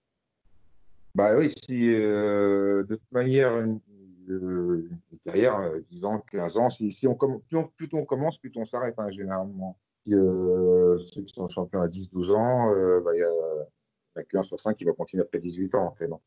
Bah 1.15 1.35
oui, 1.37 1.51
si 1.63 1.93
euh, 1.93 2.83
de 2.83 2.95
toute 2.95 3.11
manière, 3.11 3.53
carrière, 5.25 5.71
10 5.89 6.03
euh, 6.03 6.07
ans, 6.07 6.19
15 6.31 6.57
ans, 6.57 6.69
si, 6.69 7.07
on, 7.07 7.15
plus, 7.15 7.89
on, 7.93 8.05
commence, 8.05 8.37
plus 8.37 8.51
on 8.55 8.65
s'arrête 8.65 8.95
hein, 8.97 9.09
généralement. 9.09 9.77
Si, 10.05 10.15
euh, 10.15 10.97
ceux 10.97 11.21
qui 11.23 11.33
sont 11.33 11.47
champions 11.47 11.81
à 11.81 11.87
10-12 11.87 12.31
ans, 12.31 13.01
bah, 13.01 13.11
il 13.13 13.19
y 13.19 13.23
a, 13.23 14.23
qu'un 14.23 14.43
sur 14.43 14.59
5 14.59 14.75
qui 14.75 14.85
va 14.85 14.93
continuer 14.93 15.23
après 15.23 15.39
18 15.39 15.75
ans. 15.75 15.95
En 15.99 16.07
donc, 16.07 16.21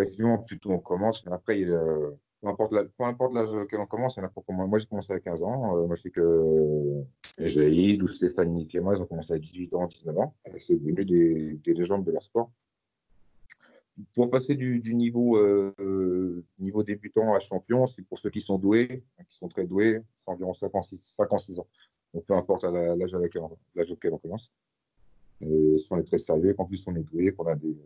effectivement, 0.00 0.38
plus 0.38 0.60
on 0.66 0.78
commence, 0.78 1.24
après, 1.30 1.60
il 1.60 1.68
y 1.68 1.74
a 1.74 2.10
peu 2.42 3.04
importe 3.04 3.34
l'âge 3.34 3.48
auquel 3.48 3.80
on 3.80 3.86
commence, 3.86 4.16
il 4.16 4.20
y 4.20 4.22
en 4.22 4.26
a 4.26 4.28
pour 4.28 4.44
moi. 4.50 4.66
Moi, 4.66 4.78
j'ai 4.78 4.86
commencé 4.86 5.12
à 5.12 5.18
15 5.18 5.42
ans. 5.42 5.76
Euh, 5.76 5.86
moi, 5.86 5.96
je 5.96 6.02
sais 6.02 6.10
que 6.10 6.20
euh, 6.20 7.02
Jaïd 7.38 8.02
ou 8.02 8.06
Stéphanie 8.06 8.68
et 8.72 8.80
moi, 8.80 8.94
ils 8.96 9.02
ont 9.02 9.06
commencé 9.06 9.32
à 9.32 9.38
18 9.38 9.74
ans, 9.74 9.86
19 9.86 10.18
ans. 10.18 10.34
C'est 10.66 10.74
devenu 10.74 11.04
des, 11.04 11.54
des, 11.64 11.74
légendes 11.74 12.04
de 12.04 12.12
leur 12.12 12.22
sport. 12.22 12.50
Pour 14.14 14.30
passer 14.30 14.54
du, 14.54 14.80
du 14.80 14.94
niveau, 14.94 15.36
euh, 15.38 16.44
niveau 16.58 16.82
débutant 16.82 17.34
à 17.34 17.40
champion, 17.40 17.86
c'est 17.86 18.02
pour 18.02 18.18
ceux 18.18 18.30
qui 18.30 18.40
sont 18.40 18.58
doués, 18.58 19.02
qui 19.28 19.36
sont 19.36 19.48
très 19.48 19.66
doués, 19.66 20.02
c'est 20.24 20.30
environ 20.30 20.54
56, 20.54 20.98
56 21.16 21.58
ans. 21.58 21.66
Donc, 22.14 22.24
peu 22.24 22.34
importe 22.34 22.64
l'âge 22.64 23.14
auquel 23.90 24.12
on 24.12 24.18
commence. 24.18 24.52
Et 25.40 25.78
si 25.78 25.86
on 25.90 25.98
est 25.98 26.04
très 26.04 26.18
sérieux, 26.18 26.54
qu'en 26.54 26.64
plus 26.64 26.82
on 26.86 26.96
est 26.96 27.02
doué, 27.02 27.32
qu'on 27.32 27.46
a 27.46 27.54
des, 27.54 27.76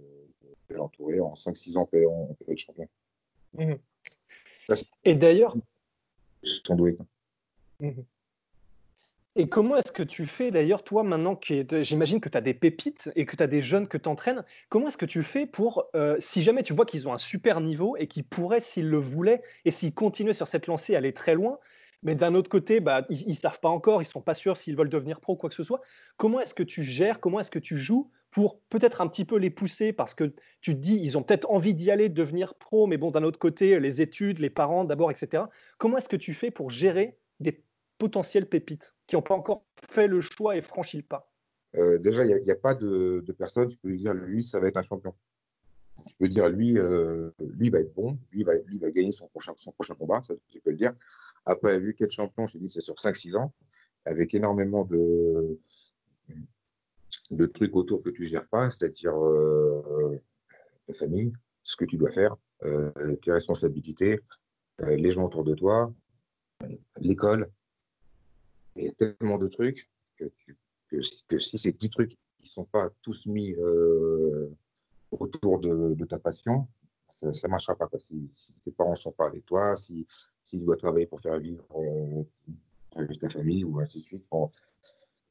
des 0.69 0.77
entourés, 0.77 1.21
en 1.21 1.35
5-6 1.35 1.77
ans, 1.77 1.89
on 1.93 2.35
peut, 2.35 2.53
être 2.53 2.59
champion. 2.59 2.89
Mmh. 3.55 3.75
Et 5.05 5.15
d'ailleurs. 5.15 5.57
Ils 6.43 6.61
sont 6.65 6.75
doués. 6.75 6.97
Et 9.35 9.49
comment 9.49 9.77
est-ce 9.77 9.93
que 9.93 10.03
tu 10.03 10.27
fais 10.27 10.51
d'ailleurs, 10.51 10.85
toi, 10.85 11.03
maintenant, 11.03 11.41
j'imagine 11.81 12.21
que 12.21 12.29
tu 12.29 12.37
as 12.37 12.43
des 12.43 12.53
pépites 12.53 13.11
et 13.17 13.25
que 13.25 13.35
tu 13.35 13.43
as 13.43 13.47
des 13.47 13.63
jeunes 13.63 13.89
que 13.89 13.97
tu 13.97 14.07
entraînes, 14.07 14.45
comment 14.69 14.89
est-ce 14.89 14.99
que 14.99 15.07
tu 15.07 15.23
fais 15.23 15.47
pour, 15.47 15.87
euh, 15.97 16.17
si 16.19 16.43
jamais 16.43 16.63
tu 16.63 16.75
vois 16.75 16.85
qu'ils 16.85 17.09
ont 17.09 17.15
un 17.15 17.19
super 17.19 17.63
niveau 17.63 17.97
et 17.97 18.09
qu'ils 18.09 18.25
pourraient, 18.25 18.61
s'ils 18.61 18.91
le 18.91 18.99
voulaient, 18.99 19.41
et 19.65 19.71
s'ils 19.71 19.95
continuaient 19.95 20.35
sur 20.35 20.49
cette 20.49 20.67
lancée, 20.67 20.97
aller 20.97 21.15
très 21.15 21.35
loin, 21.35 21.59
mais 22.03 22.15
d'un 22.15 22.35
autre 22.35 22.51
côté, 22.51 22.81
bah, 22.81 23.07
ils 23.09 23.31
ne 23.31 23.35
savent 23.35 23.61
pas 23.61 23.71
encore, 23.71 24.03
ils 24.03 24.07
ne 24.07 24.11
sont 24.11 24.21
pas 24.21 24.35
sûrs 24.35 24.59
s'ils 24.59 24.77
veulent 24.77 24.91
devenir 24.91 25.19
pro 25.19 25.35
quoi 25.37 25.49
que 25.49 25.55
ce 25.55 25.63
soit. 25.63 25.81
Comment 26.19 26.41
est-ce 26.41 26.53
que 26.53 26.63
tu 26.63 26.85
gères, 26.85 27.19
comment 27.19 27.41
est-ce 27.41 27.51
que 27.51 27.59
tu 27.59 27.79
joues 27.79 28.11
pour 28.33 28.61
peut-être 28.69 29.01
un 29.01 29.07
petit 29.07 29.25
peu 29.25 29.39
les 29.39 29.51
pousser? 29.51 29.95
Parce 29.95 30.15
que 30.15 30.35
tu 30.61 30.75
te 30.75 30.81
dis, 30.81 30.97
ils 30.97 31.17
ont 31.17 31.23
peut-être 31.23 31.51
envie 31.51 31.73
d'y 31.73 31.91
aller, 31.91 32.11
de 32.11 32.15
devenir 32.15 32.55
pro, 32.55 32.87
mais 32.87 32.99
bon, 32.99 33.11
d'un 33.11 33.23
autre 33.23 33.39
côté, 33.39 33.81
les 33.81 34.03
études, 34.03 34.41
les 34.41 34.51
parents 34.51 34.85
d'abord, 34.85 35.11
etc. 35.11 35.45
Comment 35.79 35.97
est-ce 35.97 36.09
que 36.11 36.17
tu 36.17 36.35
fais 36.35 36.51
pour 36.51 36.69
gérer 36.69 37.17
des 37.41 37.63
potentielles 38.03 38.49
pépites 38.49 38.97
qui 39.07 39.15
n'ont 39.15 39.23
pas 39.23 39.37
encore 39.37 39.65
fait 39.89 40.09
le 40.09 40.21
choix 40.21 40.57
et 40.57 40.61
franchi 40.61 40.97
le 40.97 41.05
pas 41.05 41.33
euh, 41.77 41.99
Déjà, 41.99 42.25
il 42.25 42.35
n'y 42.43 42.51
a, 42.51 42.57
pas 42.57 42.75
de, 42.75 43.25
personne, 43.39 43.69
tu 43.69 43.77
peux 43.77 43.91
lui 43.91 43.99
dire, 43.99 44.13
lui, 44.13 44.43
ça 44.43 44.59
va 44.59 44.67
être 44.67 44.77
un 44.77 44.83
champion. 44.83 45.15
Tu 46.05 46.15
peux 46.19 46.27
dire, 46.27 46.49
lui, 46.49 46.77
euh, 46.79 47.31
lui 47.39 47.71
va 47.71 47.79
être 47.79 47.95
bon, 47.95 48.19
lui 48.33 48.43
va, 48.43 48.55
va 48.81 48.91
gagner 48.91 49.13
son 49.13 49.29
prochain, 49.29 49.55
combat, 49.97 50.21
ça, 50.21 50.35
tu 50.49 50.61
peux 50.61 50.71
le 50.71 50.77
dire. 50.79 50.95
Après, 51.47 51.79
vu 51.79 51.95
qu'être 51.95 52.11
champion, 52.11 52.45
je 52.49 52.59
dis, 52.59 52.69
c'est 52.69 52.81
sur 52.81 52.97
5-6 52.97 53.37
ans, 53.37 53.53
avec 54.05 54.35
énormément 54.35 54.85
de, 54.85 55.61
de 57.31 57.47
trucs 57.47 57.77
autour 57.77 58.03
que 58.03 58.11
tu 58.11 58.23
ne 58.23 58.27
gères 58.27 58.49
pas, 58.49 58.69
c'est-à-dire 58.73 59.17
euh, 59.17 60.21
ta 60.89 60.93
famille, 60.95 61.33
ce 61.63 61.77
que 61.77 61.85
tu 61.85 61.99
dois 61.99 62.11
faire, 62.11 62.35
euh, 62.65 63.15
tes 63.23 63.31
responsabilités, 63.31 64.19
euh, 64.81 64.97
les 64.97 65.13
gens 65.13 65.25
autour 65.25 65.45
de 65.45 65.55
toi, 65.55 65.95
l'école. 67.01 67.49
Il 68.77 68.85
y 68.85 68.89
a 68.89 68.93
tellement 68.93 69.39
de 69.39 69.49
trucs 69.49 69.89
que, 70.17 71.01
si 71.39 71.59
ces 71.59 71.73
petits 71.73 71.91
trucs 71.91 72.17
ne 72.41 72.47
sont 72.47 72.65
pas 72.65 72.91
tous 73.03 73.27
mis 73.27 73.55
autour 75.11 75.61
de, 75.61 76.05
ta 76.05 76.19
passion, 76.19 76.67
ça 77.09 77.29
ne 77.29 77.49
marchera 77.49 77.77
pas. 77.77 77.89
Si, 77.99 78.31
si, 78.35 78.53
tes 78.65 78.71
parents 78.73 78.93
ne 78.93 78.97
sont 78.97 79.13
pas 79.13 79.27
avec 79.27 79.45
toi, 79.47 79.77
si, 79.77 80.07
s'il 80.53 80.65
doit 80.65 80.77
travailler 80.77 81.07
pour 81.07 81.21
faire 81.21 81.39
vivre 81.39 81.65
euh, 81.77 83.07
ta 83.21 83.29
famille 83.31 83.65
ou 83.65 83.81
ainsi 83.81 84.01
de 84.01 84.05
suite. 84.05 84.29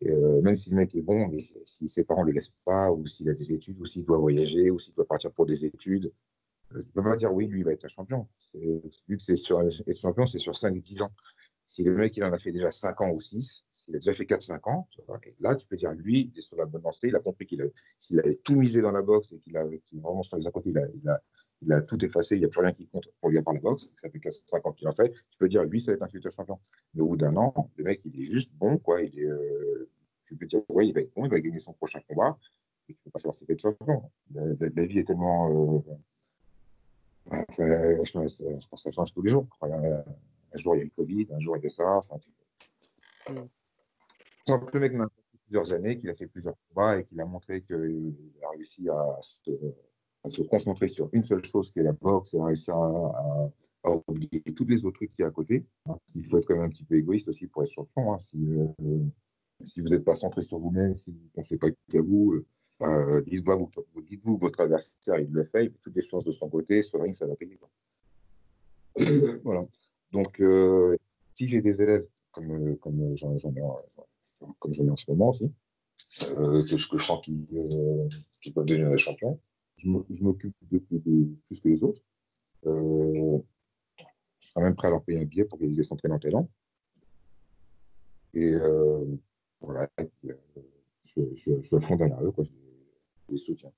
Euh, 0.03 0.41
même 0.41 0.55
si 0.55 0.71
le 0.71 0.77
mec 0.77 0.95
est 0.95 1.01
bon, 1.01 1.27
mais 1.27 1.37
si 1.63 1.87
ses 1.87 2.03
parents 2.03 2.23
ne 2.23 2.29
le 2.29 2.33
laissent 2.33 2.53
pas, 2.65 2.91
ou 2.91 3.05
s'il 3.05 3.29
a 3.29 3.33
des 3.33 3.53
études, 3.53 3.79
ou 3.79 3.85
s'il 3.85 4.03
doit 4.03 4.17
voyager, 4.17 4.71
ou 4.71 4.79
s'il 4.79 4.95
doit 4.95 5.05
partir 5.05 5.31
pour 5.31 5.45
des 5.45 5.63
études, 5.63 6.11
euh, 6.73 6.81
tu 6.81 6.87
ne 6.87 6.91
peux 6.93 7.03
pas 7.03 7.15
dire 7.15 7.31
oui, 7.31 7.45
lui, 7.45 7.59
il 7.59 7.63
va 7.63 7.73
être 7.73 7.85
un 7.85 7.89
champion. 7.89 8.27
Que 8.53 9.17
c'est 9.19 9.35
sur 9.35 9.61
champion, 9.93 10.25
c'est 10.25 10.39
sur 10.39 10.53
5-10 10.53 11.03
ans. 11.03 11.11
Si 11.71 11.83
le 11.83 11.95
mec, 11.95 12.17
il 12.17 12.23
en 12.25 12.33
a 12.33 12.37
fait 12.37 12.51
déjà 12.51 12.69
5 12.69 12.99
ans 12.99 13.11
ou 13.11 13.21
6, 13.21 13.63
s'il 13.71 13.95
a 13.95 13.97
déjà 13.97 14.11
fait 14.11 14.25
4-5 14.25 14.69
ans, 14.69 14.89
là, 15.39 15.55
tu 15.55 15.65
peux 15.65 15.77
dire 15.77 15.93
lui, 15.93 16.29
il 16.33 16.37
est 16.37 16.41
sur 16.41 16.57
la 16.57 16.65
bonne 16.65 16.81
lancée, 16.81 17.07
il 17.07 17.15
a 17.15 17.19
compris 17.19 17.45
qu'il 17.45 17.61
avait 17.61 18.35
tout 18.43 18.57
misé 18.57 18.81
dans 18.81 18.91
la 18.91 19.01
boxe 19.01 19.31
et 19.31 19.39
qu'il 19.39 19.55
a, 19.55 19.63
vraiment 19.93 20.21
sur 20.21 20.35
les 20.35 20.47
à 20.47 20.51
il 21.61 21.71
a 21.71 21.81
tout 21.81 22.03
effacé, 22.03 22.35
il 22.35 22.39
n'y 22.39 22.45
a 22.45 22.49
plus 22.49 22.59
rien 22.59 22.73
qui 22.73 22.87
compte 22.87 23.07
pour 23.21 23.29
lui 23.29 23.37
à 23.37 23.41
part 23.41 23.53
la 23.53 23.61
boxe, 23.61 23.87
ça 23.95 24.09
fait 24.09 24.19
50 24.21 24.65
ans 24.65 24.73
qu'il 24.73 24.89
en 24.89 24.91
fait, 24.91 25.11
tu 25.11 25.37
peux 25.37 25.47
dire, 25.47 25.63
lui, 25.63 25.79
ça 25.79 25.91
va 25.91 25.95
être 25.95 26.03
un 26.03 26.09
futur 26.09 26.29
champion. 26.29 26.59
Mais 26.93 27.01
au 27.03 27.07
bout 27.07 27.17
d'un 27.17 27.37
an, 27.37 27.71
le 27.77 27.85
mec, 27.85 28.01
il 28.03 28.19
est 28.19 28.25
juste 28.25 28.51
bon, 28.55 28.77
quoi. 28.77 29.01
Il 29.01 29.17
est, 29.17 29.23
euh, 29.25 29.89
tu 30.25 30.35
peux 30.35 30.47
dire, 30.47 30.63
oui, 30.67 30.89
il 30.89 30.93
va 30.93 30.99
être 30.99 31.13
bon, 31.15 31.23
il 31.23 31.31
va 31.31 31.39
gagner 31.39 31.59
son 31.59 31.71
prochain 31.71 32.01
combat, 32.05 32.37
et 32.89 32.95
tu 32.95 32.99
peux 33.05 33.11
pas 33.11 33.19
savoir 33.19 33.35
s'il 33.35 33.47
va 33.47 33.53
être 33.53 33.61
champion. 33.61 34.11
La, 34.33 34.85
vie 34.85 34.99
est 34.99 35.05
tellement. 35.05 35.79
Euh, 37.31 37.39
je, 37.49 38.67
pense 38.67 38.83
que 38.83 38.89
ça 38.89 38.91
change 38.91 39.13
tous 39.13 39.21
les 39.21 39.29
jours. 39.29 39.47
Un 40.53 40.57
jour, 40.57 40.75
il 40.75 40.79
y 40.79 40.81
a 40.81 40.85
le 40.85 40.91
Covid, 40.91 41.27
un 41.33 41.39
jour, 41.39 41.57
il 41.57 41.63
y 41.63 41.67
a 41.67 41.69
ça. 41.69 41.97
Enfin, 41.97 42.17
tu... 42.17 43.33
mm. 43.33 43.47
Le 44.73 44.79
mec 44.79 44.93
m'a 44.93 45.07
fait 45.07 45.37
plusieurs 45.45 45.71
années, 45.71 45.99
qu'il 45.99 46.09
a 46.09 46.15
fait 46.15 46.27
plusieurs 46.27 46.55
combats 46.67 46.99
et 46.99 47.05
qu'il 47.05 47.19
a 47.21 47.25
montré 47.25 47.61
qu'il 47.61 48.15
a 48.43 48.49
réussi 48.49 48.89
à 48.89 49.19
se 49.21 49.51
à 50.23 50.29
se 50.29 50.41
concentrer 50.43 50.87
sur 50.87 51.09
une 51.13 51.23
seule 51.23 51.43
chose 51.43 51.71
qui 51.71 51.79
est 51.79 51.83
la 51.83 51.93
boxe 51.93 52.33
et 52.33 52.39
à 52.39 52.45
réussir 52.45 52.75
à, 52.75 53.51
oublier 54.07 54.41
tous 54.55 54.65
les 54.65 54.85
autres 54.85 54.97
trucs 54.97 55.11
qui 55.15 55.21
y 55.21 55.25
a 55.25 55.27
à 55.27 55.31
côté. 55.31 55.65
Il 56.15 56.25
faut 56.27 56.37
être 56.37 56.45
quand 56.45 56.55
même 56.55 56.65
un 56.65 56.69
petit 56.69 56.83
peu 56.83 56.95
égoïste 56.95 57.27
aussi 57.27 57.47
pour 57.47 57.63
être 57.63 57.71
champion. 57.71 58.13
Hein. 58.13 58.19
Si, 58.19 58.37
euh, 58.37 58.67
si, 59.63 59.81
vous 59.81 59.87
n'êtes 59.87 60.05
pas 60.05 60.13
centré 60.13 60.43
sur 60.43 60.59
vous-même, 60.59 60.95
si 60.95 61.11
vous 61.11 61.17
ne 61.17 61.29
pensez 61.33 61.57
pas 61.57 61.69
qu'à 61.71 62.01
vous, 62.01 62.33
euh, 62.33 62.45
bah, 62.79 63.21
dites-vous 63.25 63.69
dites 64.03 64.21
votre 64.23 64.61
adversaire, 64.61 65.19
il 65.19 65.31
le 65.31 65.45
fait, 65.45 65.65
il 65.65 65.71
toutes 65.71 65.95
les 65.95 66.03
chances 66.03 66.23
de 66.23 66.31
son 66.31 66.47
côté, 66.47 66.83
sur 66.83 66.99
le 66.99 67.05
ring, 67.05 67.15
ça 67.15 67.25
va 67.25 67.35
payer. 67.35 67.59
voilà. 69.43 69.65
Donc, 70.11 70.41
euh, 70.41 70.97
si 71.35 71.47
j'ai 71.47 71.61
des 71.61 71.81
élèves, 71.81 72.07
comme, 72.31 72.77
comme 72.77 73.15
j'en 73.15 73.31
ai, 73.31 73.33
en 73.33 74.97
ce 74.97 75.11
moment 75.11 75.29
aussi, 75.29 75.51
que, 76.19 76.59
je, 76.61 76.89
que 76.89 76.97
je 76.97 77.03
sens 77.03 77.21
qu'ils 77.21 78.53
peuvent 78.53 78.65
devenir 78.65 78.89
des 78.89 78.97
champions, 78.97 79.39
je 79.77 79.87
m'occupe 80.23 80.55
de, 80.69 80.79
plus 80.79 81.59
que 81.61 81.69
les 81.69 81.83
autres. 81.83 82.01
Euh, 82.65 83.39
je 84.39 84.47
serais 84.47 84.63
même 84.63 84.75
prêt 84.75 84.87
à 84.87 84.91
leur 84.91 85.03
payer 85.03 85.19
un 85.21 85.25
billet 85.25 85.45
pour 85.45 85.59
qu'ils 85.59 85.79
aient 85.79 85.83
s'entraînent 85.83 86.13
en 86.13 86.19
talent. 86.19 86.49
Et 88.33 88.53
euh, 88.53 89.05
voilà, 89.59 89.89
je, 90.23 90.31
je, 91.35 91.61
suis 91.61 91.75
à 91.75 91.81
fond 91.81 91.95
derrière 91.95 92.23
eux, 92.23 92.31
quoi. 92.31 92.43
Je, 92.43 92.51
les 93.29 93.37
soutiens. 93.37 93.71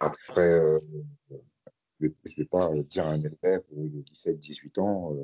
Après, 0.00 0.40
euh, 0.40 0.80
je 2.00 2.06
ne 2.06 2.36
vais 2.36 2.44
pas 2.44 2.72
dire 2.88 3.06
à 3.06 3.10
un 3.10 3.20
élève 3.20 3.62
de 3.72 4.00
17, 4.00 4.38
18 4.38 4.78
ans 4.78 5.14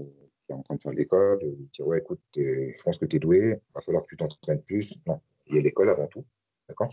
qui 0.44 0.52
est 0.52 0.54
en 0.54 0.62
train 0.62 0.76
de 0.76 0.80
faire 0.80 0.92
l'école, 0.92 1.40
dire 1.72 1.86
Ouais, 1.86 1.98
écoute, 1.98 2.20
je 2.34 2.82
pense 2.82 2.98
que 2.98 3.06
tu 3.06 3.16
es 3.16 3.18
doué, 3.18 3.38
il 3.38 3.74
va 3.74 3.80
falloir 3.80 4.04
que 4.04 4.08
tu 4.08 4.16
t'entraînes 4.16 4.62
plus. 4.62 4.94
Non, 5.06 5.20
il 5.46 5.56
y 5.56 5.58
a 5.58 5.62
l'école 5.62 5.90
avant 5.90 6.06
tout. 6.06 6.24
D'accord? 6.68 6.92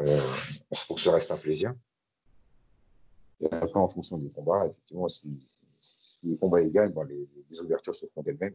Euh, 0.00 0.18
faut 0.74 0.94
que 0.94 1.00
ça 1.00 1.12
reste 1.12 1.30
un 1.30 1.36
plaisir. 1.36 1.74
Et 3.40 3.46
après, 3.52 3.78
en 3.78 3.88
fonction 3.88 4.18
des 4.18 4.30
combats, 4.30 4.66
effectivement, 4.66 5.08
si, 5.08 5.28
les 6.22 6.36
combats 6.38 6.60
égales, 6.60 6.94
les, 7.08 7.60
ouvertures 7.60 7.94
se 7.94 8.06
font 8.06 8.22
d'elles-mêmes. 8.22 8.54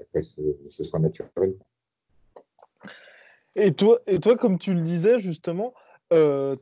Après, 0.00 0.22
ce, 0.22 0.82
sera 0.82 0.98
naturel. 0.98 1.54
Et 3.54 3.74
toi, 3.74 4.00
et 4.06 4.18
toi, 4.18 4.36
comme 4.36 4.58
tu 4.58 4.72
le 4.72 4.80
disais 4.80 5.20
justement, 5.20 5.74
euh, 6.12 6.56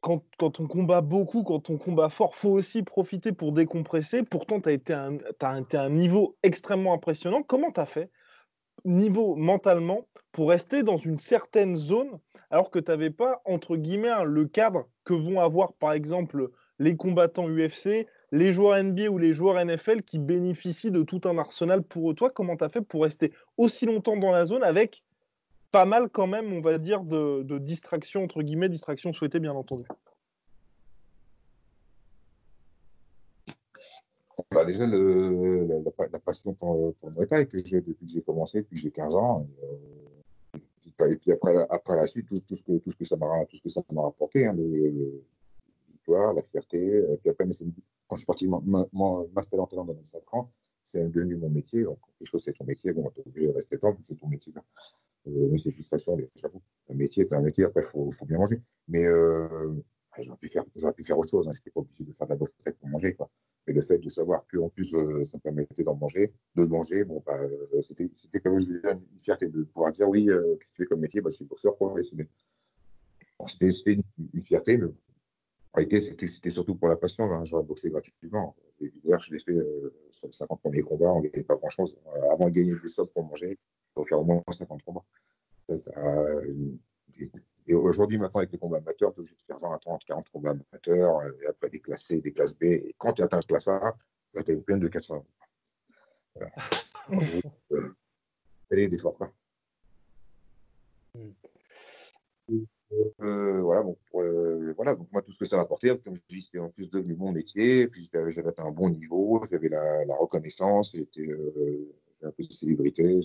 quand, 0.00 0.24
quand, 0.38 0.60
on 0.60 0.66
combat 0.66 1.00
beaucoup, 1.02 1.42
quand 1.42 1.68
on 1.70 1.76
combat 1.76 2.08
fort, 2.08 2.36
faut 2.36 2.50
aussi 2.50 2.82
profiter 2.82 3.32
pour 3.32 3.52
décompresser. 3.52 4.22
Pourtant, 4.22 4.60
tu 4.60 4.68
as 4.70 4.72
été 4.72 4.92
un, 4.94 5.18
as 5.40 5.78
un 5.78 5.90
niveau 5.90 6.36
extrêmement 6.42 6.94
impressionnant. 6.94 7.42
Comment 7.42 7.70
tu 7.70 7.80
as 7.80 7.86
fait 7.86 8.10
niveau 8.84 9.36
mentalement 9.36 10.08
pour 10.32 10.48
rester 10.48 10.82
dans 10.82 10.96
une 10.96 11.18
certaine 11.18 11.76
zone 11.76 12.18
alors 12.50 12.70
que 12.70 12.78
tu 12.78 12.90
n'avais 12.90 13.10
pas, 13.10 13.40
entre 13.44 13.76
guillemets, 13.76 14.24
le 14.24 14.46
cadre 14.46 14.88
que 15.04 15.14
vont 15.14 15.40
avoir, 15.40 15.74
par 15.74 15.92
exemple, 15.92 16.50
les 16.78 16.96
combattants 16.96 17.48
UFC, 17.48 18.06
les 18.32 18.52
joueurs 18.52 18.82
NBA 18.82 19.08
ou 19.08 19.18
les 19.18 19.34
joueurs 19.34 19.62
NFL 19.64 20.02
qui 20.02 20.18
bénéficient 20.18 20.90
de 20.90 21.02
tout 21.02 21.20
un 21.24 21.38
arsenal 21.38 21.82
pour 21.82 22.14
toi. 22.14 22.30
Comment 22.30 22.56
tu 22.56 22.64
as 22.64 22.68
fait 22.68 22.80
pour 22.80 23.02
rester 23.04 23.32
aussi 23.56 23.86
longtemps 23.86 24.16
dans 24.16 24.32
la 24.32 24.46
zone 24.46 24.64
avec 24.64 25.04
pas 25.72 25.84
mal 25.86 26.08
quand 26.10 26.26
même, 26.26 26.52
on 26.52 26.60
va 26.60 26.78
dire, 26.78 27.02
de, 27.02 27.42
de 27.42 27.58
distractions, 27.58 28.22
entre 28.22 28.42
guillemets, 28.42 28.68
distractions 28.68 29.12
souhaitées, 29.12 29.40
bien 29.40 29.54
entendu 29.54 29.84
bah 34.50 34.64
déjà, 34.64 34.86
la, 34.86 36.06
la, 36.12 36.18
passion 36.18 36.54
pour, 36.54 36.94
le 37.04 37.26
Muay 37.30 37.46
que 37.46 37.58
j'ai 37.58 37.80
depuis 37.80 38.06
que 38.06 38.12
j'ai 38.12 38.22
commencé, 38.22 38.58
depuis 38.58 38.74
que 38.74 38.80
j'ai 38.80 38.90
15 38.90 39.14
ans. 39.14 39.40
Et, 39.40 40.60
euh, 41.04 41.10
et, 41.10 41.16
puis 41.16 41.32
après, 41.32 41.54
après 41.70 41.96
la 41.96 42.06
suite, 42.06 42.28
tout, 42.28 42.56
ce 42.56 42.62
que, 42.62 42.78
tout 42.78 42.90
ce 42.90 42.96
que 42.96 43.04
ça 43.04 43.16
m'a 43.16 43.44
tout 43.46 43.56
ce 43.56 43.62
que 43.62 43.68
ça 43.68 43.82
m'a 43.92 44.02
rapporté, 44.02 44.46
hein, 44.46 44.54
le, 44.54 45.22
victoire, 45.90 46.34
la 46.34 46.42
fierté. 46.42 46.78
Et 46.78 47.16
puis 47.18 47.30
après, 47.30 47.46
quand 48.08 48.16
je 48.16 48.20
suis 48.20 48.26
parti 48.26 48.46
m'installer 48.48 49.62
en 49.62 49.66
talent 49.66 49.84
dans 49.84 49.94
25 49.94 50.34
ans, 50.34 50.50
c'est 50.82 51.10
devenu 51.10 51.36
mon 51.36 51.48
métier. 51.48 51.84
Donc, 51.84 51.98
quelque 52.18 52.28
chose, 52.28 52.42
c'est 52.44 52.52
ton 52.52 52.64
métier. 52.64 52.92
Bon, 52.92 53.10
tu 53.10 53.20
es 53.20 53.26
obligé 53.26 53.46
de 53.46 53.52
rester 53.52 53.78
temps, 53.78 53.96
c'est 54.08 54.18
ton 54.18 54.28
métier. 54.28 54.52
Euh, 55.28 55.48
mais 55.50 55.58
c'est 55.58 55.70
frustration, 55.70 56.18
j'avoue. 56.34 56.62
Un 56.90 56.94
métier, 56.94 57.26
c'est 57.28 57.36
un 57.36 57.40
métier, 57.40 57.64
après, 57.64 57.82
il 57.82 58.12
faut, 58.12 58.26
bien 58.26 58.38
manger. 58.38 58.60
Mais 58.88 59.04
euh, 59.04 59.72
j'aurais 60.18 60.36
pu, 60.38 60.48
faire, 60.48 60.64
pu 60.64 61.04
faire 61.04 61.18
autre 61.18 61.30
chose. 61.30 61.48
Hein. 61.48 61.52
Je 61.52 61.58
n'étais 61.58 61.70
pas 61.70 61.80
obligé 61.80 62.04
de 62.04 62.12
faire 62.12 62.26
de 62.26 62.32
la 62.32 62.36
boxe 62.36 62.52
pour 62.80 62.88
manger. 62.88 63.14
Quoi. 63.14 63.30
Et 63.66 63.72
le 63.72 63.80
fait 63.80 63.98
de 63.98 64.08
savoir 64.08 64.44
qu'en 64.52 64.68
plus, 64.68 64.94
euh, 64.94 65.24
ça 65.24 65.36
me 65.36 65.40
permettait 65.40 65.84
d'en 65.84 65.94
manger, 65.94 66.32
de 66.56 66.64
manger, 66.64 67.04
bon, 67.04 67.22
bah, 67.24 67.38
euh, 67.38 67.80
c'était, 67.80 68.10
quand 68.40 68.50
même 68.50 68.60
une 68.60 69.18
fierté 69.18 69.48
de 69.48 69.62
pouvoir 69.62 69.92
dire 69.92 70.08
oui, 70.08 70.26
qu'est-ce 70.26 70.58
que 70.58 70.74
tu 70.74 70.82
fais 70.82 70.86
comme 70.86 71.00
métier? 71.00 71.20
Bah, 71.20 71.30
Je 71.30 71.36
suis 71.36 71.44
boxeur 71.44 71.76
professionnel. 71.76 72.28
c'était, 73.46 73.70
c'était 73.70 73.92
une, 74.34 74.42
fierté, 74.42 74.76
mais 74.76 74.86
en 74.86 75.11
réalité, 75.74 76.00
c'était, 76.00 76.50
surtout 76.50 76.74
pour 76.74 76.88
la 76.88 76.96
passion. 76.96 77.24
Hein. 77.32 77.44
J'aurais 77.44 77.64
boxé 77.64 77.90
gratuitement. 77.90 78.54
D'ailleurs, 78.80 79.22
je 79.22 79.32
l'ai 79.32 79.38
fait 79.38 79.56
sur 80.10 80.26
les 80.26 80.32
50 80.32 80.60
premiers 80.60 80.82
combats, 80.82 81.12
on 81.12 81.20
ne 81.20 81.28
gagnait 81.28 81.44
pas 81.44 81.56
grand-chose. 81.56 81.96
avant 82.30 82.48
de 82.48 82.54
gagner 82.54 82.74
des 82.80 82.88
sommes 82.88 83.08
pour 83.08 83.24
manger, 83.24 83.52
il 83.52 83.92
faut 83.94 84.04
faire 84.04 84.20
au 84.20 84.24
moins 84.24 84.42
50 84.50 84.82
combats. 84.82 85.04
Et 87.66 87.74
aujourd'hui, 87.74 88.18
maintenant, 88.18 88.40
avec 88.40 88.52
les 88.52 88.58
combats 88.58 88.78
amateurs, 88.78 89.12
tu 89.14 89.20
es 89.20 89.20
obligé 89.20 89.34
de 89.34 89.42
faire 89.42 89.58
20, 89.58 89.78
30, 89.78 90.04
40 90.04 90.28
combats 90.30 90.50
amateurs, 90.50 91.22
et 91.42 91.46
après 91.46 91.70
des 91.70 91.80
classes 91.80 92.04
C, 92.04 92.20
des 92.20 92.32
classes 92.32 92.54
B. 92.54 92.64
Et 92.64 92.94
quand 92.98 93.12
tu 93.12 93.22
atteins 93.22 93.38
la 93.38 93.42
classe 93.44 93.68
A, 93.68 93.94
tu 94.34 94.50
as 94.50 94.54
une 94.54 94.64
peine 94.64 94.80
de 94.80 94.88
400 94.88 95.16
euros. 95.16 95.26
Voilà. 96.34 96.52
Euh, 97.72 97.96
aller 98.70 98.86
des 98.86 98.96
forts. 98.96 99.18
quoi. 99.18 99.32
Euh, 103.20 103.60
voilà, 103.60 103.82
bon, 103.82 103.96
euh, 104.16 104.72
voilà, 104.76 104.94
donc 104.94 105.08
moi, 105.12 105.22
tout 105.22 105.32
ce 105.32 105.38
que 105.38 105.44
ça 105.44 105.56
m'a 105.56 105.62
apporté, 105.62 105.88
comme 106.04 106.16
je 106.16 106.22
dis, 106.28 106.42
c'était 106.42 106.58
en 106.58 106.68
plus 106.68 106.90
devenu 106.90 107.16
mon 107.16 107.32
métier, 107.32 107.88
puis 107.88 108.08
j'avais 108.12 108.60
un 108.60 108.70
bon 108.70 108.90
niveau, 108.90 109.42
j'avais 109.50 109.68
la, 109.68 110.14
reconnaissance, 110.18 110.92
j'étais 110.92 111.22
euh, 111.22 111.88
j'avais 112.20 112.28
un 112.28 112.32
peu 112.32 112.42
de 112.42 112.52
célébrité. 112.52 113.20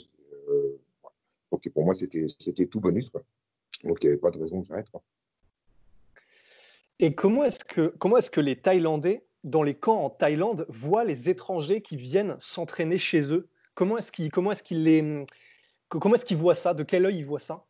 donc 1.52 1.70
pour 1.70 1.84
moi, 1.84 1.96
c'était 1.96 2.66
tout 2.68 2.80
bonus. 2.80 3.10
Quoi. 3.10 3.24
Donc 3.84 3.98
il 4.02 4.08
n'y 4.08 4.12
avait 4.14 4.22
pas 4.22 4.32
de 4.32 4.40
raison 4.40 4.62
que 4.62 4.68
j'arrête. 4.68 4.88
Et 7.00 7.14
comment 7.14 7.44
est-ce 7.44 7.64
que, 7.64 7.94
est-ce 8.18 8.32
que 8.32 8.42
les 8.42 8.56
Thaïlandais, 8.56 9.26
dans 9.44 9.64
les 9.64 9.76
camps 9.76 10.04
en 10.04 10.10
Thaïlande, 10.10 10.66
voient 10.70 11.04
les 11.04 11.30
étrangers 11.30 11.82
qui 11.82 11.96
viennent 11.96 12.36
s'entraîner 12.40 12.98
chez 12.98 13.34
eux? 13.34 13.50
Comment 13.76 13.98
est-ce 13.98 14.12
qu'ils 14.12 14.32
est-ce 14.52 14.64
qu'ils 14.64 14.84
les, 14.84 15.26
comment 15.90 16.16
est-ce 16.16 16.26
qu'ils 16.26 16.38
voient 16.38 16.56
ça? 16.56 16.74
De 16.74 16.84
quel 16.84 17.06
œil 17.06 17.20
ils 17.20 17.26
voient 17.26 17.40
ça? 17.40 17.66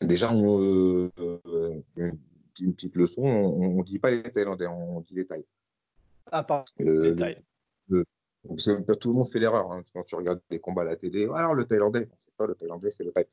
Déjà, 0.00 0.32
on, 0.32 0.60
euh, 0.62 1.10
euh, 1.18 1.80
une, 1.96 2.74
petite 2.74 2.96
leçon, 2.96 3.22
on 3.22 3.78
ne 3.78 3.82
dit 3.82 3.98
pas 3.98 4.10
les 4.10 4.22
Thaïlandais, 4.22 4.66
on 4.66 5.00
dit 5.00 5.14
les 5.14 5.26
Thaïs. 5.26 5.44
Ah, 6.30 6.44
pardon. 6.44 6.70
Euh, 6.80 7.10
les 7.10 7.16
Thaïs. 7.16 7.38
Tout 7.88 9.10
le 9.10 9.12
monde 9.12 9.28
fait 9.28 9.40
l'erreur 9.40 9.72
hein, 9.72 9.82
quand 9.92 10.04
tu 10.04 10.14
regardes 10.14 10.40
des 10.48 10.60
combats 10.60 10.82
à 10.82 10.84
la 10.84 10.96
télé. 10.96 11.28
Alors 11.34 11.54
le 11.54 11.64
Thaïlandais, 11.64 12.08
c'est 12.18 12.32
pas 12.34 12.46
le 12.46 12.54
Thaïlandais, 12.54 12.90
c'est 12.90 13.02
le 13.04 13.10
Thaï. 13.12 13.26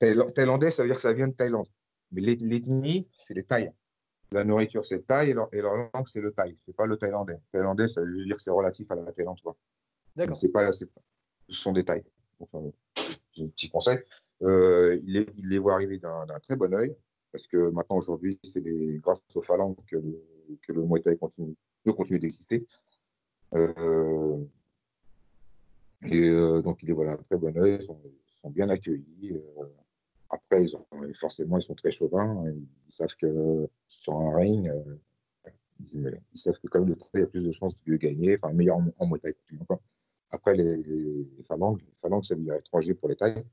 Thaïla- 0.00 0.32
Thaïlandais, 0.32 0.70
ça 0.70 0.82
veut 0.82 0.88
dire 0.88 0.96
que 0.96 1.02
ça 1.02 1.12
vient 1.12 1.26
de 1.28 1.34
Thaïlande. 1.34 1.66
Mais 2.12 2.20
l'eth- 2.20 2.42
l'ethnie, 2.42 3.08
c'est 3.18 3.34
les 3.34 3.42
Thaïs. 3.42 3.70
La 4.30 4.44
nourriture, 4.44 4.84
c'est 4.86 4.96
le 4.96 5.02
Thaï 5.02 5.30
et 5.30 5.34
leur, 5.34 5.48
et 5.52 5.60
leur 5.60 5.74
langue, 5.74 6.06
c'est 6.06 6.20
le 6.20 6.32
Thaï. 6.32 6.54
C'est 6.58 6.74
pas 6.74 6.86
le 6.86 6.96
Thaïlandais. 6.96 7.38
Thaïlandais, 7.52 7.88
ça 7.88 8.00
veut 8.00 8.24
dire 8.24 8.36
que 8.36 8.42
c'est 8.42 8.50
relatif 8.50 8.90
à 8.90 8.94
la 8.94 9.12
Thaïlande. 9.12 9.38
D'accord. 10.14 10.38
C'est 10.40 10.48
pas, 10.48 10.70
ce 10.72 10.84
sont 11.48 11.72
des 11.72 11.84
Thaïs. 11.84 12.04
J'ai 13.32 13.44
un 13.44 13.48
petit 13.48 13.68
conseil. 13.68 13.98
Euh, 14.42 15.00
il, 15.04 15.12
les, 15.14 15.26
il 15.38 15.60
voit 15.60 15.74
arriver 15.74 15.98
d'un 15.98 16.26
très 16.42 16.56
bon 16.56 16.72
œil, 16.74 16.94
parce 17.32 17.46
que 17.46 17.70
maintenant, 17.70 17.96
aujourd'hui, 17.96 18.38
c'est 18.42 18.62
grâce 19.00 19.22
aux 19.34 19.42
phalanges 19.42 19.76
que 19.86 19.96
le, 19.96 20.22
que 20.62 20.72
Muay 20.72 21.00
Thai 21.00 21.16
continue, 21.16 21.54
peut 21.84 21.92
continuer 21.92 22.20
d'exister. 22.20 22.66
Euh, 23.54 24.38
et 26.04 26.20
euh, 26.28 26.62
donc, 26.62 26.82
il 26.82 26.92
voit 26.92 27.06
d'un 27.06 27.16
très 27.16 27.36
bon 27.36 27.56
œil, 27.56 27.78
ils 27.80 27.84
sont, 27.84 28.50
bien 28.50 28.68
accueillis. 28.68 29.32
euh. 29.32 29.64
après, 30.30 30.64
forcément, 31.14 31.58
ils 31.58 31.62
sont 31.62 31.74
très 31.74 31.90
chauvins. 31.90 32.44
Ils 32.48 32.92
savent 32.94 33.16
que 33.16 33.68
sur 33.88 34.14
un 34.14 34.36
ring, 34.36 34.68
euh, 34.68 36.10
ils, 36.32 36.38
savent 36.38 36.58
que 36.62 36.68
comme 36.68 36.86
le 36.86 36.96
Thaï 36.96 37.22
a 37.22 37.26
plus 37.26 37.42
de 37.42 37.50
chances 37.52 37.74
de 37.84 37.96
gagner, 37.96 38.34
enfin, 38.34 38.52
meilleur 38.52 38.76
en, 38.76 38.86
en 38.98 39.06
Muay 39.06 39.18
Thai. 39.18 39.34
Après, 40.30 40.54
les, 40.54 40.76
les, 40.76 41.42
phalanges, 41.44 41.80
les 41.80 41.94
phalanges, 42.00 42.26
ça 42.26 42.34
veut 42.34 42.42
dire 42.42 42.54
étranger 42.54 42.94
pour 42.94 43.08
les 43.08 43.16
Thaïs. 43.16 43.44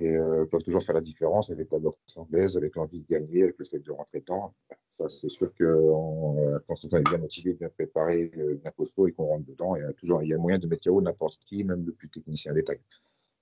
Et 0.00 0.08
euh, 0.16 0.44
peuvent 0.46 0.62
toujours 0.62 0.82
faire 0.82 0.94
la 0.96 1.00
différence 1.00 1.50
avec 1.50 1.70
la 1.70 1.78
boxe 1.78 2.16
anglaise, 2.16 2.56
avec 2.56 2.74
l'envie 2.74 3.00
de 3.00 3.06
gagner, 3.06 3.44
avec 3.44 3.56
le 3.58 3.64
fait 3.64 3.78
de 3.78 3.90
rentrer 3.92 4.20
dedans. 4.20 4.52
Ça, 4.98 5.08
c'est 5.08 5.28
sûr 5.28 5.52
que 5.54 5.64
en- 5.64 6.36
euh, 6.38 6.58
quand 6.66 6.74
on 6.92 6.96
est 6.98 7.02
bien 7.08 7.18
motivé, 7.18 7.52
bien 7.54 7.68
préparé, 7.68 8.30
euh, 8.36 8.54
bien 8.56 8.70
costaud 8.76 9.06
et 9.06 9.12
qu'on 9.12 9.26
rentre 9.26 9.46
dedans, 9.46 9.76
il 9.76 9.82
y 9.82 9.84
a 9.84 9.92
toujours 9.92 10.20
moyen 10.38 10.58
de 10.58 10.66
mettre 10.66 10.84
KO 10.88 11.00
n'importe 11.00 11.38
qui, 11.46 11.62
même 11.62 11.84
le 11.86 11.92
plus 11.92 12.08
technicien 12.08 12.52
détail. 12.52 12.80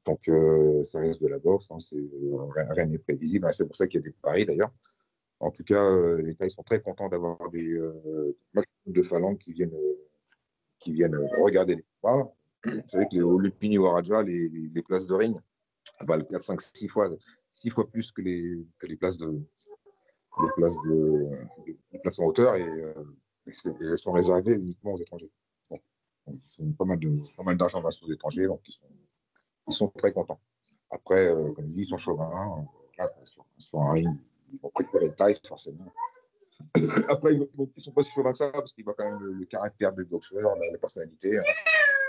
Donc, 0.04 0.24
ça 0.24 0.98
reste 0.98 1.22
de 1.22 1.28
la 1.28 1.38
boxe, 1.38 1.66
hein, 1.70 1.76
rien 2.70 2.86
n'est 2.86 2.98
prévisible. 2.98 3.46
hein, 3.46 3.50
c'est 3.52 3.64
pour 3.64 3.76
ça 3.76 3.86
qu'il 3.86 4.00
y 4.00 4.04
a 4.04 4.06
des 4.08 4.14
paris 4.20 4.44
d'ailleurs. 4.44 4.72
En 5.38 5.50
tout 5.52 5.62
cas, 5.64 5.84
les 6.16 6.34
Thaïs 6.34 6.52
sont 6.52 6.64
très 6.64 6.80
contents 6.80 7.08
d'avoir 7.08 7.38
des 7.50 7.78
maximum 8.52 8.94
de 8.96 9.02
phalanges 9.02 9.38
qui 9.38 9.52
viennent, 9.52 9.78
qui 10.80 10.92
viennent 10.92 11.16
regarder 11.40 11.76
les 11.76 11.84
combats. 12.00 12.32
Vous 12.64 12.80
savez 12.86 13.06
que 13.06 13.14
les, 13.14 13.42
Lupini 13.42 13.78
ou 13.78 13.86
à 13.86 13.92
Raja, 13.92 14.22
les, 14.22 14.48
les, 14.48 14.68
les 14.74 14.82
places 14.82 15.06
de 15.06 15.14
ring, 15.14 15.36
valent 16.00 16.24
4, 16.24 16.42
5, 16.42 16.60
6 16.60 16.88
fois, 16.88 17.10
6 17.54 17.70
fois 17.70 17.88
plus 17.88 18.12
que 18.12 18.22
les, 18.22 18.66
que 18.78 18.86
les 18.86 18.96
places 18.96 19.16
de 19.18 19.40
les 20.40 20.48
places 20.56 20.76
de 20.86 21.30
les 21.92 21.98
places 21.98 22.18
en 22.18 22.24
hauteur 22.24 22.56
et, 22.56 22.66
euh, 22.66 22.94
elles 23.46 23.98
sont 23.98 24.12
réservées 24.12 24.54
uniquement 24.54 24.94
aux 24.94 24.98
étrangers. 24.98 25.30
Ils 26.28 26.40
sont 26.46 26.72
pas 26.72 26.84
mal 26.84 26.98
de 27.00 27.18
pas 27.36 27.42
mal 27.42 27.56
d'argent 27.56 27.80
grâce 27.80 28.02
aux 28.02 28.12
étrangers, 28.12 28.46
donc 28.46 28.60
ils 28.68 28.72
sont, 28.72 28.86
ils 29.68 29.74
sont 29.74 29.88
très 29.88 30.12
contents. 30.12 30.40
Après, 30.90 31.26
euh, 31.26 31.52
comme 31.52 31.68
je 31.68 31.74
dis, 31.74 31.80
ils 31.80 31.86
sont 31.86 31.96
chauvins. 31.98 32.64
euh, 33.00 33.06
sur, 33.24 33.80
un 33.80 33.92
ring, 33.92 34.16
ils 34.52 34.60
vont 34.60 34.70
préférer 34.70 35.08
le 35.08 35.14
taille, 35.14 35.34
forcément. 35.46 35.92
Après, 37.08 37.34
ils 37.34 37.40
ne 37.40 37.80
sont 37.80 37.90
pas 37.92 38.02
si 38.02 38.12
chauvins 38.12 38.30
que 38.32 38.38
ça, 38.38 38.50
parce 38.52 38.72
qu'ils 38.72 38.84
voient 38.84 38.94
quand 38.96 39.10
même 39.10 39.20
le, 39.20 39.44
caractère 39.46 39.92
du 39.92 40.04
boxeur, 40.04 40.54
la, 40.56 40.70
la 40.70 40.78
personnalité. 40.78 41.38
hein. 41.38 41.42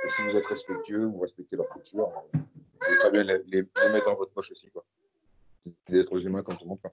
Et 0.05 0.09
si 0.09 0.21
vous 0.23 0.35
êtes 0.35 0.45
respectueux, 0.45 1.05
vous 1.05 1.19
respectez 1.19 1.55
leur 1.55 1.69
culture, 1.69 2.07
euh, 2.09 2.37
vous 2.37 2.45
pouvez 2.79 2.97
très 2.99 3.11
bien 3.11 3.23
les, 3.23 3.37
les- 3.45 3.61
les 3.61 3.93
mettre 3.93 4.05
dans 4.05 4.15
votre 4.15 4.31
poche 4.33 4.51
aussi. 4.51 4.69
Quoi. 4.71 4.83
C'est 5.65 5.93
des 5.93 5.99
êtres 6.01 6.25
humains 6.25 6.43
comme 6.43 6.57
tout 6.57 6.65
le 6.65 6.69
monde. 6.69 6.81
quoi. 6.81 6.91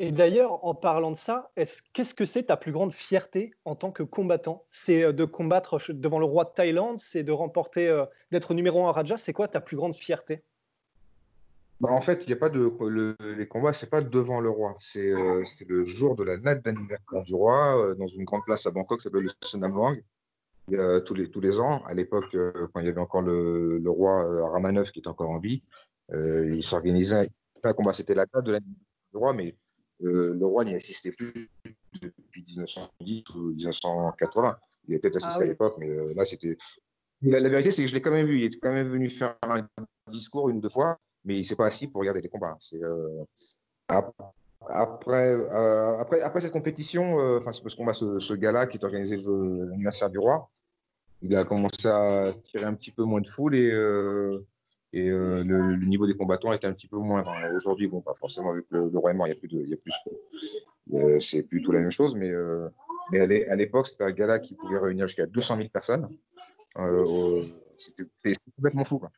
Et 0.00 0.12
d'ailleurs, 0.12 0.64
en 0.64 0.74
parlant 0.74 1.10
de 1.10 1.16
ça, 1.16 1.50
est-ce- 1.56 1.82
qu'est-ce 1.92 2.14
que 2.14 2.24
c'est 2.24 2.44
ta 2.44 2.56
plus 2.56 2.72
grande 2.72 2.92
fierté 2.92 3.52
en 3.64 3.74
tant 3.74 3.90
que 3.90 4.02
combattant? 4.02 4.64
C'est 4.70 5.02
euh, 5.02 5.12
de 5.12 5.24
combattre 5.24 5.80
devant 5.92 6.18
le 6.18 6.24
roi 6.24 6.44
de 6.44 6.50
Thaïlande, 6.50 6.98
c'est 6.98 7.24
de 7.24 7.32
remporter, 7.32 7.88
euh, 7.88 8.06
d'être 8.30 8.54
numéro 8.54 8.84
un 8.86 8.90
à 8.90 8.92
Raja. 8.92 9.16
C'est 9.16 9.32
quoi 9.32 9.48
ta 9.48 9.60
plus 9.60 9.76
grande 9.76 9.94
fierté? 9.94 10.44
Bah, 11.80 11.90
en 11.92 12.00
fait, 12.00 12.22
il 12.22 12.26
n'y 12.26 12.32
a 12.32 12.36
pas 12.36 12.48
de 12.48 12.72
le- 12.80 13.16
les 13.36 13.46
combats, 13.46 13.72
c'est 13.72 13.88
pas 13.90 14.00
devant 14.00 14.40
le 14.40 14.50
roi, 14.50 14.76
c'est 14.80 15.12
euh, 15.12 15.44
c'est 15.46 15.68
le 15.68 15.84
jour 15.84 16.16
de 16.16 16.24
la 16.24 16.36
date 16.36 16.64
d'anniversaire 16.64 17.22
du 17.22 17.34
roi 17.36 17.76
euh, 17.78 17.94
dans 17.94 18.08
une 18.08 18.24
grande 18.24 18.44
place 18.44 18.66
à 18.66 18.72
Bangkok, 18.72 18.98
qui 18.98 19.04
s'appelle 19.04 19.22
le 19.22 19.30
Sonam 19.44 19.76
A 20.76 21.00
tous 21.00 21.14
les 21.14 21.30
tous 21.30 21.40
les 21.40 21.60
ans, 21.60 21.82
à 21.86 21.94
l'époque 21.94 22.34
euh, 22.34 22.68
quand 22.72 22.80
il 22.80 22.86
y 22.86 22.88
avait 22.88 23.00
encore 23.00 23.22
le, 23.22 23.78
le 23.78 23.90
roi 23.90 24.24
euh, 24.26 24.44
Rama 24.44 24.72
IX 24.72 24.90
qui 24.90 24.98
était 24.98 25.08
encore 25.08 25.30
en 25.30 25.38
vie, 25.38 25.62
euh, 26.12 26.52
il 26.54 26.62
s'organisait 26.62 27.28
un 27.62 27.72
combat. 27.72 27.92
C'était 27.94 28.14
la 28.14 28.26
date 28.26 28.44
de 28.44 28.52
l'anniversaire 28.52 28.86
du 29.12 29.16
roi, 29.16 29.32
mais 29.32 29.56
euh, 30.02 30.34
le 30.34 30.46
roi 30.46 30.64
n'y 30.64 30.74
assistait 30.74 31.12
plus 31.12 31.48
depuis 32.00 32.44
1910 32.46 33.24
ou 33.34 33.50
1980. 33.50 34.56
Il 34.88 34.94
était 34.94 35.10
peut-être 35.10 35.16
assisté 35.16 35.34
Ah 35.34 35.38
oui. 35.40 35.44
à 35.44 35.48
l'époque, 35.48 35.76
mais 35.78 35.88
euh, 35.88 36.12
là 36.14 36.24
c'était. 36.24 36.56
La, 37.22 37.40
la 37.40 37.48
vérité, 37.48 37.70
c'est 37.70 37.82
que 37.82 37.88
je 37.88 37.94
l'ai 37.94 38.00
quand 38.02 38.12
même 38.12 38.26
vu. 38.26 38.38
Il 38.38 38.44
était 38.44 38.58
quand 38.58 38.72
même 38.72 38.88
venu 38.90 39.08
faire 39.10 39.36
un 39.42 39.66
discours 40.10 40.50
une 40.50 40.58
ou 40.58 40.60
deux 40.60 40.68
fois 40.68 40.98
mais 41.24 41.36
il 41.36 41.44
s'est 41.44 41.56
pas 41.56 41.66
assis 41.66 41.88
pour 41.88 42.00
regarder 42.00 42.20
les 42.22 42.28
combats. 42.28 42.56
C'est 42.60 42.82
euh, 42.82 43.24
ap- 43.88 44.14
après, 44.68 45.34
euh, 45.34 45.98
après, 45.98 46.22
après 46.22 46.40
cette 46.40 46.52
compétition, 46.52 47.20
euh, 47.20 47.38
enfin 47.38 47.52
c'est 47.52 47.60
parce 47.62 47.74
qu'on 47.74 47.88
a 47.88 47.92
ce, 47.92 48.18
ce 48.20 48.34
gala 48.34 48.66
qui 48.66 48.76
est 48.78 48.84
organisé 48.84 49.16
l'anniversaire 49.26 50.10
du 50.10 50.18
roi. 50.18 50.48
Il 51.22 51.34
a 51.36 51.44
commencé 51.44 51.86
à 51.86 52.32
tirer 52.44 52.64
un 52.64 52.74
petit 52.74 52.90
peu 52.90 53.02
moins 53.04 53.20
de 53.20 53.26
foule 53.26 53.56
et, 53.56 53.70
euh, 53.70 54.46
et 54.92 55.08
euh, 55.10 55.42
le, 55.42 55.76
niveau 55.84 56.06
des 56.06 56.16
combattants 56.16 56.52
était 56.52 56.66
un 56.66 56.72
petit 56.72 56.86
peu 56.86 56.96
moins. 56.96 57.24
Aujourd'hui, 57.54 57.88
bon, 57.88 58.00
pas 58.00 58.14
forcément 58.14 58.52
avec 58.52 58.64
le, 58.70 58.88
mort, 58.90 59.26
il 59.26 59.30
y 59.30 59.32
a 59.32 59.34
plus 59.34 59.48
de, 59.48 59.60
il 59.60 59.74
a 59.74 59.76
plus, 59.76 59.94
euh, 60.94 61.20
c'est 61.20 61.42
plus 61.42 61.60
tout 61.62 61.72
la 61.72 61.80
même 61.80 61.90
chose, 61.90 62.14
mais, 62.14 62.30
mais 63.10 63.20
à 63.20 63.26
l'é- 63.26 63.48
à 63.48 63.56
l'époque 63.56 63.88
c'était 63.88 64.04
un 64.04 64.12
gala 64.12 64.38
qui 64.38 64.54
pouvait 64.54 64.78
réunir 64.78 65.06
jusqu'à 65.06 65.26
200 65.26 65.56
000 65.56 65.68
personnes. 65.70 66.08
C'était 67.76 68.32
complètement 68.56 68.84
fou. 68.84 68.98
Quoi. 68.98 69.10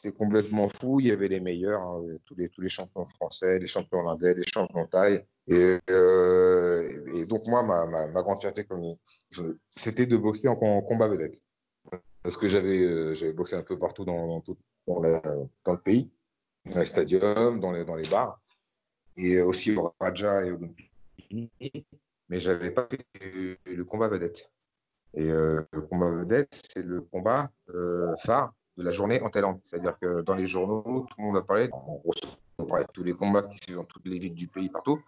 C'était 0.00 0.16
complètement 0.16 0.68
fou. 0.68 1.00
Il 1.00 1.08
y 1.08 1.10
avait 1.10 1.26
les 1.26 1.40
meilleurs, 1.40 1.82
hein, 1.82 2.04
tous, 2.24 2.36
les, 2.36 2.48
tous 2.48 2.60
les 2.60 2.68
champions 2.68 3.04
français, 3.04 3.58
les 3.58 3.66
champions 3.66 3.98
hollandais, 3.98 4.34
les 4.34 4.44
champions 4.44 4.86
thaï. 4.86 5.24
Et, 5.48 5.78
euh, 5.90 7.14
et 7.16 7.26
donc, 7.26 7.46
moi, 7.48 7.64
ma, 7.64 7.84
ma, 7.86 8.06
ma 8.06 8.22
grande 8.22 8.38
fierté, 8.38 8.64
c'était 9.70 10.06
de 10.06 10.16
boxer 10.16 10.46
en, 10.46 10.56
combat 10.82 11.08
vedette. 11.08 11.40
Parce 12.22 12.36
que 12.36 12.46
j'avais 12.46 12.78
euh, 12.78 13.32
boxé 13.34 13.56
un 13.56 13.62
peu 13.62 13.76
partout 13.76 14.04
dans, 14.04 14.40
tout- 14.40 14.58
dans, 14.86 15.00
la- 15.00 15.20
dans 15.64 15.72
le 15.72 15.80
pays, 15.80 16.10
dans 16.72 16.78
les 16.78 16.84
stadiums, 16.84 17.58
dans 17.58 17.72
les, 17.72 17.84
dans 17.84 17.96
les 17.96 18.08
bars, 18.08 18.40
et 19.16 19.40
aussi 19.40 19.74
au 19.74 19.92
Raja 19.98 20.44
et 20.44 20.52
au 20.52 20.58
mais 22.28 22.40
j'avais 22.40 22.70
pas 22.70 22.86
fait 22.88 23.58
le, 23.66 23.84
combat 23.84 24.08
vedette. 24.08 24.48
Et 25.14 25.28
euh, 25.30 25.62
le 25.72 25.80
combat 25.82 26.10
vedette, 26.10 26.62
c'est 26.72 26.84
le 26.84 27.00
combat 27.00 27.50
euh, 27.74 28.14
phare 28.24 28.52
de 28.78 28.84
la 28.84 28.90
journée 28.92 29.20
en 29.20 29.28
Thaïlande. 29.28 29.60
C'est-à-dire 29.64 29.98
que 29.98 30.22
dans 30.22 30.34
les 30.34 30.46
journaux, 30.46 31.06
tout 31.10 31.16
le 31.18 31.24
monde 31.24 31.34
va 31.34 31.42
parler, 31.42 31.68
en 31.72 31.78
gros, 31.78 32.12
on 32.58 32.64
parler 32.64 32.84
de 32.84 32.92
tous 32.92 33.02
les 33.02 33.12
combats 33.12 33.42
qui 33.42 33.58
se 33.58 33.72
font 33.72 33.80
dans 33.80 33.84
toutes 33.84 34.06
les 34.06 34.18
villes 34.18 34.34
du 34.34 34.46
pays, 34.46 34.68
partout. 34.70 35.00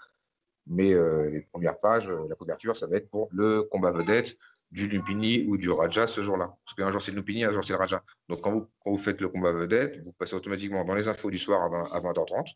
Mais 0.66 0.92
euh, 0.92 1.30
les 1.30 1.40
premières 1.40 1.78
pages, 1.78 2.10
euh, 2.10 2.26
la 2.28 2.34
couverture, 2.34 2.76
ça 2.76 2.86
va 2.86 2.96
être 2.96 3.08
pour 3.08 3.28
le 3.32 3.62
combat 3.62 3.92
vedette 3.92 4.36
du 4.70 4.88
Lumpini 4.88 5.46
ou 5.48 5.56
du 5.56 5.70
Raja 5.70 6.06
ce 6.06 6.20
jour-là. 6.20 6.54
Parce 6.64 6.74
qu'un 6.74 6.90
jour 6.90 7.02
c'est 7.02 7.10
le 7.10 7.18
Lumpini, 7.18 7.44
un 7.44 7.50
jour 7.50 7.64
c'est 7.64 7.72
le 7.72 7.78
Raja. 7.78 8.02
Donc 8.28 8.40
quand 8.42 8.68
vous, 8.84 8.96
faites 8.96 9.20
le 9.20 9.28
combat 9.28 9.52
vedette, 9.52 10.00
vous 10.04 10.12
passez 10.12 10.34
automatiquement 10.34 10.84
dans 10.84 10.94
les 10.94 11.08
infos 11.08 11.30
du 11.30 11.38
soir 11.38 11.62
à, 11.62 11.68
20, 11.68 11.84
à 11.92 12.00
20h30, 12.00 12.54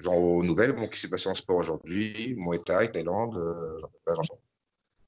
genre 0.00 0.18
aux 0.18 0.42
nouvelles, 0.42 0.72
bon, 0.72 0.88
qui 0.88 0.98
s'est 0.98 1.10
passé 1.10 1.28
en 1.28 1.34
sport 1.34 1.56
aujourd'hui, 1.56 2.34
Muay 2.38 2.58
Thai, 2.58 2.90
Thaïlande, 2.90 3.36
euh, 3.36 3.78
pas. 4.04 4.14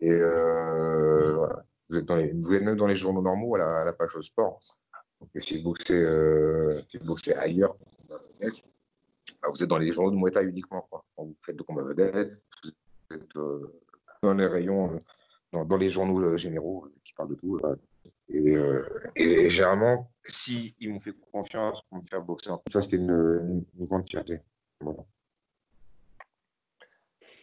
Et 0.00 0.10
euh, 0.10 1.34
voilà. 1.36 1.64
Vous 1.88 1.96
êtes, 1.96 2.04
dans 2.04 2.16
les, 2.16 2.32
vous 2.32 2.54
êtes 2.54 2.62
même 2.62 2.76
dans 2.76 2.86
les 2.86 2.94
journaux 2.94 3.22
normaux 3.22 3.56
à 3.56 3.58
la, 3.58 3.80
à 3.80 3.84
la 3.84 3.92
page 3.92 4.12
sport. 4.20 4.60
Donc, 5.20 5.30
si 5.36 5.58
vous 5.58 5.64
boxez, 5.64 5.94
euh, 5.94 6.82
si 6.88 6.98
vous 6.98 7.06
boxez 7.06 7.34
ailleurs, 7.34 7.76
bah, 8.08 8.18
vous 9.48 9.62
êtes 9.62 9.68
dans 9.68 9.78
les 9.78 9.90
journaux 9.90 10.10
de 10.10 10.16
Muay 10.16 10.30
Thai 10.30 10.44
uniquement. 10.44 10.86
Quoi. 10.90 11.04
Quand 11.14 11.24
vous 11.24 11.36
faites 11.42 11.56
de 11.56 11.62
combat 11.62 11.82
vedette, 11.82 12.32
vous 12.62 13.16
êtes 13.16 13.36
euh, 13.36 13.80
dans 14.22 14.34
les 14.34 14.46
rayons, 14.46 14.98
euh, 15.54 15.64
dans, 15.64 15.76
les 15.76 15.88
journaux 15.88 16.36
généraux 16.36 16.88
qui 17.04 17.12
parlent 17.12 17.30
de 17.30 17.34
tout. 17.34 17.60
Et, 18.28 19.50
généralement, 19.50 20.10
si 20.26 20.74
ils 20.78 20.92
m'ont 20.92 21.00
fait 21.00 21.14
confiance 21.32 21.82
pour 21.82 21.98
me 21.98 22.02
faire 22.04 22.22
boxer, 22.22 22.52
ça 22.68 22.80
c'était 22.80 22.96
une, 22.96 23.64
grande 23.78 24.08
fierté. 24.08 24.40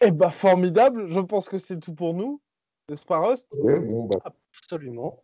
Eh 0.02 0.12
bah 0.12 0.30
formidable, 0.30 1.12
je 1.12 1.20
pense 1.20 1.50
que 1.50 1.58
c'est 1.58 1.80
tout 1.80 1.94
pour 1.94 2.14
nous, 2.14 2.40
n'est-ce 2.88 3.06
pas 3.06 3.20
Rust 3.20 3.48
bah. 3.64 4.34
Absolument. 4.54 5.24